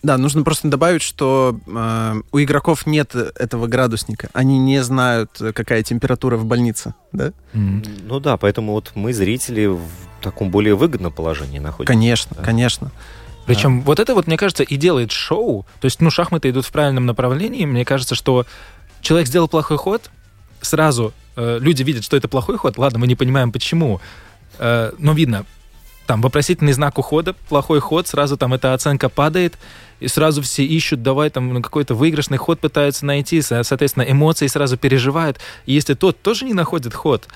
Да, 0.03 0.17
нужно 0.17 0.43
просто 0.43 0.67
добавить, 0.67 1.01
что 1.01 1.57
э, 1.65 2.21
у 2.31 2.39
игроков 2.39 2.85
нет 2.85 3.15
этого 3.15 3.67
градусника. 3.67 4.29
Они 4.33 4.59
не 4.59 4.83
знают, 4.83 5.41
какая 5.55 5.81
температура 5.81 6.35
в 6.35 6.43
больнице, 6.43 6.93
да? 7.13 7.31
Mm. 7.53 8.01
Ну 8.03 8.19
да, 8.19 8.35
поэтому 8.35 8.73
вот 8.73 8.91
мы, 8.95 9.13
зрители, 9.13 9.67
в 9.67 9.81
таком 10.21 10.49
более 10.49 10.75
выгодном 10.75 11.13
положении 11.13 11.59
находимся. 11.59 11.93
Конечно, 11.93 12.35
да. 12.35 12.43
конечно. 12.43 12.91
Причем 13.45 13.79
да. 13.79 13.85
вот 13.85 13.99
это 13.99 14.13
вот, 14.13 14.27
мне 14.27 14.35
кажется, 14.35 14.63
и 14.63 14.75
делает 14.75 15.11
шоу. 15.11 15.65
То 15.79 15.85
есть, 15.85 16.01
ну, 16.01 16.09
шахматы 16.09 16.49
идут 16.49 16.65
в 16.65 16.71
правильном 16.71 17.05
направлении. 17.05 17.65
Мне 17.65 17.85
кажется, 17.85 18.15
что 18.15 18.45
человек 19.01 19.27
сделал 19.27 19.47
плохой 19.47 19.77
ход, 19.77 20.09
сразу 20.61 21.13
э, 21.37 21.59
люди 21.59 21.83
видят, 21.83 22.03
что 22.03 22.17
это 22.17 22.27
плохой 22.27 22.57
ход. 22.57 22.77
Ладно, 22.77 22.99
мы 22.99 23.07
не 23.07 23.15
понимаем, 23.15 23.53
почему. 23.53 24.01
Э, 24.59 24.91
но 24.97 25.13
видно, 25.13 25.45
там 26.05 26.21
вопросительный 26.21 26.73
знак 26.73 26.97
ухода, 26.97 27.33
плохой 27.49 27.79
ход, 27.79 28.07
сразу 28.07 28.37
там 28.37 28.53
эта 28.53 28.73
оценка 28.73 29.09
падает, 29.09 29.57
и 29.99 30.07
сразу 30.07 30.41
все 30.41 30.65
ищут, 30.65 31.01
давай 31.01 31.29
там 31.29 31.61
какой-то 31.61 31.95
выигрышный 31.95 32.37
ход 32.37 32.59
пытаются 32.59 33.05
найти, 33.05 33.41
соответственно, 33.41 34.03
эмоции 34.03 34.47
сразу 34.47 34.77
переживают. 34.77 35.39
И 35.65 35.73
если 35.73 35.93
тот 35.93 36.21
тоже 36.21 36.45
не 36.45 36.53
находит 36.53 36.93
ход, 36.93 37.27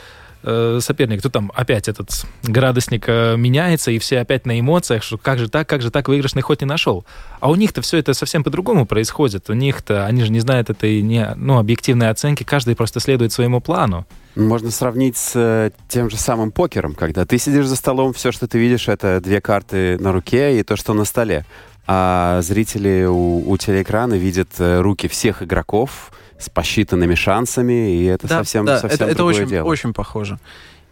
э, 0.44 0.80
соперник, 0.82 1.22
то 1.22 1.30
там 1.30 1.52
опять 1.56 1.88
этот 1.88 2.10
градусник 2.44 3.06
э, 3.08 3.36
меняется, 3.38 3.92
и 3.92 4.00
все 4.00 4.20
опять 4.20 4.46
на 4.46 4.60
эмоциях, 4.60 5.04
что 5.04 5.18
как 5.18 5.40
же 5.40 5.50
так, 5.50 5.68
как 5.68 5.82
же 5.82 5.92
так 5.92 6.08
выигрышный 6.08 6.42
ход 6.42 6.62
не 6.62 6.68
нашел. 6.68 7.06
А 7.40 7.50
у 7.50 7.56
них-то 7.56 7.82
все 7.82 7.98
это 7.98 8.14
совсем 8.14 8.44
по-другому 8.44 8.86
происходит. 8.86 9.50
У 9.50 9.54
них-то, 9.54 10.06
они 10.06 10.24
же 10.24 10.32
не 10.32 10.40
знают 10.40 10.70
этой 10.70 11.02
не, 11.02 11.34
ну, 11.36 11.58
объективной 11.58 12.10
оценки, 12.10 12.44
каждый 12.44 12.76
просто 12.76 13.00
следует 13.00 13.32
своему 13.32 13.62
плану. 13.62 14.06
Можно 14.38 14.70
сравнить 14.70 15.18
с 15.18 15.32
э, 15.36 15.72
тем 15.88 16.10
же 16.10 16.18
самым 16.18 16.52
покером, 16.52 16.94
когда 16.94 17.26
ты 17.26 17.40
сидишь 17.40 17.66
за 17.66 17.76
столом, 17.76 18.14
все, 18.14 18.32
что 18.32 18.48
ты 18.48 18.60
видишь, 18.60 18.88
это 18.88 19.20
две 19.20 19.42
карты 19.42 19.98
на 20.00 20.12
руке 20.12 20.60
и 20.60 20.64
то, 20.64 20.76
что 20.76 20.94
на 20.94 21.06
столе. 21.06 21.46
А 21.88 22.42
зрители 22.44 23.06
у, 23.06 23.50
у 23.50 23.58
телеэкрана 23.58 24.14
видят 24.14 24.50
э, 24.60 24.82
руки 24.82 25.08
всех 25.08 25.42
игроков 25.42 26.12
с 26.38 26.50
посчитанными 26.50 27.16
шансами, 27.16 27.96
и 27.96 28.04
это 28.04 28.28
да, 28.28 28.38
совсем, 28.38 28.66
да, 28.66 28.80
совсем 28.80 29.08
это, 29.08 29.12
это 29.12 29.24
очень, 29.24 29.48
дело. 29.48 29.66
очень 29.66 29.94
похоже. 29.94 30.38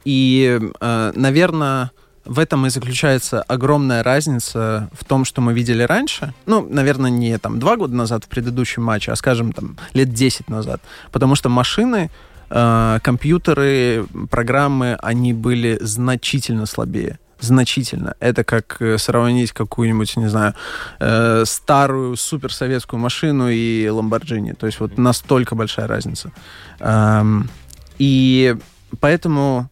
И, 0.06 0.60
э, 0.80 1.12
наверное, 1.16 1.92
в 2.26 2.40
этом 2.40 2.66
и 2.66 2.70
заключается 2.70 3.44
огромная 3.44 4.02
разница 4.02 4.90
в 4.94 5.06
том, 5.06 5.26
что 5.26 5.42
мы 5.42 5.54
видели 5.54 5.84
раньше. 5.84 6.34
Ну, 6.48 6.68
наверное, 6.68 7.12
не 7.12 7.38
там 7.38 7.60
два 7.60 7.78
года 7.78 7.96
назад 7.96 8.24
в 8.24 8.28
предыдущем 8.28 8.82
матче, 8.82 9.12
а, 9.12 9.16
скажем, 9.16 9.54
там 9.54 9.78
лет 9.94 10.12
10 10.12 10.50
назад. 10.50 10.82
Потому 11.12 11.36
что 11.36 11.50
машины, 11.50 12.10
компьютеры, 12.50 14.06
программы, 14.30 14.98
они 15.02 15.34
были 15.34 15.78
значительно 15.82 16.66
слабее 16.66 17.20
значительно. 17.40 18.16
Это 18.20 18.44
как 18.44 18.82
э, 18.82 18.98
сравнить 18.98 19.52
какую-нибудь, 19.52 20.18
не 20.18 20.28
знаю, 20.28 20.54
э, 21.00 21.44
старую 21.46 22.16
суперсоветскую 22.18 23.00
машину 23.00 23.50
и 23.50 23.88
Ламборджини. 23.88 24.54
То 24.54 24.66
есть 24.66 24.80
вот 24.80 24.98
настолько 24.98 25.56
большая 25.56 25.88
разница. 25.88 26.32
Эм, 26.80 27.50
и 27.98 28.56
поэтому 29.00 29.70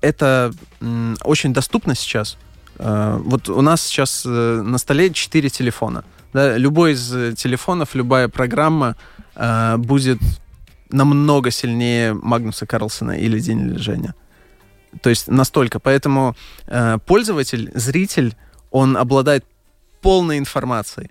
это 0.00 0.52
очень 1.24 1.52
доступно 1.52 1.94
сейчас. 1.94 2.36
Э, 2.78 3.18
вот 3.24 3.48
у 3.48 3.60
нас 3.62 3.82
сейчас 3.82 4.24
э, 4.26 4.62
на 4.64 4.78
столе 4.78 5.12
4 5.12 5.48
телефона. 5.50 6.04
Да? 6.32 6.56
Любой 6.56 6.92
из 6.92 7.36
телефонов, 7.36 7.94
любая 7.94 8.28
программа 8.28 8.96
э, 9.34 9.76
будет 9.78 10.18
намного 10.90 11.50
сильнее 11.50 12.14
Магнуса 12.14 12.66
Карлсона 12.66 13.12
или 13.12 13.38
День 13.40 13.68
лежения. 13.68 14.14
То 15.02 15.10
есть 15.10 15.28
настолько. 15.28 15.78
Поэтому 15.80 16.36
э, 16.66 16.98
пользователь, 17.06 17.70
зритель, 17.74 18.34
он 18.70 18.96
обладает 18.96 19.44
полной 20.00 20.38
информацией. 20.38 21.10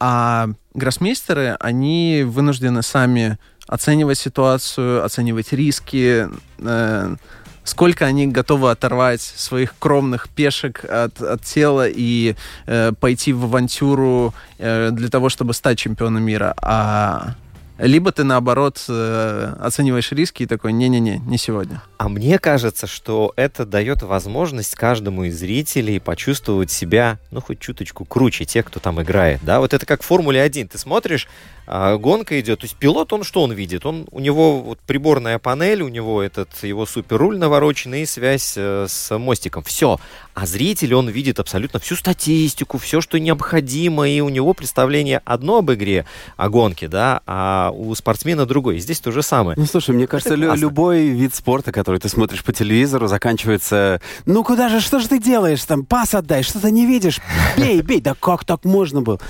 А 0.00 0.48
гроссмейстеры, 0.74 1.56
они 1.60 2.24
вынуждены 2.26 2.82
сами 2.82 3.38
оценивать 3.68 4.18
ситуацию, 4.18 5.04
оценивать 5.04 5.52
риски, 5.52 6.28
э, 6.58 7.16
сколько 7.64 8.06
они 8.06 8.26
готовы 8.26 8.70
оторвать 8.70 9.20
своих 9.20 9.74
кромных 9.78 10.28
пешек 10.28 10.84
от, 10.84 11.20
от 11.22 11.42
тела 11.42 11.86
и 11.88 12.34
э, 12.66 12.92
пойти 12.98 13.32
в 13.32 13.44
авантюру 13.44 14.34
э, 14.58 14.90
для 14.90 15.08
того, 15.08 15.28
чтобы 15.28 15.54
стать 15.54 15.78
чемпионом 15.78 16.24
мира. 16.24 16.54
А 16.60 17.34
либо 17.78 18.12
ты, 18.12 18.24
наоборот, 18.24 18.84
э, 18.88 19.54
оцениваешь 19.60 20.12
риски 20.12 20.44
и 20.44 20.46
такой, 20.46 20.72
не-не-не, 20.72 21.18
не 21.18 21.38
сегодня. 21.38 21.82
А 21.98 22.08
мне 22.08 22.38
кажется, 22.38 22.86
что 22.86 23.32
это 23.36 23.64
дает 23.64 24.02
возможность 24.02 24.74
каждому 24.74 25.24
из 25.24 25.38
зрителей 25.38 25.98
почувствовать 26.00 26.70
себя, 26.70 27.18
ну, 27.30 27.40
хоть 27.40 27.58
чуточку 27.60 28.04
круче 28.04 28.44
тех, 28.44 28.66
кто 28.66 28.80
там 28.80 29.00
играет, 29.02 29.40
да? 29.42 29.60
Вот 29.60 29.72
это 29.74 29.86
как 29.86 30.02
в 30.02 30.06
Формуле 30.06 30.42
1. 30.42 30.68
Ты 30.68 30.78
смотришь, 30.78 31.28
а, 31.66 31.96
гонка 31.96 32.38
идет, 32.40 32.60
то 32.60 32.64
есть 32.64 32.76
пилот, 32.76 33.12
он 33.12 33.24
что 33.24 33.42
он 33.42 33.52
видит? 33.52 33.86
Он, 33.86 34.06
у 34.10 34.20
него 34.20 34.60
вот 34.60 34.78
приборная 34.80 35.38
панель, 35.38 35.82
у 35.82 35.88
него 35.88 36.22
этот 36.22 36.48
его 36.62 36.86
суперруль 36.86 37.38
навороченный 37.38 38.02
и 38.02 38.06
связь 38.06 38.54
э, 38.56 38.86
с 38.88 39.16
мостиком. 39.16 39.62
Все. 39.62 39.98
А 40.34 40.46
зритель, 40.46 40.94
он 40.94 41.08
видит 41.08 41.38
абсолютно 41.40 41.78
всю 41.78 41.94
статистику, 41.94 42.78
все, 42.78 43.00
что 43.00 43.18
необходимо, 43.18 44.08
и 44.08 44.20
у 44.20 44.28
него 44.28 44.54
представление 44.54 45.20
одно 45.24 45.58
об 45.58 45.70
игре, 45.72 46.06
о 46.36 46.48
гонке, 46.48 46.88
да, 46.88 47.20
а 47.26 47.70
у 47.74 47.94
спортсмена 47.94 48.46
другой. 48.46 48.76
И 48.76 48.80
здесь 48.80 49.00
то 49.00 49.12
же 49.12 49.22
самое. 49.22 49.58
Ну, 49.58 49.66
слушай, 49.66 49.94
мне 49.94 50.06
кажется, 50.06 50.34
лю- 50.34 50.54
любой 50.54 51.08
вид 51.08 51.34
спорта, 51.34 51.70
который 51.72 52.00
ты 52.00 52.08
смотришь 52.08 52.42
по 52.42 52.52
телевизору, 52.52 53.06
заканчивается 53.06 54.00
«Ну 54.26 54.42
куда 54.42 54.68
же, 54.68 54.80
что 54.80 54.98
же 54.98 55.08
ты 55.08 55.18
делаешь? 55.18 55.62
Там 55.64 55.84
пас 55.84 56.14
отдай, 56.14 56.42
что 56.42 56.60
ты 56.60 56.70
не 56.70 56.86
видишь? 56.86 57.20
Бей, 57.56 57.80
бей!» 57.82 58.00
Да 58.00 58.14
как 58.18 58.44
так 58.44 58.64
можно 58.64 59.02
было? 59.02 59.20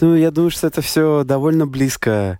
Ну, 0.00 0.14
я 0.14 0.30
думаю, 0.30 0.50
что 0.50 0.66
это 0.66 0.80
все 0.80 1.24
довольно 1.24 1.66
близко. 1.74 2.38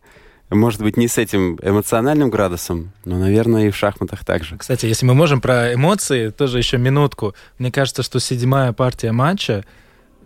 Может 0.51 0.82
быть, 0.82 0.97
не 0.97 1.09
с 1.09 1.18
этим 1.18 1.59
эмоциональным 1.61 2.30
градусом, 2.30 2.93
но, 3.05 3.18
наверное, 3.18 3.66
и 3.66 3.70
в 3.70 3.76
шахматах 3.76 4.24
также. 4.24 4.57
Кстати, 4.57 4.87
если 4.87 5.05
мы 5.05 5.14
можем 5.14 5.41
про 5.41 5.74
эмоции, 5.74 6.28
тоже 6.30 6.59
еще 6.59 6.78
минутку. 6.78 7.35
Мне 7.59 7.72
кажется, 7.72 8.03
что 8.05 8.20
седьмая 8.20 8.72
партия 8.72 9.11
матча, 9.11 9.64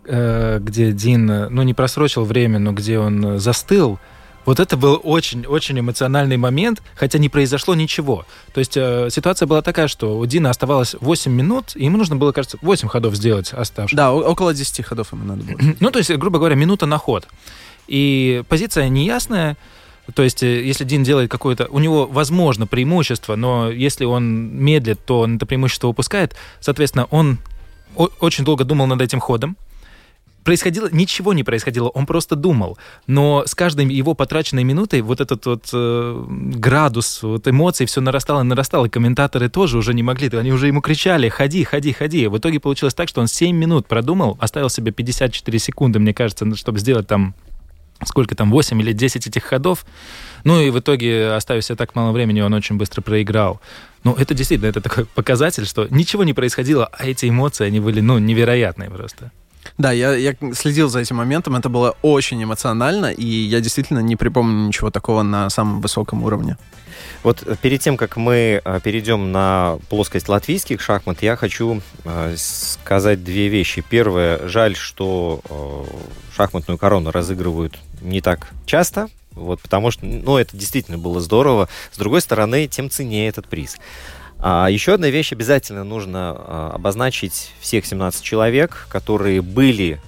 э, 0.04 0.58
где 0.60 0.92
Дин, 0.92 1.26
ну, 1.26 1.62
не 1.62 1.72
просрочил 1.72 2.24
время, 2.24 2.58
но 2.58 2.72
где 2.72 2.98
он 2.98 3.38
застыл, 3.38 3.98
вот 4.48 4.60
это 4.60 4.78
был 4.78 4.98
очень-очень 5.02 5.78
эмоциональный 5.78 6.38
момент, 6.38 6.82
хотя 6.94 7.18
не 7.18 7.28
произошло 7.28 7.74
ничего. 7.74 8.24
То 8.54 8.60
есть 8.60 8.78
э, 8.78 9.08
ситуация 9.10 9.46
была 9.46 9.60
такая, 9.60 9.88
что 9.88 10.18
у 10.18 10.24
Дина 10.24 10.48
оставалось 10.48 10.96
8 11.00 11.30
минут, 11.30 11.72
и 11.74 11.84
ему 11.84 11.98
нужно 11.98 12.16
было, 12.16 12.32
кажется, 12.32 12.56
8 12.62 12.88
ходов 12.88 13.14
сделать 13.14 13.52
оставшихся. 13.52 13.94
Да, 13.94 14.12
около 14.12 14.54
10 14.54 14.84
ходов 14.86 15.12
ему 15.12 15.24
надо 15.24 15.42
было. 15.44 15.58
Ну, 15.80 15.90
то 15.90 15.98
есть, 15.98 16.10
грубо 16.16 16.38
говоря, 16.38 16.54
минута 16.54 16.86
на 16.86 16.96
ход. 16.96 17.28
И 17.88 18.44
позиция 18.48 18.88
неясная. 18.88 19.56
То 20.14 20.22
есть, 20.22 20.42
э, 20.42 20.64
если 20.64 20.84
Дин 20.84 21.02
делает 21.02 21.30
какое-то... 21.30 21.66
У 21.70 21.78
него, 21.78 22.06
возможно, 22.06 22.66
преимущество, 22.66 23.36
но 23.36 23.70
если 23.70 24.04
он 24.04 24.54
медлит, 24.54 25.04
то 25.04 25.20
он 25.20 25.36
это 25.36 25.46
преимущество 25.46 25.88
упускает. 25.88 26.34
Соответственно, 26.60 27.06
он 27.10 27.38
очень 27.96 28.44
долго 28.44 28.64
думал 28.64 28.86
над 28.86 29.00
этим 29.00 29.20
ходом. 29.20 29.56
Происходило... 30.44 30.88
Ничего 30.90 31.34
не 31.34 31.44
происходило, 31.44 31.88
он 31.88 32.06
просто 32.06 32.36
думал. 32.36 32.78
Но 33.06 33.44
с 33.46 33.54
каждой 33.54 33.86
его 33.86 34.14
потраченной 34.14 34.64
минутой 34.64 35.02
вот 35.02 35.20
этот 35.20 35.44
вот 35.44 35.68
э, 35.74 36.24
градус 36.28 37.22
вот 37.22 37.46
эмоций 37.46 37.84
все 37.84 38.00
нарастало 38.00 38.40
и 38.40 38.44
нарастало. 38.44 38.86
И 38.86 38.88
комментаторы 38.88 39.50
тоже 39.50 39.76
уже 39.76 39.92
не 39.92 40.02
могли. 40.02 40.28
Они 40.38 40.52
уже 40.52 40.68
ему 40.68 40.80
кричали 40.80 41.28
«Ходи, 41.28 41.64
ходи, 41.64 41.92
ходи». 41.92 42.28
В 42.28 42.38
итоге 42.38 42.60
получилось 42.60 42.94
так, 42.94 43.10
что 43.10 43.20
он 43.20 43.26
7 43.26 43.54
минут 43.54 43.86
продумал, 43.86 44.38
оставил 44.40 44.70
себе 44.70 44.90
54 44.90 45.58
секунды, 45.58 45.98
мне 45.98 46.14
кажется, 46.14 46.46
чтобы 46.56 46.78
сделать 46.78 47.06
там 47.06 47.34
сколько 48.04 48.34
там, 48.34 48.50
8 48.50 48.80
или 48.80 48.92
10 48.92 49.26
этих 49.26 49.44
ходов. 49.44 49.84
Ну 50.44 50.60
и 50.60 50.70
в 50.70 50.78
итоге, 50.78 51.32
оставив 51.32 51.64
себе 51.64 51.76
так 51.76 51.94
мало 51.94 52.12
времени, 52.12 52.40
он 52.40 52.54
очень 52.54 52.76
быстро 52.76 53.02
проиграл. 53.02 53.60
Ну, 54.04 54.14
это 54.14 54.34
действительно, 54.34 54.68
это 54.68 54.80
такой 54.80 55.04
показатель, 55.14 55.66
что 55.66 55.86
ничего 55.90 56.24
не 56.24 56.34
происходило, 56.34 56.86
а 56.86 57.06
эти 57.06 57.28
эмоции, 57.28 57.66
они 57.66 57.80
были, 57.80 58.00
ну, 58.00 58.18
невероятные 58.18 58.90
просто. 58.90 59.32
Да, 59.78 59.92
я, 59.92 60.14
я 60.14 60.34
следил 60.54 60.88
за 60.88 60.98
этим 60.98 61.16
моментом, 61.16 61.54
это 61.54 61.68
было 61.68 61.96
очень 62.02 62.42
эмоционально, 62.42 63.06
и 63.06 63.24
я 63.24 63.60
действительно 63.60 64.00
не 64.00 64.16
припомню 64.16 64.66
ничего 64.66 64.90
такого 64.90 65.22
на 65.22 65.48
самом 65.50 65.80
высоком 65.80 66.24
уровне. 66.24 66.56
Вот 67.22 67.42
э, 67.46 67.54
перед 67.60 67.80
тем, 67.80 67.96
как 67.96 68.16
мы 68.16 68.60
э, 68.64 68.80
перейдем 68.82 69.30
на 69.30 69.78
плоскость 69.88 70.28
латвийских 70.28 70.80
шахмат, 70.80 71.22
я 71.22 71.36
хочу 71.36 71.80
э, 72.04 72.34
сказать 72.36 73.22
две 73.22 73.46
вещи. 73.48 73.84
Первое, 73.88 74.48
жаль, 74.48 74.74
что 74.76 75.40
шахматную 76.34 76.76
корону 76.76 77.10
разыгрывают 77.12 77.78
не 78.00 78.20
так 78.20 78.48
часто, 78.66 79.08
вот, 79.32 79.60
потому 79.60 79.90
что, 79.90 80.04
ну, 80.04 80.36
это 80.36 80.56
действительно 80.56 80.98
было 80.98 81.20
здорово. 81.20 81.68
С 81.92 81.98
другой 81.98 82.20
стороны, 82.20 82.66
тем 82.66 82.90
ценнее 82.90 83.28
этот 83.28 83.46
приз. 83.46 83.76
А 84.40 84.68
еще 84.68 84.94
одна 84.94 85.08
вещь 85.08 85.32
обязательно 85.32 85.84
нужно 85.84 86.34
а, 86.36 86.72
обозначить 86.74 87.52
всех 87.60 87.84
17 87.84 88.22
человек, 88.22 88.86
которые 88.88 89.42
были 89.42 90.00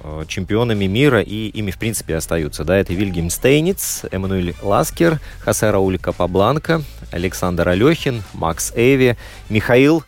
а, 0.00 0.24
чемпионами 0.24 0.86
мира 0.86 1.20
и 1.20 1.48
ими, 1.48 1.70
в 1.70 1.78
принципе, 1.78 2.16
остаются. 2.16 2.64
Да, 2.64 2.76
это 2.76 2.94
Вильгельм 2.94 3.28
Стейниц, 3.28 4.04
Эммануэль 4.10 4.54
Ласкер, 4.62 5.20
Хосе 5.40 5.70
Рауль 5.70 5.98
Капабланка, 5.98 6.82
Александр 7.12 7.68
Алехин, 7.68 8.22
Макс 8.32 8.72
Эви, 8.74 9.16
Михаил, 9.50 10.04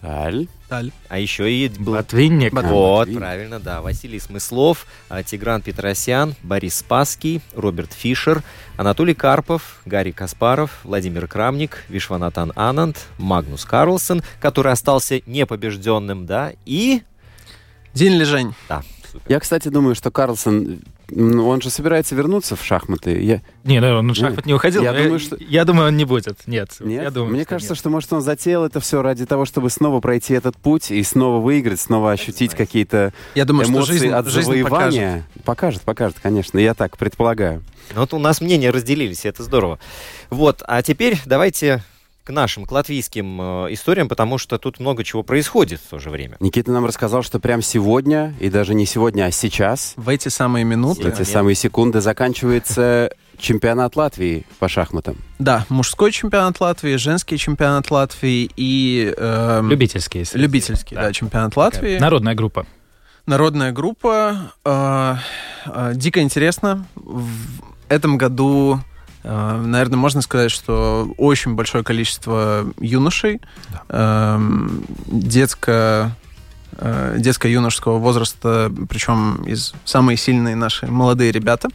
Таль. 0.00 0.46
Таль. 0.68 0.92
а 1.08 1.18
еще 1.18 1.50
и 1.50 1.68
был 1.68 1.94
Ботвинник. 1.94 2.52
Бот- 2.52 2.64
вот, 2.64 2.98
Ботвинник. 3.00 3.20
правильно, 3.20 3.58
да. 3.60 3.80
Василий 3.80 4.18
Смыслов, 4.20 4.86
а, 5.08 5.22
Тигран 5.22 5.62
Петросян, 5.62 6.34
Борис 6.42 6.76
Спасский, 6.76 7.40
Роберт 7.54 7.92
Фишер, 7.92 8.42
Анатолий 8.76 9.14
Карпов, 9.14 9.80
Гарри 9.86 10.10
Каспаров, 10.10 10.80
Владимир 10.84 11.26
Крамник, 11.26 11.84
Вишванатан 11.88 12.52
Ананд, 12.54 12.98
Магнус 13.18 13.64
Карлсон, 13.64 14.22
который 14.40 14.72
остался 14.72 15.20
непобежденным, 15.26 16.26
да, 16.26 16.52
и... 16.66 17.02
День 17.94 18.12
лежень. 18.14 18.54
Да, 18.68 18.82
супер. 19.10 19.24
Я, 19.28 19.40
кстати, 19.40 19.68
думаю, 19.68 19.94
что 19.94 20.10
Карлсон, 20.10 20.80
он 21.14 21.60
же 21.62 21.70
собирается 21.70 22.14
вернуться 22.14 22.54
в 22.56 22.64
шахматы. 22.64 23.22
Я... 23.22 23.40
Не, 23.64 23.80
ну, 23.80 23.98
он 23.98 24.12
в 24.12 24.14
шахмат 24.16 24.44
не 24.46 24.54
уходил. 24.54 24.82
Я 24.82 24.92
думаю, 24.92 25.18
что- 25.18 25.36
я 25.40 25.64
думаю, 25.64 25.88
он 25.88 25.96
не 25.96 26.04
будет. 26.04 26.46
Нет. 26.46 26.76
Нет? 26.80 27.02
Я 27.02 27.10
думаю, 27.10 27.32
Мне 27.32 27.42
что 27.42 27.50
кажется, 27.50 27.72
нет. 27.72 27.78
что, 27.78 27.90
может, 27.90 28.12
он 28.12 28.20
затеял 28.20 28.64
это 28.64 28.80
все 28.80 29.00
ради 29.02 29.24
того, 29.26 29.44
чтобы 29.44 29.70
снова 29.70 30.00
пройти 30.00 30.34
этот 30.34 30.56
путь 30.56 30.90
и 30.90 31.02
снова 31.02 31.40
выиграть, 31.40 31.80
снова 31.80 32.12
ощутить 32.12 32.54
какие-то 32.54 33.12
Я 33.34 33.44
думаю, 33.44 33.64
что 33.64 33.72
эмоции 33.74 33.92
жизнь, 33.92 34.08
от 34.08 34.26
жизнь 34.26 34.62
покажет. 34.62 34.70
завоевания. 34.94 35.26
Покажет, 35.44 35.82
покажет, 35.82 36.16
конечно. 36.22 36.58
Я 36.58 36.74
так 36.74 36.96
предполагаю. 36.98 37.62
Ну, 37.94 38.00
Вот 38.00 38.12
у 38.12 38.18
нас 38.18 38.40
мнения 38.40 38.70
разделились, 38.70 39.24
и 39.24 39.28
это 39.28 39.42
здорово. 39.42 39.78
Вот, 40.30 40.62
а 40.66 40.82
теперь 40.82 41.18
давайте 41.24 41.82
к 42.28 42.30
нашим, 42.30 42.66
к 42.66 42.72
латвийским 42.72 43.40
э, 43.40 43.72
историям, 43.72 44.06
потому 44.06 44.36
что 44.36 44.58
тут 44.58 44.80
много 44.80 45.02
чего 45.02 45.22
происходит 45.22 45.80
в 45.80 45.88
то 45.88 45.98
же 45.98 46.10
время. 46.10 46.36
Никита 46.40 46.70
нам 46.72 46.84
рассказал, 46.84 47.22
что 47.22 47.40
прямо 47.40 47.62
сегодня, 47.62 48.34
и 48.38 48.50
даже 48.50 48.74
не 48.74 48.84
сегодня, 48.84 49.24
а 49.24 49.30
сейчас, 49.30 49.94
В 49.96 50.10
эти 50.10 50.28
самые 50.28 50.66
минуты. 50.66 51.00
в 51.04 51.06
эти 51.06 51.12
момент. 51.14 51.28
самые 51.28 51.54
секунды, 51.54 52.02
заканчивается 52.02 53.10
чемпионат 53.38 53.96
Латвии 53.96 54.44
по 54.58 54.68
шахматам. 54.68 55.16
Да, 55.38 55.64
мужской 55.70 56.12
чемпионат 56.12 56.60
Латвии, 56.60 56.96
женский 56.96 57.38
чемпионат 57.38 57.90
Латвии 57.90 58.50
и 58.56 59.14
эм, 59.16 59.70
Любительские. 59.70 60.20
если- 60.22 60.38
любительский, 60.38 60.96
да, 60.96 61.10
чемпионат 61.14 61.56
Латвии. 61.56 61.98
Народная 61.98 62.34
группа. 62.34 62.66
Народная 63.24 63.72
группа. 63.72 64.52
э, 64.66 65.14
э, 65.64 65.92
дико 65.94 66.20
интересно. 66.20 66.86
В 66.94 67.30
этом 67.88 68.18
году, 68.18 68.80
э, 68.80 68.80
наверное, 69.24 69.96
можно 69.96 70.22
сказать, 70.22 70.50
что 70.50 71.12
очень 71.16 71.54
большое 71.54 71.84
количество 71.84 72.66
юношей. 72.78 73.40
Эм, 73.88 74.84
детско 75.06 76.12
э, 76.78 77.16
детско-юношеского 77.18 77.98
возраста, 77.98 78.72
причем 78.88 79.44
из 79.44 79.74
самые 79.84 80.16
сильные 80.16 80.56
наши 80.56 80.86
молодые 80.86 81.32
ребята. 81.32 81.68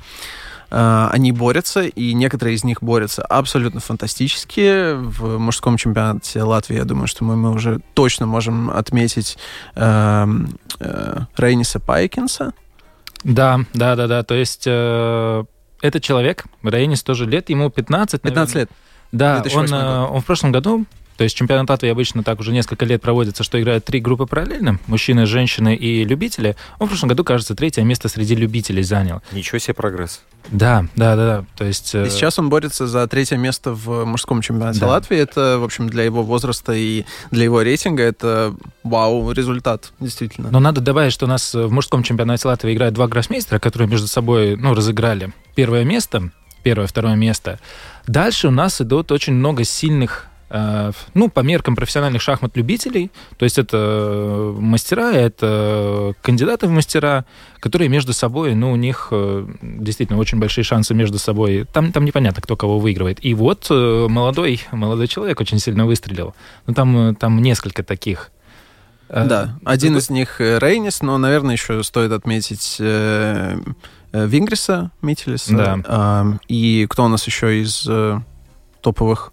Э, 0.71 1.09
они 1.11 1.31
борются, 1.31 1.83
и 1.83 2.13
некоторые 2.13 2.55
из 2.55 2.63
них 2.63 2.81
борются 2.81 3.23
абсолютно 3.23 3.79
фантастически. 3.79 4.93
В 4.95 5.37
мужском 5.37 5.77
чемпионате 5.77 6.41
Латвии, 6.43 6.77
я 6.77 6.85
думаю, 6.85 7.07
что 7.07 7.23
мы, 7.23 7.35
мы 7.35 7.51
уже 7.51 7.81
точно 7.93 8.25
можем 8.25 8.69
отметить 8.69 9.37
э, 9.75 10.27
э, 10.79 11.19
Рейниса 11.37 11.79
Пайкинса. 11.79 12.53
Да, 13.23 13.61
да, 13.73 13.95
да, 13.95 14.07
да. 14.07 14.23
То 14.23 14.33
есть 14.33 14.63
э, 14.65 15.43
этот 15.83 16.01
человек, 16.01 16.45
Рейнис, 16.63 17.03
тоже 17.03 17.25
лет, 17.25 17.49
ему 17.49 17.69
15. 17.69 18.21
15 18.21 18.55
лет. 18.55 18.69
Да, 19.11 19.43
он, 19.53 19.65
э, 19.71 19.99
он 20.07 20.21
в 20.21 20.25
прошлом 20.25 20.51
году 20.51 20.85
то 21.17 21.23
есть 21.23 21.35
чемпионат 21.35 21.69
Латвии 21.69 21.89
обычно 21.89 22.23
так 22.23 22.39
уже 22.39 22.51
несколько 22.51 22.85
лет 22.85 23.01
проводится, 23.01 23.43
что 23.43 23.61
играют 23.61 23.85
три 23.85 23.99
группы 23.99 24.25
параллельно, 24.25 24.79
мужчины, 24.87 25.25
женщины 25.25 25.75
и 25.75 26.03
любители. 26.03 26.55
Он 26.79 26.87
в 26.87 26.89
прошлом 26.89 27.09
году, 27.09 27.23
кажется, 27.23 27.55
третье 27.55 27.83
место 27.83 28.09
среди 28.09 28.35
любителей 28.35 28.83
занял. 28.83 29.21
Ничего 29.31 29.59
себе 29.59 29.73
прогресс. 29.73 30.21
Да, 30.49 30.85
да, 30.95 31.15
да, 31.15 31.25
да. 31.25 31.45
То 31.55 31.65
есть... 31.65 31.95
И 31.95 32.09
сейчас 32.09 32.37
он 32.39 32.49
борется 32.49 32.87
за 32.87 33.07
третье 33.07 33.37
место 33.37 33.73
в 33.73 34.05
мужском 34.05 34.41
чемпионате 34.41 34.79
да. 34.79 34.87
Латвии. 34.87 35.17
Это, 35.17 35.57
в 35.59 35.63
общем, 35.63 35.87
для 35.87 36.03
его 36.03 36.23
возраста 36.23 36.73
и 36.73 37.05
для 37.31 37.45
его 37.45 37.61
рейтинга 37.61 38.03
это 38.03 38.53
вау 38.83 39.31
результат, 39.31 39.93
действительно. 39.99 40.49
Но 40.51 40.59
надо 40.59 40.81
добавить, 40.81 41.13
что 41.13 41.25
у 41.25 41.29
нас 41.29 41.53
в 41.53 41.71
мужском 41.71 42.03
чемпионате 42.03 42.47
Латвии 42.47 42.73
играют 42.73 42.95
два 42.95 43.07
гроссмейстера, 43.07 43.59
которые 43.59 43.87
между 43.87 44.07
собой, 44.07 44.57
ну, 44.57 44.73
разыграли 44.73 45.31
первое 45.55 45.85
место, 45.85 46.31
первое, 46.63 46.87
второе 46.87 47.15
место. 47.15 47.59
Дальше 48.07 48.49
у 48.49 48.51
нас 48.51 48.81
идут 48.81 49.11
очень 49.11 49.33
много 49.33 49.63
сильных 49.63 50.27
Э, 50.32 50.32
ну, 51.15 51.29
по 51.29 51.39
меркам 51.39 51.75
профессиональных 51.75 52.21
шахмат-любителей, 52.21 53.09
то 53.37 53.43
есть 53.43 53.57
это 53.57 54.53
мастера, 54.55 55.11
это 55.11 56.13
кандидаты 56.21 56.67
в 56.67 56.69
мастера, 56.69 57.25
которые 57.59 57.89
между 57.89 58.13
собой, 58.13 58.53
ну, 58.53 58.71
у 58.71 58.75
них 58.75 59.07
э, 59.09 59.47
действительно 59.61 60.19
очень 60.19 60.37
большие 60.37 60.63
шансы 60.63 60.93
между 60.93 61.17
собой. 61.17 61.65
Там, 61.73 61.91
там 61.91 62.05
непонятно, 62.05 62.39
кто 62.41 62.55
кого 62.55 62.77
выигрывает. 62.77 63.17
И 63.25 63.33
вот 63.33 63.65
э, 63.71 64.07
молодой, 64.07 64.61
молодой 64.71 65.07
человек 65.07 65.41
очень 65.41 65.57
сильно 65.57 65.87
выстрелил. 65.87 66.35
Ну, 66.67 66.75
там, 66.75 67.15
там 67.15 67.41
несколько 67.41 67.81
таких. 67.81 68.29
Да, 69.09 69.57
один 69.65 69.97
из 69.97 70.11
них 70.11 70.39
Рейнис, 70.39 71.01
но, 71.01 71.17
наверное, 71.17 71.53
еще 71.53 71.81
стоит 71.83 72.11
отметить 72.11 72.77
Вингриса 72.79 74.91
Митилиса. 75.01 75.81
Да. 75.85 76.39
И 76.47 76.85
кто 76.89 77.05
у 77.05 77.07
нас 77.07 77.25
еще 77.25 77.59
из 77.61 77.89
топовых? 78.81 79.32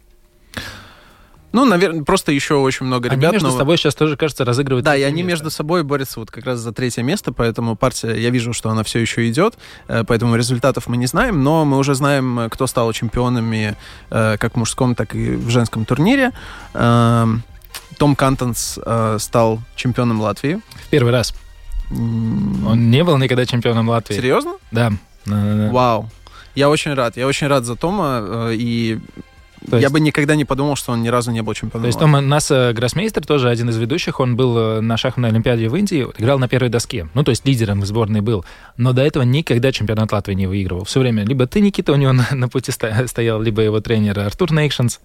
Ну, 1.53 1.65
наверное, 1.65 2.05
просто 2.05 2.31
еще 2.33 2.55
очень 2.55 2.87
много 2.87 3.09
они 3.09 3.17
ребят. 3.17 3.33
между 3.33 3.49
но... 3.49 3.57
собой 3.57 3.77
сейчас 3.77 3.95
тоже, 3.95 4.17
кажется, 4.17 4.45
разыгрывают. 4.45 4.85
Да, 4.85 4.97
и 4.97 5.03
они 5.03 5.23
место. 5.23 5.29
между 5.29 5.51
собой 5.51 5.83
борются 5.83 6.21
вот 6.21 6.31
как 6.31 6.45
раз 6.45 6.61
за 6.61 6.73
третье 6.73 7.03
место, 7.03 7.33
поэтому 7.33 7.75
партия, 7.77 8.15
я 8.15 8.31
вижу, 8.31 8.53
что 8.53 8.71
она 8.71 8.85
все 8.85 9.01
еще 9.01 9.29
идет, 9.29 9.59
э, 9.89 10.05
поэтому 10.07 10.37
результатов 10.37 10.87
мы 10.87 10.97
не 10.97 11.07
знаем, 11.07 11.43
но 11.43 11.65
мы 11.65 11.79
уже 11.79 11.95
знаем, 11.95 12.49
кто 12.51 12.67
стал 12.67 12.93
чемпионами 12.93 13.77
э, 14.11 14.37
как 14.39 14.55
в 14.55 14.57
мужском, 14.57 14.95
так 14.95 15.15
и 15.15 15.31
в 15.31 15.51
женском 15.51 15.85
турнире. 15.85 16.33
Эм, 16.75 17.43
Том 17.99 18.15
Кантонс 18.15 18.79
э, 18.85 19.17
стал 19.19 19.61
чемпионом 19.75 20.21
Латвии. 20.21 20.61
В 20.87 20.89
первый 20.89 21.13
раз. 21.13 21.35
Он 21.91 22.91
не 22.91 23.03
был 23.03 23.19
никогда 23.19 23.45
чемпионом 23.45 23.89
Латвии. 23.89 24.15
Серьезно? 24.15 24.53
Да. 24.71 24.93
Вау. 25.27 26.09
Я 26.55 26.71
очень 26.71 26.95
рад. 26.95 27.17
Я 27.17 27.27
очень 27.27 27.49
рад 27.49 27.65
за 27.65 27.75
Тома. 27.75 28.51
И 28.53 29.01
то 29.69 29.77
есть... 29.77 29.83
Я 29.83 29.91
бы 29.91 30.01
никогда 30.01 30.37
не 30.37 30.45
подумал, 30.45 30.77
что 30.77 30.93
он 30.93 31.03
ни 31.03 31.09
разу 31.09 31.31
не 31.31 31.43
был 31.43 31.53
чемпионом. 31.53 31.83
То 31.83 31.87
есть 31.87 31.99
там 31.99 32.15
у 32.15 32.21
нас 32.21 32.51
э, 32.51 32.73
Гроссмейстер, 32.73 33.27
тоже 33.27 33.51
один 33.51 33.69
из 33.69 33.77
ведущих, 33.77 34.21
он 34.21 34.37
был 34.37 34.57
э, 34.57 34.81
на 34.81 34.97
шахматной 34.97 35.31
олимпиаде 35.31 35.69
в 35.69 35.77
Индии, 35.77 36.07
играл 36.17 36.39
на 36.39 36.49
первой 36.49 36.71
доске. 36.71 37.09
Ну, 37.15 37.23
то 37.23 37.31
есть 37.31 37.47
лидером 37.47 37.81
в 37.81 37.87
сборной 37.87 38.23
был. 38.23 38.45
Но 38.77 38.93
до 38.93 39.03
этого 39.03 39.23
никогда 39.23 39.71
чемпионат 39.71 40.13
Латвии 40.13 40.35
не 40.35 40.47
выигрывал. 40.47 40.85
Все 40.85 41.01
время 41.01 41.25
либо 41.25 41.47
ты, 41.47 41.61
Никита, 41.61 41.93
у 41.93 41.97
него 41.97 42.13
на, 42.13 42.27
на 42.33 42.49
пути 42.49 42.73
стоял, 42.73 43.43
либо 43.43 43.61
его 43.63 43.81
тренер 43.81 44.21
Артур 44.21 44.53
Нейшенс. 44.53 45.01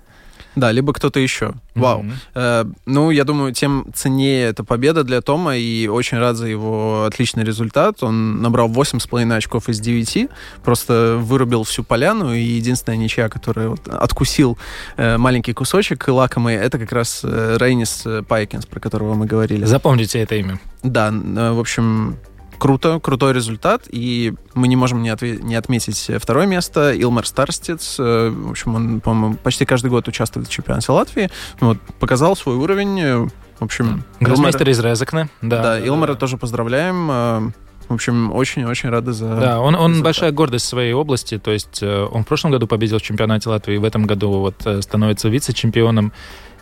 Да, 0.56 0.72
либо 0.72 0.93
кто-то 0.93 1.20
еще. 1.20 1.53
Вау. 1.76 2.03
Mm-hmm. 2.03 2.14
Э, 2.36 2.66
ну, 2.86 3.12
я 3.12 3.24
думаю, 3.24 3.53
тем 3.53 3.88
ценнее 3.93 4.45
эта 4.45 4.64
победа 4.64 5.03
для 5.03 5.22
Тома, 5.22 5.58
и 5.58 5.88
очень 5.88 6.18
рад 6.18 6.38
за 6.38 6.47
его 6.47 7.06
отличный 7.06 7.43
результат. 7.43 8.03
Он 8.03 8.41
набрал 8.41 8.70
8,5 8.70 9.36
очков 9.36 9.70
из 9.70 9.80
9, 9.80 10.30
просто 10.64 11.18
вырубил 11.20 11.64
всю 11.64 11.84
поляну, 11.84 12.34
и 12.34 12.41
единственная 12.41 12.97
ничья, 12.97 13.30
которая 13.30 13.70
вот 13.70 13.88
откусил 13.88 14.58
э, 14.97 15.18
маленький 15.18 15.53
кусочек 15.53 16.08
лакомый, 16.08 16.56
это 16.56 16.80
как 16.80 16.91
раз 16.91 17.22
э, 17.24 17.58
Рейнис 17.60 18.06
Пайкинс, 18.28 18.66
про 18.66 18.80
которого 18.80 19.16
мы 19.16 19.26
говорили. 19.26 19.66
Запомните 19.66 20.20
это 20.20 20.36
имя. 20.36 20.60
Да, 20.84 21.10
э, 21.10 21.51
в 21.51 21.60
общем, 21.60 22.18
круто, 22.58 22.99
крутой 22.99 23.34
результат, 23.34 23.84
и 23.89 24.34
мы 24.53 24.68
не 24.68 24.76
можем 24.76 25.03
не, 25.03 25.10
отве- 25.10 25.41
не 25.41 25.56
отметить 25.56 26.12
второе 26.20 26.45
место. 26.45 26.93
Илмар 26.93 27.26
Старстец, 27.26 27.97
э, 27.99 28.30
в 28.30 28.51
общем, 28.51 28.76
он, 28.76 29.01
по-моему, 29.01 29.36
почти 29.36 29.66
каждый 29.66 29.91
год 29.91 30.08
участвует 30.08 30.47
в 30.47 30.51
чемпионате 30.51 30.91
Латвии, 30.91 31.30
вот, 31.60 31.80
показал 31.99 32.36
свой 32.36 32.56
уровень, 32.56 32.99
э, 32.99 33.28
в 33.60 33.64
общем... 33.64 34.03
Гроссмейстер 34.20 34.70
из 34.70 34.80
Резекна, 34.80 35.30
да. 35.41 35.62
Да, 35.62 35.88
Илмара 35.88 36.14
да. 36.14 36.20
тоже 36.20 36.38
поздравляем. 36.38 37.10
Э, 37.12 37.51
в 37.88 37.93
общем, 37.93 38.32
очень-очень 38.34 38.89
рады 38.89 39.14
за... 39.14 39.36
Да, 39.36 39.62
он, 39.62 39.76
он 39.76 40.01
большая 40.01 40.32
гордость 40.32 40.66
своей 40.66 40.93
области, 40.93 41.38
то 41.38 41.51
есть 41.51 41.84
он 41.84 42.24
в 42.24 42.28
прошлом 42.28 42.51
году 42.51 42.66
победил 42.66 42.97
в 42.97 43.03
чемпионате 43.03 43.47
Латвии, 43.47 43.78
в 43.78 43.84
этом 43.84 44.08
году 44.08 44.32
вот 44.32 44.56
становится 44.82 45.30
вице-чемпионом. 45.30 46.12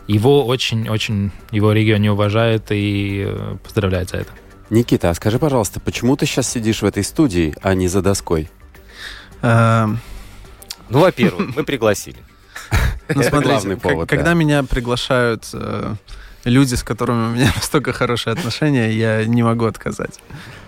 Его 0.06 0.44
очень-очень, 0.44 1.30
его 1.50 1.72
регион 1.72 2.02
не 2.02 2.10
уважает 2.10 2.66
и 2.68 3.26
поздравляет 3.62 4.10
за 4.10 4.18
это. 4.18 4.32
Никита, 4.74 5.10
а 5.10 5.14
скажи, 5.14 5.38
пожалуйста, 5.38 5.78
почему 5.78 6.16
ты 6.16 6.26
сейчас 6.26 6.50
сидишь 6.50 6.82
в 6.82 6.84
этой 6.84 7.04
студии, 7.04 7.54
а 7.62 7.74
не 7.74 7.86
за 7.88 8.02
доской? 8.02 8.50
Эм. 9.40 10.00
Ну, 10.88 10.98
во-первых, 11.00 11.56
мы 11.56 11.62
пригласили. 11.64 12.18
Ну, 13.08 13.22
смотрите, 13.22 13.76
когда 14.06 14.34
меня 14.34 14.62
приглашают 14.64 15.48
э, 15.52 15.94
люди, 16.44 16.74
с 16.74 16.82
которыми 16.82 17.26
у 17.26 17.30
меня 17.30 17.52
настолько 17.54 17.92
хорошие 17.92 18.32
отношения, 18.32 18.90
я 18.90 19.24
не 19.24 19.42
могу 19.42 19.66
отказать. 19.66 20.20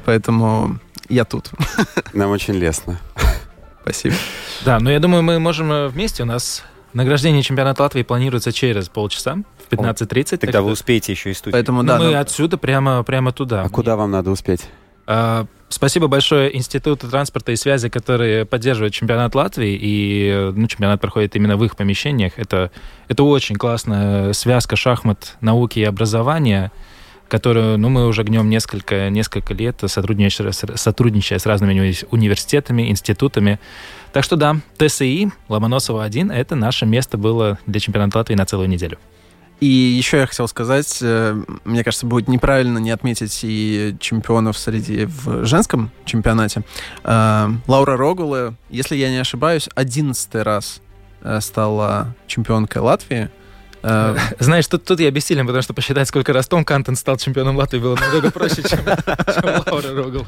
Поэтому 0.05 0.79
я 1.09 1.25
тут. 1.25 1.51
Нам 2.13 2.31
очень 2.31 2.55
лестно. 2.55 3.01
Спасибо. 3.83 4.15
Да, 4.65 4.79
но 4.79 4.91
я 4.91 5.01
думаю, 5.01 5.23
мы 5.23 5.39
можем 5.39 5.73
э, 5.73 5.89
вместе. 5.89 6.23
У 6.23 6.27
нас 6.27 6.63
награждение 6.93 7.43
чемпионата 7.43 7.83
Латвии 7.83 8.03
планируется 8.03 8.53
через 8.53 8.89
полчаса 8.89 9.39
в 9.69 9.73
15.30. 9.73 10.39
Тогда 10.39 10.63
вы 10.63 10.73
успеете 10.73 11.13
еще 11.13 11.31
и 11.31 11.35
студию. 11.35 11.53
Поэтому, 11.53 11.83
ну, 11.83 11.89
да, 11.89 11.99
мы 11.99 12.13
но... 12.13 12.19
отсюда 12.19 12.59
прямо, 12.59 13.03
прямо 13.03 13.33
туда. 13.33 13.63
А 13.63 13.69
куда 13.69 13.97
вам 13.97 14.11
надо 14.11 14.31
успеть? 14.31 14.69
А, 15.07 15.47
спасибо 15.69 16.09
большое 16.09 16.55
Институту 16.57 17.09
транспорта 17.09 17.53
и 17.53 17.57
связи, 17.57 17.89
который 17.89 18.45
поддерживает 18.45 18.93
чемпионат 18.93 19.35
Латвии, 19.35 19.79
и 19.81 20.53
ну, 20.55 20.67
чемпионат 20.67 21.01
проходит 21.01 21.37
именно 21.37 21.57
в 21.57 21.65
их 21.65 21.77
помещениях. 21.77 22.39
Это, 22.39 22.71
это 23.09 23.23
очень 23.23 23.57
классная 23.57 24.33
связка 24.33 24.77
шахмат, 24.77 25.37
науки 25.41 25.79
и 25.79 25.85
образования, 25.85 26.73
которую 27.29 27.79
ну, 27.79 27.89
мы 27.89 28.07
уже 28.07 28.23
гнем 28.23 28.49
несколько, 28.49 29.11
несколько 29.11 29.55
лет, 29.55 29.83
сотрудничая, 29.87 30.53
сотрудничая 30.53 31.39
с 31.39 31.47
разными 31.47 31.95
университетами, 32.11 32.91
институтами. 32.91 33.61
Так 34.13 34.25
что 34.25 34.37
да, 34.37 34.57
ТСИ 34.79 35.31
Ломоносова-1— 35.49 36.33
это 36.35 36.55
наше 36.55 36.87
место 36.87 37.17
было 37.19 37.59
для 37.67 37.81
чемпионата 37.81 38.19
Латвии 38.19 38.35
на 38.35 38.47
целую 38.47 38.69
неделю. 38.69 38.99
И 39.61 39.67
еще 39.67 40.19
я 40.19 40.27
хотел 40.27 40.49
сказать, 40.49 40.99
э, 41.01 41.43
мне 41.65 41.83
кажется, 41.83 42.05
будет 42.07 42.29
неправильно 42.29 42.79
не 42.79 42.91
отметить 42.91 43.41
и 43.43 43.97
чемпионов 44.01 44.59
среди 44.59 45.07
в 45.07 45.47
женском 45.47 45.91
чемпионате. 46.05 46.63
Э, 47.05 47.49
Лаура 47.67 47.97
Рогула, 47.97 48.55
если 48.69 48.97
я 48.97 49.11
не 49.11 49.17
ошибаюсь, 49.17 49.69
одиннадцатый 49.75 50.43
раз 50.43 50.83
э, 51.23 51.41
стала 51.41 52.15
чемпионкой 52.27 52.83
Латвии. 52.83 53.31
Знаешь, 54.41 54.67
тут, 54.67 54.85
тут 54.85 54.99
я 54.99 55.13
бессилен, 55.13 55.47
потому 55.47 55.63
что 55.63 55.73
посчитать, 55.73 56.09
сколько 56.09 56.33
раз 56.33 56.49
Том 56.49 56.65
Кантон 56.65 56.97
стал 56.97 57.19
чемпионом 57.19 57.57
Латвии, 57.57 57.79
было 57.79 57.95
намного 57.95 58.33
проще, 58.33 58.63
чем, 58.63 58.81
чем 58.85 59.63
Лаура 59.65 59.95
Рогул. 59.95 60.27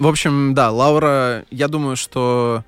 В 0.00 0.06
общем, 0.08 0.52
да, 0.52 0.72
Лаура, 0.72 1.44
я 1.50 1.68
думаю, 1.68 1.94
что 1.94 2.64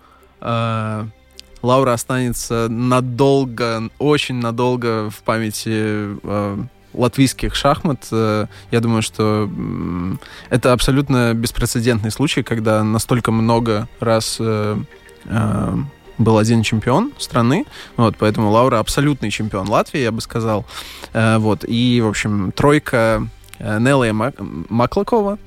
Лаура 1.64 1.94
останется 1.94 2.68
надолго, 2.68 3.88
очень 3.98 4.34
надолго 4.34 5.10
в 5.10 5.22
памяти 5.22 6.18
э, 6.22 6.58
латвийских 6.92 7.54
шахмат. 7.54 8.06
Э, 8.12 8.46
я 8.70 8.80
думаю, 8.80 9.00
что 9.00 9.48
э, 9.50 10.16
это 10.50 10.74
абсолютно 10.74 11.32
беспрецедентный 11.32 12.10
случай, 12.10 12.42
когда 12.42 12.84
настолько 12.84 13.32
много 13.32 13.88
раз 13.98 14.36
э, 14.40 14.76
э, 15.24 15.76
был 16.18 16.36
один 16.36 16.62
чемпион 16.62 17.12
страны, 17.18 17.64
вот, 17.96 18.16
поэтому 18.18 18.50
Лаура 18.50 18.78
абсолютный 18.78 19.30
чемпион 19.30 19.68
Латвии, 19.68 20.00
я 20.00 20.12
бы 20.12 20.20
сказал, 20.20 20.66
э, 21.14 21.38
вот, 21.38 21.64
и, 21.66 22.00
в 22.02 22.08
общем, 22.08 22.52
тройка 22.52 23.26
э, 23.58 23.78
Нелла 23.80 24.32
Маклакова, 24.68 25.38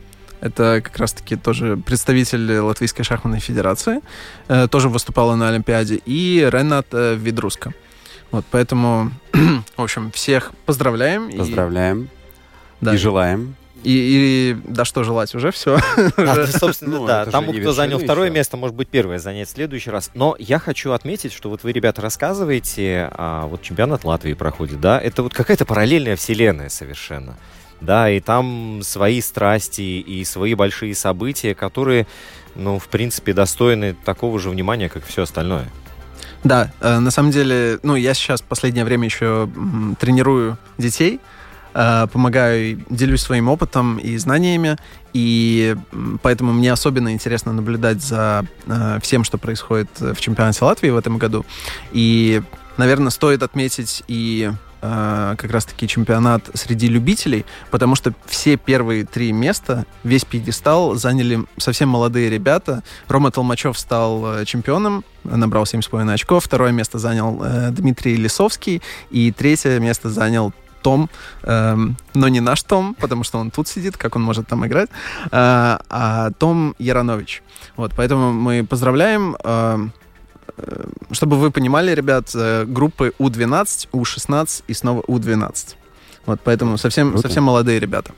это 0.42 0.82
как 0.84 0.98
раз-таки 0.98 1.36
тоже 1.36 1.78
представитель 1.78 2.60
Латвийской 2.60 3.04
шахматной 3.04 3.40
федерации. 3.40 4.02
Э, 4.48 4.68
тоже 4.68 4.90
выступала 4.90 5.36
на 5.36 5.50
Олимпиаде. 5.50 6.00
И 6.06 6.48
Ренат 6.52 6.88
э, 6.92 7.16
Видруска. 7.16 7.74
Вот, 8.32 8.46
поэтому, 8.52 9.12
в 9.78 9.82
общем, 9.82 10.12
всех 10.12 10.52
поздравляем. 10.66 11.32
Поздравляем. 11.32 12.04
И, 12.04 12.86
да. 12.86 12.94
и 12.94 12.98
желаем. 12.98 13.56
И, 13.84 13.92
и 13.92 14.58
да 14.68 14.86
что 14.86 15.04
желать, 15.04 15.34
уже 15.36 15.52
все. 15.52 15.80
А, 16.18 16.48
собственно, 16.48 17.00
Ну, 17.00 17.08
да. 17.08 17.26
Тому, 17.26 17.54
кто 17.54 17.72
занял 17.72 18.00
второе 18.00 18.28
еще. 18.28 18.36
место, 18.36 18.58
может 18.58 18.76
быть, 18.76 18.90
первое 18.90 19.20
занять 19.20 19.48
в 19.48 19.52
следующий 19.52 19.92
раз. 19.92 20.12
Но 20.14 20.36
я 20.40 20.60
хочу 20.60 20.92
отметить, 20.92 21.32
что 21.32 21.50
вот 21.50 21.64
вы, 21.64 21.72
ребята, 21.72 22.02
рассказываете, 22.02 23.10
а 23.12 23.46
вот 23.48 23.62
чемпионат 23.62 24.04
Латвии 24.04 24.34
проходит, 24.34 24.82
да, 24.82 25.00
это 25.00 25.24
вот 25.24 25.34
какая-то 25.34 25.66
параллельная 25.66 26.16
вселенная 26.16 26.70
совершенно. 26.70 27.38
Да, 27.82 28.10
и 28.10 28.20
там 28.20 28.82
свои 28.84 29.22
страсти 29.22 29.82
и 29.82 30.26
свои 30.26 30.56
большие 30.56 30.96
события, 30.96 31.54
которые, 31.54 32.08
ну, 32.56 32.80
в 32.80 32.88
принципе, 32.88 33.34
достойны 33.34 33.96
такого 34.06 34.40
же 34.40 34.50
внимания, 34.50 34.90
как 34.90 35.06
все 35.06 35.24
остальное. 35.24 35.68
Да, 36.44 36.72
э, 36.82 37.00
на 37.00 37.12
самом 37.12 37.32
деле, 37.32 37.80
ну, 37.84 37.96
я 37.96 38.14
сейчас 38.14 38.42
в 38.42 38.46
последнее 38.46 38.86
время 38.86 39.06
еще 39.06 39.50
тренирую 40.00 40.58
детей, 40.78 41.20
э, 41.74 42.08
помогаю, 42.12 42.84
делюсь 42.90 43.22
своим 43.22 43.50
опытом 43.50 43.98
и 43.98 44.18
знаниями, 44.18 44.78
и 45.14 45.76
поэтому 46.22 46.54
мне 46.54 46.72
особенно 46.72 47.12
интересно 47.12 47.54
наблюдать 47.54 48.02
за 48.02 48.46
э, 48.66 49.00
всем, 49.02 49.24
что 49.24 49.38
происходит 49.38 49.90
в 50.00 50.16
чемпионате 50.20 50.64
Латвии 50.66 50.90
в 50.90 50.98
этом 50.98 51.18
году. 51.18 51.46
И, 51.92 52.42
наверное, 52.78 53.12
стоит 53.12 53.44
отметить 53.44 54.04
и 54.08 54.52
э, 54.82 55.36
как 55.38 55.52
раз-таки 55.52 55.88
чемпионат 55.88 56.50
среди 56.54 56.88
любителей, 56.88 57.46
потому 57.72 57.96
что 57.96 58.14
все 58.26 58.58
первые 58.58 59.06
три 59.06 59.32
места, 59.32 59.86
весь 60.04 60.26
пьедестал 60.26 60.96
заняли 60.96 61.46
совсем 61.58 61.90
молодые 61.90 62.30
ребята. 62.30 62.84
Рома 63.08 63.32
Толмачев 63.32 63.78
стал 63.78 64.40
э, 64.40 64.46
чемпионом, 64.46 65.04
набрал 65.24 65.64
7,5 65.64 66.14
очков. 66.14 66.46
Второе 66.46 66.72
место 66.72 67.00
занял 67.00 67.42
э, 67.44 67.72
Дмитрий 67.72 68.16
Лисовский. 68.16 68.82
И 69.10 69.32
третье 69.32 69.80
место 69.80 70.10
занял 70.10 70.54
том, 70.82 71.10
эм, 71.44 71.98
но 72.14 72.30
не 72.30 72.40
наш 72.40 72.64
Том, 72.64 72.96
потому 72.96 73.24
что 73.24 73.40
он 73.40 73.52
тут 73.52 73.68
сидит, 73.68 73.98
как 73.98 74.16
он 74.16 74.24
может 74.24 74.48
там 74.48 74.66
играть, 74.66 74.90
э, 74.90 75.30
а 75.32 76.32
Том 76.40 76.76
Яранович. 76.80 77.44
Вот, 77.76 77.92
поэтому 77.96 78.32
мы 78.32 78.66
поздравляем. 78.66 79.36
э, 79.44 79.90
чтобы 81.12 81.38
вы 81.38 81.52
понимали, 81.52 81.94
ребят, 81.94 82.32
э, 82.36 82.66
группы 82.66 83.14
У-12, 83.20 83.90
У-16 83.92 84.64
и 84.68 84.74
снова 84.74 85.04
У-12. 85.08 85.76
Вот, 86.26 86.40
поэтому 86.44 86.78
совсем, 86.78 87.12
Круто. 87.12 87.28
совсем 87.28 87.44
молодые 87.44 87.80
ребята. 87.80 88.12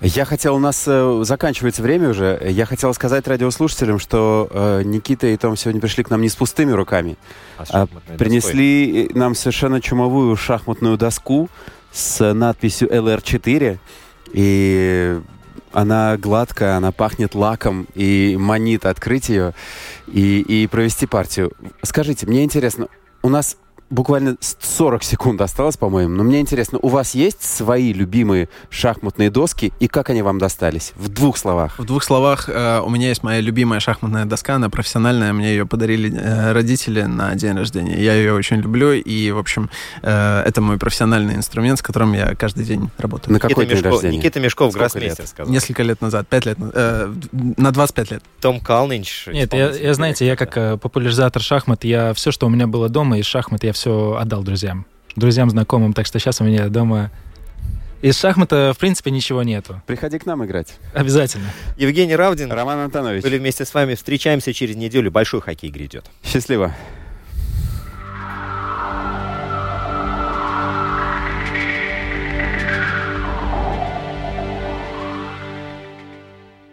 Я 0.00 0.24
хотел, 0.24 0.54
у 0.56 0.58
нас 0.58 0.84
э, 0.86 1.22
заканчивается 1.24 1.80
время 1.82 2.10
уже. 2.10 2.38
Я 2.50 2.66
хотел 2.66 2.92
сказать 2.92 3.26
радиослушателям, 3.26 3.98
что 3.98 4.48
э, 4.50 4.82
Никита 4.84 5.26
и 5.28 5.36
Том 5.36 5.56
сегодня 5.56 5.80
пришли 5.80 6.04
к 6.04 6.10
нам 6.10 6.20
не 6.20 6.28
с 6.28 6.36
пустыми 6.36 6.72
руками, 6.72 7.16
А 7.56 7.62
а 7.62 7.64
шахматной 7.66 8.00
доской? 8.00 8.18
принесли 8.18 9.10
нам 9.14 9.34
совершенно 9.34 9.80
чумовую 9.80 10.36
шахматную 10.36 10.98
доску 10.98 11.48
с 11.92 12.32
надписью 12.34 12.88
LR4. 12.92 13.78
И 14.32 15.20
она 15.74 16.16
гладкая, 16.16 16.76
она 16.76 16.92
пахнет 16.92 17.34
лаком 17.34 17.86
и 17.94 18.36
манит 18.38 18.86
открыть 18.86 19.28
ее 19.28 19.54
и, 20.06 20.40
и 20.40 20.66
провести 20.68 21.06
партию. 21.06 21.52
Скажите, 21.82 22.26
мне 22.26 22.44
интересно, 22.44 22.88
у 23.22 23.28
нас 23.28 23.56
буквально 23.90 24.36
40 24.40 25.02
секунд 25.04 25.40
осталось, 25.40 25.76
по-моему, 25.76 26.14
но 26.14 26.24
мне 26.24 26.40
интересно, 26.40 26.78
у 26.80 26.88
вас 26.88 27.14
есть 27.14 27.42
свои 27.42 27.92
любимые 27.92 28.48
шахматные 28.70 29.30
доски 29.30 29.72
и 29.80 29.88
как 29.88 30.10
они 30.10 30.22
вам 30.22 30.38
достались? 30.38 30.92
В 30.96 31.08
двух 31.08 31.36
словах. 31.36 31.78
В 31.78 31.84
двух 31.84 32.02
словах, 32.02 32.48
э, 32.48 32.80
у 32.80 32.90
меня 32.90 33.08
есть 33.08 33.22
моя 33.22 33.40
любимая 33.40 33.80
шахматная 33.80 34.24
доска, 34.24 34.54
она 34.56 34.70
профессиональная, 34.70 35.32
мне 35.32 35.50
ее 35.50 35.66
подарили 35.66 36.12
э, 36.16 36.52
родители 36.52 37.02
на 37.02 37.34
день 37.34 37.56
рождения. 37.56 38.02
Я 38.02 38.14
ее 38.14 38.32
очень 38.32 38.56
люблю, 38.56 38.92
и, 38.92 39.30
в 39.30 39.38
общем, 39.38 39.70
э, 40.02 40.42
это 40.46 40.60
мой 40.60 40.78
профессиональный 40.78 41.34
инструмент, 41.34 41.78
с 41.78 41.82
которым 41.82 42.12
я 42.14 42.34
каждый 42.34 42.64
день 42.64 42.90
работаю. 42.98 43.32
На 43.32 43.38
какой 43.40 43.64
Никита 43.64 43.74
день 43.74 43.76
Мешков, 43.84 43.92
рождения? 43.92 44.18
Никита 44.18 44.40
Мешков, 44.40 44.72
гроссмейстер, 44.72 45.26
сказал. 45.26 45.52
Несколько 45.52 45.82
лет 45.82 46.00
назад, 46.00 46.26
пять 46.28 46.46
лет, 46.46 46.58
на- 46.58 46.70
э, 46.74 47.12
на 47.32 47.70
25 47.70 48.10
лет. 48.10 48.22
Том 48.40 48.60
Калнинч. 48.60 49.28
Нет, 49.28 49.52
я, 49.52 49.70
я, 49.70 49.94
знаете, 49.94 50.26
я 50.26 50.36
как 50.36 50.56
э, 50.56 50.76
популяризатор 50.78 51.42
шахмат, 51.42 51.84
я 51.84 52.14
все, 52.14 52.32
что 52.32 52.46
у 52.46 52.50
меня 52.50 52.66
было 52.66 52.88
дома 52.88 53.18
из 53.18 53.26
шахмат, 53.26 53.62
я 53.64 53.72
все 53.74 54.16
отдал 54.18 54.42
друзьям. 54.42 54.86
Друзьям, 55.16 55.50
знакомым, 55.50 55.92
так 55.92 56.06
что 56.06 56.18
сейчас 56.18 56.40
у 56.40 56.44
меня 56.44 56.68
дома 56.68 57.10
из 58.02 58.18
шахмата, 58.18 58.72
в 58.74 58.78
принципе, 58.78 59.10
ничего 59.10 59.42
нету. 59.42 59.80
Приходи 59.86 60.18
к 60.18 60.26
нам 60.26 60.44
играть. 60.44 60.74
Обязательно. 60.92 61.46
Евгений 61.78 62.16
Равдин. 62.16 62.52
Роман 62.52 62.80
Антонович, 62.80 63.22
Были 63.22 63.38
вместе 63.38 63.64
с 63.64 63.72
вами. 63.72 63.94
Встречаемся 63.94 64.52
через 64.52 64.76
неделю. 64.76 65.10
Большой 65.10 65.40
хоккей 65.40 65.70
грядет. 65.70 66.04
счастливо. 66.22 66.74